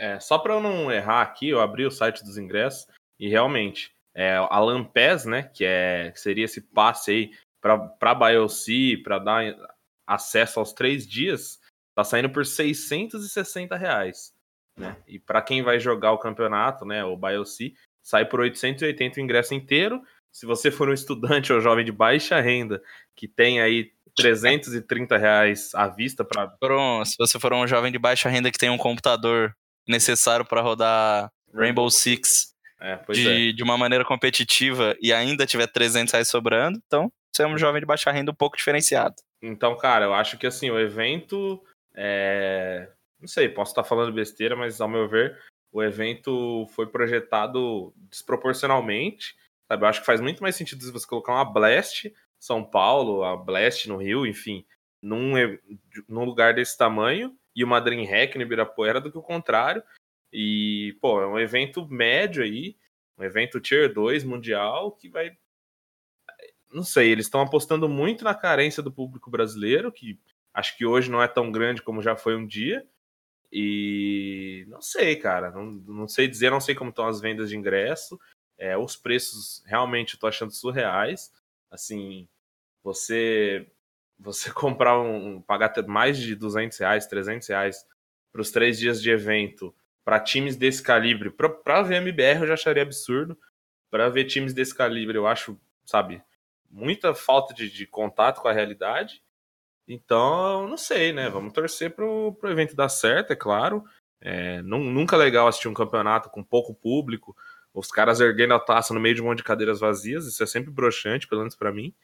É, 0.00 0.18
só 0.18 0.38
para 0.38 0.54
eu 0.54 0.62
não 0.62 0.90
errar 0.90 1.20
aqui, 1.20 1.50
eu 1.50 1.60
abri 1.60 1.84
o 1.84 1.90
site 1.90 2.24
dos 2.24 2.38
ingressos 2.38 2.86
e 3.18 3.28
realmente 3.28 3.92
é, 4.14 4.34
a 4.36 4.58
Lampes, 4.58 5.26
né, 5.26 5.42
que, 5.42 5.62
é, 5.62 6.10
que 6.10 6.18
seria 6.18 6.46
esse 6.46 6.62
passe 6.62 7.10
aí 7.10 7.30
para 7.60 8.14
BioC, 8.14 8.96
para 9.04 9.18
dar 9.18 9.54
acesso 10.06 10.58
aos 10.58 10.72
três 10.72 11.06
dias, 11.06 11.60
tá 11.94 12.02
saindo 12.02 12.30
por 12.30 12.46
660 12.46 13.76
reais. 13.76 14.32
Né? 14.74 14.96
E 15.06 15.18
para 15.18 15.42
quem 15.42 15.62
vai 15.62 15.78
jogar 15.78 16.12
o 16.12 16.18
campeonato, 16.18 16.86
né, 16.86 17.04
o 17.04 17.14
BioC, 17.14 17.74
sai 18.02 18.24
por 18.24 18.40
880 18.40 19.20
o 19.20 19.22
ingresso 19.22 19.52
inteiro. 19.52 20.00
Se 20.32 20.46
você 20.46 20.70
for 20.70 20.88
um 20.88 20.94
estudante 20.94 21.52
ou 21.52 21.60
jovem 21.60 21.84
de 21.84 21.92
baixa 21.92 22.40
renda 22.40 22.82
que 23.14 23.28
tem 23.28 23.60
aí 23.60 23.92
330 24.16 25.18
reais 25.18 25.74
à 25.74 25.88
vista 25.88 26.24
para. 26.24 26.56
Se 27.04 27.16
você 27.18 27.38
for 27.38 27.52
um 27.52 27.66
jovem 27.66 27.92
de 27.92 27.98
baixa 27.98 28.30
renda 28.30 28.50
que 28.50 28.58
tem 28.58 28.70
um 28.70 28.78
computador 28.78 29.54
necessário 29.86 30.44
para 30.44 30.60
rodar 30.60 31.30
Rainbow 31.52 31.90
Six 31.90 32.54
é, 32.80 32.98
de, 33.12 33.50
é. 33.50 33.52
de 33.52 33.62
uma 33.62 33.76
maneira 33.76 34.04
competitiva 34.04 34.96
e 35.00 35.12
ainda 35.12 35.46
tiver 35.46 35.66
300 35.66 36.12
reais 36.12 36.28
sobrando, 36.28 36.80
então 36.86 37.12
você 37.32 37.42
é 37.42 37.46
um 37.46 37.58
jovem 37.58 37.80
de 37.80 37.86
baixa 37.86 38.10
renda 38.10 38.32
um 38.32 38.34
pouco 38.34 38.56
diferenciado. 38.56 39.14
Então, 39.42 39.76
cara, 39.76 40.04
eu 40.04 40.14
acho 40.14 40.36
que 40.36 40.46
assim, 40.46 40.70
o 40.70 40.78
evento. 40.78 41.62
É... 41.94 42.90
Não 43.20 43.28
sei, 43.28 43.48
posso 43.48 43.72
estar 43.72 43.84
falando 43.84 44.12
besteira, 44.12 44.56
mas 44.56 44.80
ao 44.80 44.88
meu 44.88 45.08
ver, 45.08 45.38
o 45.70 45.82
evento 45.82 46.66
foi 46.74 46.86
projetado 46.86 47.92
desproporcionalmente. 48.10 49.34
Sabe? 49.68 49.84
Eu 49.84 49.88
acho 49.88 50.00
que 50.00 50.06
faz 50.06 50.20
muito 50.20 50.42
mais 50.42 50.56
sentido 50.56 50.90
você 50.90 51.06
colocar 51.06 51.32
uma 51.32 51.44
Blast 51.44 52.10
são 52.40 52.64
Paulo, 52.64 53.22
a 53.22 53.36
Blast 53.36 53.86
no 53.86 53.98
Rio, 53.98 54.26
enfim, 54.26 54.64
num, 55.02 55.34
num 56.08 56.24
lugar 56.24 56.54
desse 56.54 56.76
tamanho, 56.76 57.36
e 57.60 57.64
uma 57.64 57.78
Dreamhack 57.78 58.36
no 58.36 58.42
Ibirapuera 58.42 59.02
do 59.02 59.12
que 59.12 59.18
o 59.18 59.22
contrário. 59.22 59.82
E, 60.32 60.96
pô, 60.98 61.20
é 61.20 61.26
um 61.26 61.38
evento 61.38 61.86
médio 61.86 62.42
aí, 62.42 62.74
um 63.18 63.22
evento 63.22 63.60
Tier 63.60 63.92
2 63.92 64.24
mundial 64.24 64.92
que 64.92 65.10
vai. 65.10 65.36
Não 66.72 66.82
sei, 66.82 67.10
eles 67.10 67.26
estão 67.26 67.42
apostando 67.42 67.86
muito 67.86 68.24
na 68.24 68.34
carência 68.34 68.82
do 68.82 68.90
público 68.90 69.30
brasileiro, 69.30 69.92
que 69.92 70.18
acho 70.54 70.74
que 70.78 70.86
hoje 70.86 71.10
não 71.10 71.22
é 71.22 71.28
tão 71.28 71.52
grande 71.52 71.82
como 71.82 72.00
já 72.00 72.16
foi 72.16 72.34
um 72.34 72.46
dia. 72.46 72.86
E 73.52 74.64
não 74.68 74.80
sei, 74.80 75.16
cara, 75.16 75.50
não, 75.50 75.66
não 75.66 76.08
sei 76.08 76.28
dizer, 76.28 76.50
não 76.50 76.60
sei 76.60 76.74
como 76.74 76.88
estão 76.90 77.06
as 77.06 77.20
vendas 77.20 77.50
de 77.50 77.58
ingresso. 77.58 78.18
É, 78.56 78.74
os 78.76 78.96
preços 78.96 79.62
realmente 79.66 80.14
eu 80.14 80.20
tô 80.20 80.26
achando 80.26 80.52
surreais. 80.52 81.30
Assim, 81.70 82.26
você 82.82 83.70
você 84.20 84.50
comprar 84.52 84.98
um, 85.00 85.40
pagar 85.40 85.72
mais 85.86 86.18
de 86.18 86.34
200 86.34 86.78
reais, 86.78 87.06
300 87.06 87.48
reais 87.48 87.86
para 88.32 88.42
os 88.42 88.50
três 88.50 88.78
dias 88.78 89.02
de 89.02 89.10
evento 89.10 89.74
para 90.04 90.20
times 90.20 90.56
desse 90.56 90.82
calibre, 90.82 91.30
para 91.30 91.82
ver 91.82 91.96
MBR 91.96 92.40
eu 92.40 92.46
já 92.46 92.54
acharia 92.54 92.82
absurdo, 92.82 93.38
para 93.90 94.08
ver 94.08 94.24
times 94.24 94.54
desse 94.54 94.74
calibre 94.74 95.16
eu 95.16 95.26
acho, 95.26 95.60
sabe, 95.84 96.22
muita 96.70 97.14
falta 97.14 97.52
de, 97.52 97.70
de 97.70 97.86
contato 97.86 98.40
com 98.40 98.48
a 98.48 98.52
realidade. 98.52 99.22
Então, 99.86 100.68
não 100.68 100.76
sei, 100.76 101.12
né? 101.12 101.28
Vamos 101.28 101.52
torcer 101.52 101.94
pro, 101.94 102.32
pro 102.34 102.50
evento 102.50 102.76
dar 102.76 102.88
certo, 102.88 103.32
é 103.32 103.36
claro. 103.36 103.84
É, 104.20 104.62
nunca 104.62 105.16
é 105.16 105.18
legal 105.18 105.48
assistir 105.48 105.68
um 105.68 105.74
campeonato 105.74 106.30
com 106.30 106.44
pouco 106.44 106.74
público, 106.74 107.36
os 107.72 107.88
caras 107.90 108.20
erguendo 108.20 108.54
a 108.54 108.60
taça 108.60 108.92
no 108.92 109.00
meio 109.00 109.14
de 109.14 109.22
um 109.22 109.26
monte 109.26 109.38
de 109.38 109.44
cadeiras 109.44 109.80
vazias, 109.80 110.26
isso 110.26 110.42
é 110.42 110.46
sempre 110.46 110.70
broxante, 110.70 111.26
pelo 111.26 111.40
menos 111.40 111.56
para 111.56 111.72
mim. 111.72 111.94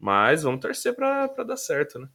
Mas 0.00 0.42
vamos 0.42 0.60
torcer 0.60 0.94
para 0.94 1.26
dar 1.44 1.56
certo, 1.56 1.98
né? 1.98 2.08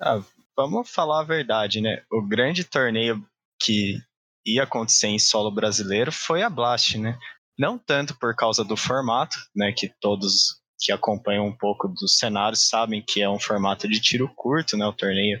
Ah, 0.00 0.22
vamos 0.56 0.90
falar 0.90 1.20
a 1.20 1.24
verdade, 1.24 1.80
né? 1.80 2.04
O 2.10 2.22
grande 2.22 2.64
torneio 2.64 3.24
que 3.60 3.98
ia 4.46 4.62
acontecer 4.62 5.08
em 5.08 5.18
solo 5.18 5.50
brasileiro 5.50 6.12
foi 6.12 6.42
a 6.42 6.50
Blast, 6.50 6.96
né? 6.98 7.18
Não 7.58 7.78
tanto 7.78 8.16
por 8.18 8.34
causa 8.34 8.64
do 8.64 8.76
formato, 8.76 9.36
né? 9.54 9.72
Que 9.72 9.88
todos 10.00 10.60
que 10.80 10.92
acompanham 10.92 11.46
um 11.46 11.56
pouco 11.56 11.88
dos 11.88 12.18
cenários 12.18 12.68
sabem 12.68 13.04
que 13.06 13.20
é 13.20 13.28
um 13.28 13.40
formato 13.40 13.88
de 13.88 14.00
tiro 14.00 14.32
curto, 14.36 14.76
né? 14.76 14.86
O 14.86 14.92
torneio 14.92 15.40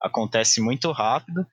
acontece 0.00 0.60
muito 0.60 0.92
rápido. 0.92 1.46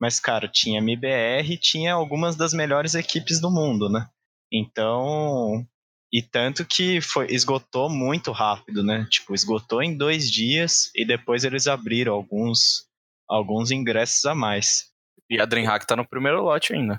Mas, 0.00 0.20
cara, 0.20 0.46
tinha 0.46 0.78
MBR 0.78 1.54
e 1.54 1.58
tinha 1.58 1.94
algumas 1.94 2.36
das 2.36 2.52
melhores 2.52 2.94
equipes 2.94 3.40
do 3.40 3.50
mundo, 3.50 3.88
né? 3.88 4.08
Então. 4.52 5.66
E 6.12 6.22
tanto 6.22 6.64
que 6.64 7.00
foi, 7.00 7.26
esgotou 7.30 7.90
muito 7.90 8.30
rápido, 8.32 8.82
né? 8.82 9.06
Tipo, 9.10 9.34
esgotou 9.34 9.82
em 9.82 9.96
dois 9.96 10.30
dias 10.30 10.90
e 10.94 11.04
depois 11.04 11.44
eles 11.44 11.66
abriram 11.66 12.14
alguns, 12.14 12.86
alguns 13.28 13.70
ingressos 13.70 14.24
a 14.24 14.34
mais. 14.34 14.90
E 15.28 15.40
a 15.40 15.44
DreamHack 15.44 15.86
tá 15.86 15.96
no 15.96 16.08
primeiro 16.08 16.42
lote 16.42 16.72
ainda. 16.72 16.98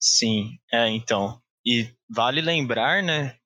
Sim, 0.00 0.58
é, 0.72 0.88
então. 0.88 1.40
E 1.64 1.88
vale 2.10 2.40
lembrar, 2.40 3.02
né, 3.02 3.36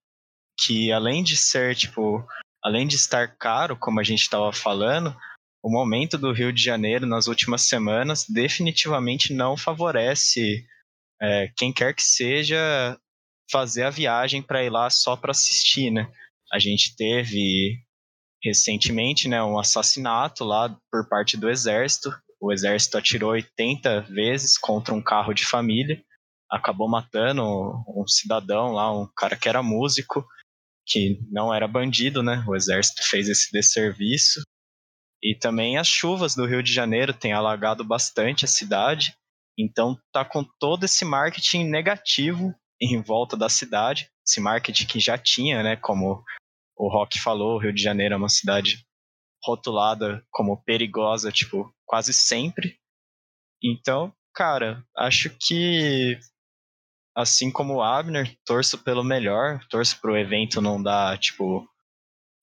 que 0.58 0.90
além 0.90 1.22
de 1.22 1.36
ser, 1.36 1.76
tipo, 1.76 2.26
além 2.64 2.86
de 2.86 2.96
estar 2.96 3.36
caro, 3.36 3.76
como 3.76 4.00
a 4.00 4.02
gente 4.02 4.22
estava 4.22 4.52
falando, 4.52 5.16
o 5.62 5.70
momento 5.70 6.16
do 6.16 6.32
Rio 6.32 6.52
de 6.52 6.62
Janeiro 6.62 7.06
nas 7.06 7.26
últimas 7.26 7.62
semanas 7.62 8.24
definitivamente 8.28 9.32
não 9.32 9.56
favorece 9.56 10.66
é, 11.20 11.50
quem 11.56 11.72
quer 11.72 11.94
que 11.94 12.02
seja 12.02 12.98
fazer 13.50 13.84
a 13.84 13.90
viagem 13.90 14.42
para 14.42 14.64
ir 14.64 14.70
lá 14.70 14.90
só 14.90 15.16
para 15.16 15.30
assistir, 15.30 15.90
né? 15.90 16.10
A 16.52 16.58
gente 16.58 16.94
teve 16.96 17.80
recentemente, 18.42 19.28
né, 19.28 19.42
um 19.42 19.58
assassinato 19.58 20.44
lá 20.44 20.76
por 20.90 21.08
parte 21.08 21.36
do 21.36 21.50
exército. 21.50 22.10
O 22.40 22.52
exército 22.52 22.96
atirou 22.96 23.30
80 23.30 24.02
vezes 24.02 24.56
contra 24.56 24.94
um 24.94 25.02
carro 25.02 25.32
de 25.32 25.44
família, 25.44 26.00
acabou 26.50 26.88
matando 26.88 27.42
um 27.88 28.06
cidadão 28.06 28.72
lá, 28.72 28.92
um 28.92 29.08
cara 29.16 29.36
que 29.36 29.48
era 29.48 29.62
músico, 29.62 30.24
que 30.86 31.18
não 31.30 31.52
era 31.52 31.66
bandido, 31.66 32.22
né? 32.22 32.44
O 32.46 32.54
exército 32.54 33.02
fez 33.02 33.28
esse 33.28 33.50
desserviço. 33.50 34.42
E 35.20 35.34
também 35.34 35.76
as 35.76 35.88
chuvas 35.88 36.36
do 36.36 36.46
Rio 36.46 36.62
de 36.62 36.72
Janeiro 36.72 37.12
têm 37.12 37.32
alagado 37.32 37.82
bastante 37.82 38.44
a 38.44 38.48
cidade. 38.48 39.16
Então 39.58 39.98
tá 40.12 40.24
com 40.24 40.44
todo 40.60 40.84
esse 40.84 41.04
marketing 41.04 41.64
negativo 41.64 42.54
em 42.80 43.00
volta 43.00 43.36
da 43.36 43.48
cidade, 43.48 44.10
esse 44.26 44.40
marketing 44.40 44.86
que 44.86 45.00
já 45.00 45.16
tinha, 45.16 45.62
né, 45.62 45.76
como 45.76 46.22
o 46.76 46.88
Rock 46.88 47.20
falou, 47.20 47.56
o 47.56 47.58
Rio 47.58 47.72
de 47.72 47.82
Janeiro 47.82 48.14
é 48.14 48.16
uma 48.16 48.28
cidade 48.28 48.84
rotulada 49.42 50.24
como 50.30 50.62
perigosa, 50.62 51.30
tipo, 51.30 51.72
quase 51.86 52.12
sempre. 52.12 52.76
Então, 53.62 54.12
cara, 54.34 54.84
acho 54.96 55.30
que 55.30 56.18
assim 57.16 57.50
como 57.50 57.76
o 57.76 57.82
Abner, 57.82 58.36
torço 58.44 58.76
pelo 58.76 59.02
melhor, 59.02 59.64
torço 59.70 59.98
pro 60.00 60.18
evento 60.18 60.60
não 60.60 60.82
dar, 60.82 61.18
tipo, 61.18 61.66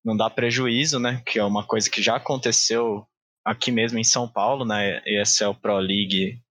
não 0.04 0.18
dar 0.18 0.32
prejuízo, 0.32 1.00
né? 1.00 1.22
Que 1.26 1.38
é 1.38 1.44
uma 1.44 1.66
coisa 1.66 1.90
que 1.90 2.02
já 2.02 2.16
aconteceu 2.16 3.06
aqui 3.46 3.72
mesmo 3.72 4.00
em 4.00 4.04
São 4.04 4.28
Paulo, 4.28 4.66
na 4.66 4.78
né? 4.78 5.02
ESL 5.06 5.54
Pro 5.62 5.78
League 5.78 6.42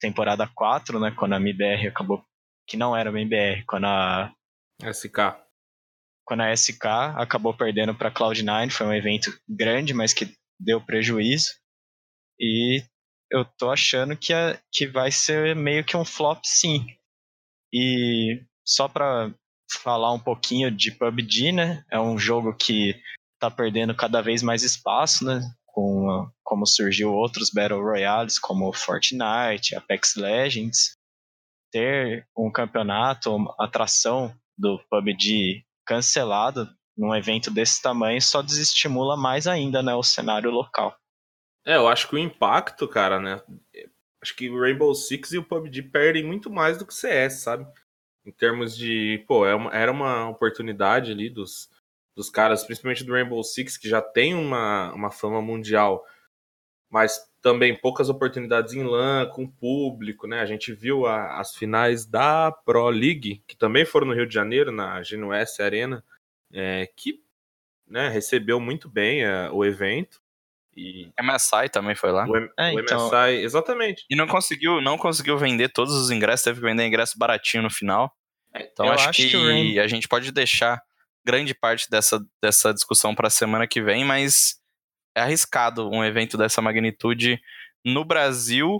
temporada 0.00 0.48
4, 0.54 0.98
né? 0.98 1.12
Quando 1.16 1.34
a 1.34 1.40
MBR 1.40 1.88
acabou. 1.88 2.24
Que 2.66 2.76
não 2.76 2.96
era 2.96 3.10
a 3.10 3.12
MBR, 3.12 3.64
quando 3.66 3.86
a. 3.86 4.32
SK. 4.82 5.36
Quando 6.24 6.42
a 6.42 6.54
SK 6.56 6.86
acabou 7.16 7.54
perdendo 7.54 7.94
para 7.94 8.12
Cloud9, 8.12 8.70
foi 8.70 8.86
um 8.86 8.94
evento 8.94 9.30
grande, 9.48 9.94
mas 9.94 10.12
que 10.12 10.34
deu 10.58 10.80
prejuízo. 10.80 11.54
E 12.38 12.82
eu 13.30 13.44
tô 13.44 13.70
achando 13.70 14.16
que, 14.16 14.32
é, 14.32 14.60
que 14.72 14.86
vai 14.86 15.10
ser 15.10 15.54
meio 15.54 15.84
que 15.84 15.96
um 15.96 16.04
flop, 16.04 16.40
sim. 16.44 16.86
E 17.72 18.42
só 18.64 18.88
para 18.88 19.32
falar 19.82 20.12
um 20.12 20.18
pouquinho 20.18 20.70
de 20.70 20.90
PUBG, 20.90 21.52
né? 21.52 21.84
É 21.90 21.98
um 21.98 22.18
jogo 22.18 22.54
que 22.54 22.94
tá 23.38 23.50
perdendo 23.50 23.94
cada 23.94 24.22
vez 24.22 24.42
mais 24.42 24.62
espaço, 24.62 25.24
né? 25.24 25.40
Com 25.66 26.28
como 26.42 26.66
surgiu 26.66 27.12
outros 27.12 27.50
Battle 27.50 27.82
Royales 27.82 28.38
como 28.38 28.72
Fortnite, 28.72 29.74
Apex 29.74 30.14
Legends. 30.16 30.95
Ter 31.70 32.26
um 32.36 32.50
campeonato, 32.50 33.34
uma 33.34 33.54
atração 33.58 34.34
do 34.56 34.78
PUBG 34.90 35.64
cancelado 35.84 36.68
num 36.96 37.14
evento 37.14 37.50
desse 37.50 37.82
tamanho 37.82 38.20
só 38.22 38.40
desestimula 38.40 39.16
mais 39.16 39.46
ainda, 39.46 39.82
né, 39.82 39.94
o 39.94 40.02
cenário 40.02 40.50
local. 40.50 40.96
É, 41.64 41.76
eu 41.76 41.88
acho 41.88 42.08
que 42.08 42.14
o 42.14 42.18
impacto, 42.18 42.88
cara, 42.88 43.20
né? 43.20 43.42
Acho 44.22 44.34
que 44.34 44.48
o 44.48 44.60
Rainbow 44.60 44.94
Six 44.94 45.32
e 45.32 45.38
o 45.38 45.44
PUBG 45.44 45.82
perdem 45.82 46.24
muito 46.24 46.48
mais 46.48 46.78
do 46.78 46.86
que 46.86 46.92
o 46.92 46.96
CS, 46.96 47.42
sabe? 47.42 47.66
Em 48.24 48.32
termos 48.32 48.76
de, 48.76 49.24
pô, 49.26 49.46
é 49.46 49.52
era 49.72 49.92
uma 49.92 50.28
oportunidade 50.28 51.12
ali 51.12 51.28
dos, 51.28 51.68
dos 52.16 52.30
caras, 52.30 52.64
principalmente 52.64 53.04
do 53.04 53.12
Rainbow 53.12 53.42
Six, 53.42 53.76
que 53.76 53.88
já 53.88 54.00
tem 54.00 54.34
uma, 54.34 54.92
uma 54.94 55.10
fama 55.10 55.42
mundial, 55.42 56.04
mas 56.90 57.20
também 57.46 57.76
poucas 57.76 58.08
oportunidades 58.08 58.72
em 58.72 58.82
LAN, 58.82 59.26
com 59.26 59.46
público, 59.46 60.26
né? 60.26 60.40
A 60.40 60.46
gente 60.46 60.72
viu 60.72 61.06
a, 61.06 61.38
as 61.38 61.54
finais 61.54 62.04
da 62.04 62.50
Pro 62.50 62.88
League, 62.88 63.40
que 63.46 63.56
também 63.56 63.84
foram 63.84 64.08
no 64.08 64.14
Rio 64.14 64.26
de 64.26 64.34
Janeiro, 64.34 64.72
na 64.72 65.00
Genuesse 65.04 65.62
Arena, 65.62 66.02
é, 66.52 66.90
que 66.96 67.20
né, 67.86 68.08
recebeu 68.08 68.58
muito 68.58 68.88
bem 68.88 69.22
é, 69.22 69.48
o 69.52 69.64
evento. 69.64 70.20
E... 70.76 71.08
MSI 71.22 71.68
também 71.70 71.94
foi 71.94 72.10
lá. 72.10 72.26
O, 72.26 72.36
M 72.36 72.50
é, 72.58 72.72
o 72.74 72.80
então... 72.80 73.06
MSI, 73.06 73.44
exatamente. 73.44 74.04
E 74.10 74.16
não 74.16 74.26
conseguiu, 74.26 74.80
não 74.80 74.98
conseguiu 74.98 75.38
vender 75.38 75.68
todos 75.68 75.94
os 75.94 76.10
ingressos, 76.10 76.42
teve 76.42 76.58
que 76.58 76.66
vender 76.66 76.84
ingresso 76.84 77.16
baratinho 77.16 77.62
no 77.62 77.70
final. 77.70 78.12
É, 78.52 78.64
então 78.64 78.90
acho, 78.90 79.08
acho, 79.08 79.22
que, 79.22 79.30
que 79.30 79.78
a 79.78 79.86
gente 79.86 80.08
pode 80.08 80.32
deixar 80.32 80.82
grande 81.24 81.54
parte 81.54 81.88
dessa, 81.88 82.18
dessa 82.42 82.74
discussão 82.74 83.14
para 83.14 83.28
a 83.28 83.30
semana 83.30 83.68
que 83.68 83.80
vem, 83.80 84.04
mas 84.04 84.60
é 85.16 85.22
arriscado 85.22 85.88
um 85.88 86.04
evento 86.04 86.36
dessa 86.36 86.60
magnitude 86.60 87.40
no 87.82 88.04
Brasil. 88.04 88.78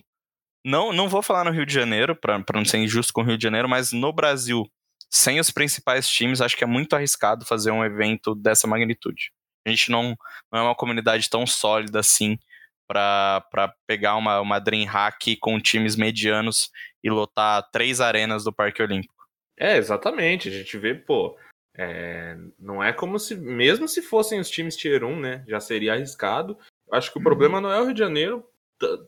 Não, 0.65 0.93
não 0.93 1.09
vou 1.09 1.23
falar 1.23 1.45
no 1.45 1.51
Rio 1.51 1.65
de 1.65 1.73
Janeiro, 1.73 2.15
para 2.15 2.43
não 2.55 2.65
ser 2.65 2.79
injusto 2.79 3.13
com 3.13 3.23
o 3.23 3.25
Rio 3.25 3.39
de 3.39 3.43
Janeiro, 3.43 3.69
mas 3.69 3.93
no 3.93 4.13
Brasil, 4.13 4.71
sem 5.11 5.41
os 5.41 5.51
principais 5.51 6.07
times, 6.07 6.43
acho 6.43 6.57
que 6.57 6.65
é 6.65 6.67
muito 6.67 6.95
arriscado 6.95 7.47
fazer 7.47 7.71
um 7.71 7.83
evento 7.83 8.35
dessa 8.35 8.67
magnitude. 8.67 9.33
A 9.67 9.71
gente 9.71 9.91
não, 9.91 10.15
não 10.53 10.61
é 10.61 10.63
uma 10.63 10.75
comunidade 10.75 11.31
tão 11.31 11.47
sólida 11.47 12.01
assim 12.01 12.39
para 12.87 13.43
pegar 13.87 14.17
uma, 14.17 14.41
uma 14.41 14.61
Dream 14.61 14.87
Hack 14.87 15.39
com 15.41 15.59
times 15.59 15.97
medianos 15.97 16.71
e 17.03 17.11
lotar 17.11 17.69
três 17.73 18.01
arenas 18.01 18.45
do 18.45 18.53
Parque 18.53 18.83
Olímpico. 18.83 19.15
É, 19.59 19.77
exatamente. 19.77 20.49
A 20.49 20.53
gente 20.53 20.77
vê, 20.77 20.95
pô, 20.95 21.37
é, 21.77 22.37
não 22.59 22.83
é 22.83 22.93
como 22.93 23.19
se, 23.19 23.37
mesmo 23.37 23.87
se 23.87 24.01
fossem 24.01 24.41
os 24.41 24.49
times 24.49 24.77
Tier 24.77 25.05
1, 25.05 25.21
né, 25.21 25.45
já 25.47 25.61
seria 25.61 25.93
arriscado. 25.93 26.59
Acho 26.91 27.13
que 27.13 27.19
o 27.19 27.21
uhum. 27.21 27.25
problema 27.25 27.61
não 27.61 27.71
é 27.71 27.81
o 27.81 27.85
Rio 27.85 27.95
de 27.95 28.01
Janeiro 28.01 28.49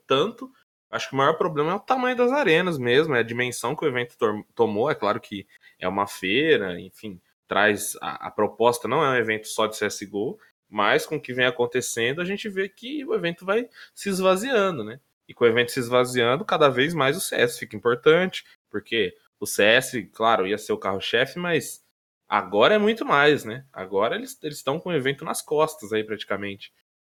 tanto. 0.06 0.50
Acho 0.90 1.08
que 1.08 1.14
o 1.14 1.18
maior 1.18 1.34
problema 1.34 1.72
é 1.72 1.74
o 1.74 1.80
tamanho 1.80 2.16
das 2.16 2.32
arenas 2.32 2.78
mesmo, 2.78 3.14
é 3.14 3.20
a 3.20 3.24
dimensão 3.24 3.74
que 3.74 3.84
o 3.84 3.88
evento 3.88 4.16
tomou. 4.54 4.90
É 4.90 4.94
claro 4.94 5.20
que 5.20 5.46
é 5.78 5.88
uma 5.88 6.06
feira, 6.06 6.78
enfim, 6.80 7.20
traz 7.46 7.96
a, 8.00 8.28
a 8.28 8.30
proposta, 8.30 8.88
não 8.88 9.04
é 9.04 9.10
um 9.10 9.16
evento 9.16 9.48
só 9.48 9.66
de 9.66 9.78
CSGO, 9.78 10.38
mas 10.68 11.06
com 11.06 11.16
o 11.16 11.20
que 11.20 11.32
vem 11.32 11.46
acontecendo, 11.46 12.20
a 12.20 12.24
gente 12.24 12.48
vê 12.48 12.68
que 12.68 13.04
o 13.04 13.14
evento 13.14 13.44
vai 13.44 13.68
se 13.94 14.08
esvaziando, 14.08 14.84
né? 14.84 15.00
E 15.26 15.34
com 15.34 15.44
o 15.44 15.46
evento 15.46 15.72
se 15.72 15.80
esvaziando, 15.80 16.44
cada 16.44 16.68
vez 16.68 16.94
mais 16.94 17.16
o 17.16 17.20
CS 17.20 17.58
fica 17.58 17.76
importante, 17.76 18.44
porque 18.70 19.14
o 19.40 19.46
CS, 19.46 19.92
claro, 20.12 20.46
ia 20.46 20.58
ser 20.58 20.72
o 20.72 20.78
carro-chefe, 20.78 21.38
mas 21.38 21.82
agora 22.28 22.74
é 22.74 22.78
muito 22.78 23.04
mais, 23.04 23.44
né? 23.44 23.64
Agora 23.72 24.14
eles 24.14 24.38
estão 24.42 24.78
com 24.78 24.90
o 24.90 24.94
evento 24.94 25.24
nas 25.24 25.40
costas 25.40 25.92
aí 25.92 26.04
praticamente. 26.04 26.72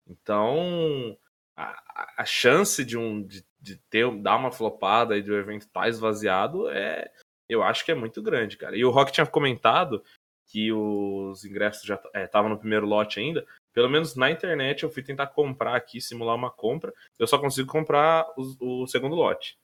Então, 0.08 1.18
a, 1.56 2.14
a 2.18 2.26
chance 2.26 2.84
de 2.84 2.98
um 2.98 3.22
de, 3.22 3.46
de, 3.62 3.78
ter 3.90 4.10
dar 4.22 4.38
uma 4.38 4.52
flopada 4.52 5.18
e 5.18 5.22
de 5.22 5.32
o 5.32 5.38
evento 5.38 5.64
estar 5.64 5.82
tá 5.82 5.90
esvaziado 5.90 6.70
é 6.70 7.10
eu 7.48 7.62
acho 7.62 7.86
que 7.86 7.92
é 7.92 7.96
muito 7.96 8.22
grande, 8.22 8.58
cara. 8.58 8.76
E 8.76 8.84
o 8.84 8.90
Rock 8.90 9.12
tinha 9.12 9.26
comentado 9.26 10.04
que 10.48 10.72
os 10.72 11.46
ingressos 11.46 11.84
já 11.84 12.00
estavam 12.16 12.50
é, 12.50 12.54
no 12.54 12.60
primeiro 12.60 12.86
lote 12.86 13.20
ainda. 13.20 13.46
Pelo 13.74 13.90
menos 13.90 14.16
na 14.16 14.30
internet 14.30 14.84
eu 14.84 14.90
fui 14.90 15.04
tentar 15.04 15.28
comprar 15.28 15.76
aqui, 15.76 16.00
simular 16.02 16.36
uma 16.36 16.52
compra. 16.52 16.94
Eu 17.20 17.28
só 17.28 17.38
consigo 17.38 17.72
comprar 17.72 18.26
o, 18.38 18.84
o 18.84 18.88
segundo 18.88 19.16
lote. 19.16 19.58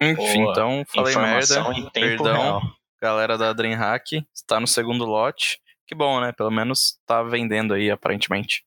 Enfim, 0.00 0.42
Boa. 0.42 0.52
então 0.52 0.84
falei 0.86 1.16
merda. 1.16 1.90
Perdão, 1.92 2.36
real. 2.36 2.62
Galera 3.00 3.38
da 3.38 3.52
DreamHack, 3.52 4.26
está 4.34 4.58
no 4.58 4.66
segundo 4.66 5.04
lote. 5.04 5.60
Que 5.86 5.94
bom, 5.94 6.20
né? 6.20 6.32
Pelo 6.32 6.50
menos 6.50 6.98
tá 7.06 7.22
vendendo 7.22 7.74
aí, 7.74 7.90
aparentemente. 7.90 8.64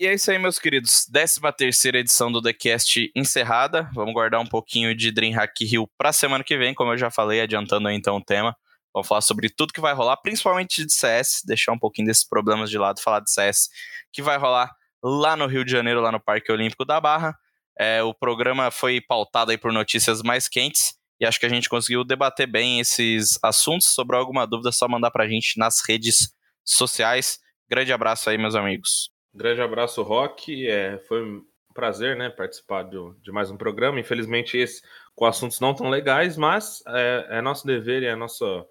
E 0.00 0.06
é 0.06 0.14
isso 0.14 0.30
aí, 0.30 0.38
meus 0.38 0.58
queridos. 0.58 1.06
13 1.06 1.40
terceira 1.56 1.98
edição 1.98 2.30
do 2.30 2.42
TheCast 2.42 3.12
encerrada. 3.14 3.88
Vamos 3.94 4.12
guardar 4.12 4.40
um 4.40 4.46
pouquinho 4.46 4.94
de 4.94 5.10
DreamHack 5.10 5.64
Rio 5.64 5.88
pra 5.96 6.12
semana 6.12 6.42
que 6.42 6.56
vem, 6.56 6.74
como 6.74 6.92
eu 6.92 6.98
já 6.98 7.10
falei, 7.10 7.40
adiantando 7.40 7.88
aí 7.88 7.96
então 7.96 8.16
o 8.16 8.24
tema. 8.24 8.56
Vamos 8.92 9.08
falar 9.08 9.20
sobre 9.20 9.50
tudo 9.50 9.72
que 9.72 9.80
vai 9.80 9.92
rolar, 9.92 10.16
principalmente 10.18 10.84
de 10.84 10.92
CS, 10.92 11.42
deixar 11.44 11.72
um 11.72 11.78
pouquinho 11.78 12.06
desses 12.06 12.26
problemas 12.26 12.70
de 12.70 12.78
lado, 12.78 13.00
falar 13.00 13.20
de 13.20 13.30
CS, 13.30 13.68
que 14.12 14.22
vai 14.22 14.38
rolar 14.38 14.70
lá 15.02 15.36
no 15.36 15.46
Rio 15.46 15.64
de 15.64 15.72
Janeiro, 15.72 16.00
lá 16.00 16.12
no 16.12 16.20
Parque 16.20 16.50
Olímpico 16.50 16.84
da 16.84 17.00
Barra. 17.00 17.36
É, 17.78 18.02
o 18.02 18.14
programa 18.14 18.70
foi 18.70 19.00
pautado 19.00 19.50
aí 19.50 19.58
por 19.58 19.72
notícias 19.72 20.22
mais 20.22 20.48
quentes 20.48 20.94
e 21.20 21.26
acho 21.26 21.38
que 21.38 21.46
a 21.46 21.50
gente 21.50 21.68
conseguiu 21.68 22.04
debater 22.04 22.46
bem 22.46 22.80
esses 22.80 23.38
assuntos. 23.42 23.88
Sobre 23.88 24.16
alguma 24.16 24.46
dúvida, 24.46 24.70
é 24.70 24.72
só 24.72 24.88
mandar 24.88 25.10
pra 25.10 25.28
gente 25.28 25.58
nas 25.58 25.80
redes 25.86 26.34
sociais. 26.64 27.38
Grande 27.68 27.92
abraço 27.92 28.28
aí, 28.28 28.38
meus 28.38 28.54
amigos. 28.54 29.10
Grande 29.32 29.60
abraço, 29.60 30.02
Rock. 30.02 30.68
É, 30.68 30.98
foi 31.08 31.22
um 31.22 31.44
prazer 31.72 32.16
né, 32.16 32.30
participar 32.30 32.84
de, 32.84 33.32
mais 33.32 33.50
um 33.50 33.56
programa. 33.56 33.98
Infelizmente, 33.98 34.56
esse 34.56 34.82
com 35.14 35.26
assuntos 35.26 35.60
não 35.60 35.74
tão 35.74 35.88
legais, 35.88 36.36
mas 36.36 36.82
é, 36.88 37.26
é 37.38 37.42
nosso 37.42 37.66
dever 37.66 38.02
e 38.02 38.06
é 38.06 38.16
nossa, 38.16 38.66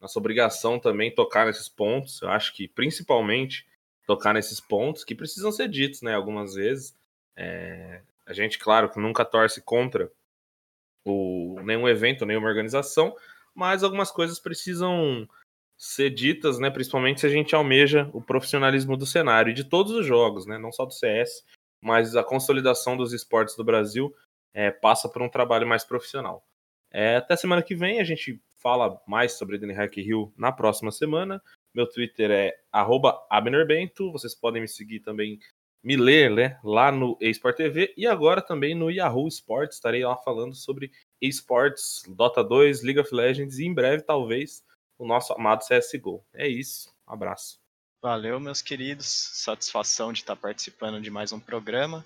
nossa 0.00 0.18
obrigação 0.18 0.78
também 0.78 1.14
tocar 1.14 1.46
nesses 1.46 1.68
pontos. 1.68 2.20
Eu 2.22 2.30
acho 2.30 2.54
que 2.54 2.68
principalmente 2.68 3.66
tocar 4.06 4.32
nesses 4.32 4.60
pontos 4.60 5.04
que 5.04 5.14
precisam 5.14 5.52
ser 5.52 5.68
ditos, 5.68 6.02
né? 6.02 6.14
Algumas 6.14 6.54
vezes. 6.54 6.94
É, 7.36 8.02
a 8.24 8.32
gente, 8.32 8.58
claro, 8.58 8.90
nunca 8.96 9.24
torce 9.24 9.60
contra 9.62 10.10
o, 11.06 11.60
nenhum 11.62 11.88
evento, 11.88 12.26
nenhuma 12.26 12.48
organização, 12.48 13.14
mas 13.54 13.82
algumas 13.82 14.10
coisas 14.10 14.38
precisam 14.38 15.26
ser 15.78 16.10
ditas, 16.10 16.58
né, 16.58 16.70
principalmente 16.70 17.20
se 17.20 17.26
a 17.26 17.30
gente 17.30 17.54
almeja 17.54 18.10
o 18.12 18.20
profissionalismo 18.20 18.96
do 18.96 19.06
cenário 19.06 19.50
e 19.50 19.54
de 19.54 19.64
todos 19.64 19.92
os 19.92 20.04
jogos, 20.04 20.46
né, 20.46 20.58
não 20.58 20.72
só 20.72 20.84
do 20.84 20.92
CS, 20.92 21.44
mas 21.80 22.16
a 22.16 22.24
consolidação 22.24 22.96
dos 22.96 23.12
esportes 23.12 23.54
do 23.56 23.64
Brasil 23.64 24.14
é, 24.52 24.70
passa 24.70 25.08
por 25.08 25.22
um 25.22 25.28
trabalho 25.28 25.66
mais 25.66 25.84
profissional. 25.84 26.44
É, 26.90 27.16
até 27.16 27.36
semana 27.36 27.62
que 27.62 27.74
vem 27.74 28.00
a 28.00 28.04
gente 28.04 28.40
fala 28.62 29.00
mais 29.06 29.32
sobre 29.32 29.58
DreamHack 29.58 30.00
Rio 30.00 30.32
na 30.36 30.50
próxima 30.50 30.90
semana. 30.90 31.42
Meu 31.74 31.86
Twitter 31.86 32.30
é 32.30 32.54
@abnerbento. 33.30 34.10
Vocês 34.10 34.34
podem 34.34 34.62
me 34.62 34.68
seguir 34.68 35.00
também, 35.00 35.38
me 35.86 35.96
ler 35.96 36.32
né, 36.32 36.58
lá 36.64 36.90
no 36.90 37.16
eSport 37.20 37.56
TV 37.56 37.94
e 37.96 38.08
agora 38.08 38.42
também 38.42 38.74
no 38.74 38.90
Yahoo 38.90 39.28
Sports. 39.28 39.76
Estarei 39.76 40.04
lá 40.04 40.16
falando 40.16 40.52
sobre 40.52 40.90
esportes, 41.22 42.02
Dota 42.08 42.42
2, 42.42 42.82
League 42.82 42.98
of 42.98 43.14
Legends 43.14 43.60
e 43.60 43.66
em 43.66 43.72
breve, 43.72 44.02
talvez, 44.02 44.64
o 44.98 45.06
nosso 45.06 45.32
amado 45.34 45.64
CSGO. 45.64 46.26
É 46.34 46.48
isso. 46.48 46.92
Um 47.08 47.12
abraço. 47.12 47.60
Valeu, 48.02 48.40
meus 48.40 48.60
queridos. 48.60 49.06
Satisfação 49.06 50.12
de 50.12 50.22
estar 50.22 50.34
participando 50.34 51.00
de 51.00 51.08
mais 51.08 51.30
um 51.30 51.38
programa. 51.38 52.04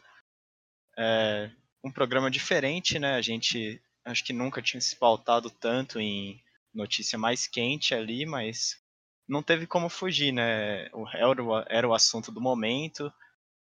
É 0.98 1.50
um 1.82 1.90
programa 1.90 2.30
diferente, 2.30 2.98
né? 2.98 3.14
A 3.14 3.22
gente 3.22 3.80
acho 4.04 4.22
que 4.22 4.34
nunca 4.34 4.60
tinha 4.60 4.82
se 4.82 4.94
pautado 4.94 5.48
tanto 5.48 5.98
em 5.98 6.38
notícia 6.74 7.18
mais 7.18 7.46
quente 7.46 7.94
ali, 7.94 8.26
mas 8.26 8.78
não 9.26 9.42
teve 9.42 9.66
como 9.66 9.88
fugir, 9.88 10.32
né? 10.32 10.90
Era 11.14 11.42
o, 11.42 11.58
era 11.66 11.88
o 11.88 11.94
assunto 11.94 12.30
do 12.30 12.42
momento 12.42 13.10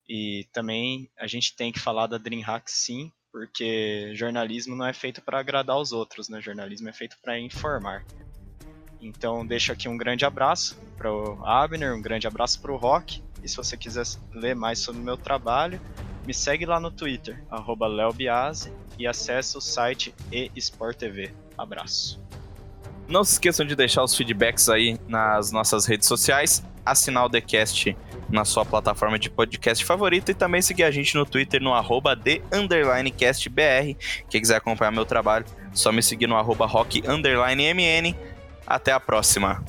e 0.08 0.46
também 0.52 1.08
a 1.18 1.26
gente 1.26 1.54
tem 1.56 1.72
que 1.72 1.80
falar 1.80 2.06
da 2.06 2.18
DreamHack 2.18 2.70
sim, 2.70 3.10
porque 3.32 4.12
jornalismo 4.14 4.76
não 4.76 4.86
é 4.86 4.92
feito 4.92 5.20
para 5.20 5.40
agradar 5.40 5.78
os 5.78 5.92
outros, 5.92 6.28
né? 6.28 6.40
Jornalismo 6.40 6.88
é 6.88 6.92
feito 6.92 7.16
para 7.22 7.38
informar. 7.38 8.04
Então 9.00 9.44
deixo 9.44 9.72
aqui 9.72 9.88
um 9.88 9.96
grande 9.96 10.24
abraço 10.24 10.78
para 10.96 11.12
o 11.12 11.44
Abner, 11.44 11.94
um 11.94 12.00
grande 12.00 12.26
abraço 12.26 12.60
para 12.60 12.72
o 12.72 12.76
Rock. 12.76 13.22
E 13.42 13.48
se 13.48 13.56
você 13.56 13.76
quiser 13.76 14.04
ler 14.32 14.54
mais 14.54 14.78
sobre 14.78 15.00
o 15.00 15.04
meu 15.04 15.16
trabalho, 15.16 15.80
me 16.26 16.32
segue 16.32 16.64
lá 16.64 16.80
no 16.80 16.90
Twitter, 16.90 17.44
@leobiase 17.50 18.72
e 18.98 19.06
acesse 19.06 19.58
o 19.58 19.60
site 19.60 20.14
eSport 20.32 20.96
TV. 20.96 21.30
Abraço. 21.58 22.22
Não 23.06 23.22
se 23.22 23.32
esqueçam 23.32 23.66
de 23.66 23.76
deixar 23.76 24.02
os 24.02 24.16
feedbacks 24.16 24.68
aí 24.68 24.98
nas 25.06 25.52
nossas 25.52 25.86
redes 25.86 26.08
sociais, 26.08 26.64
assinar 26.84 27.24
o 27.24 27.30
TheCast 27.30 27.96
na 28.28 28.44
sua 28.44 28.64
plataforma 28.64 29.18
de 29.18 29.30
podcast 29.30 29.84
favorita 29.84 30.30
e 30.30 30.34
também 30.34 30.62
seguir 30.62 30.84
a 30.84 30.90
gente 30.90 31.14
no 31.14 31.26
Twitter 31.26 31.62
no 31.62 31.74
arroba 31.74 32.16
TheUnderlineCastBR. 32.16 33.96
Quem 34.28 34.40
quiser 34.40 34.56
acompanhar 34.56 34.90
meu 34.90 35.04
trabalho, 35.04 35.44
só 35.72 35.92
me 35.92 36.02
seguir 36.02 36.26
no 36.26 36.36
arroba. 36.36 36.68
Até 38.66 38.92
a 38.92 39.00
próxima! 39.00 39.62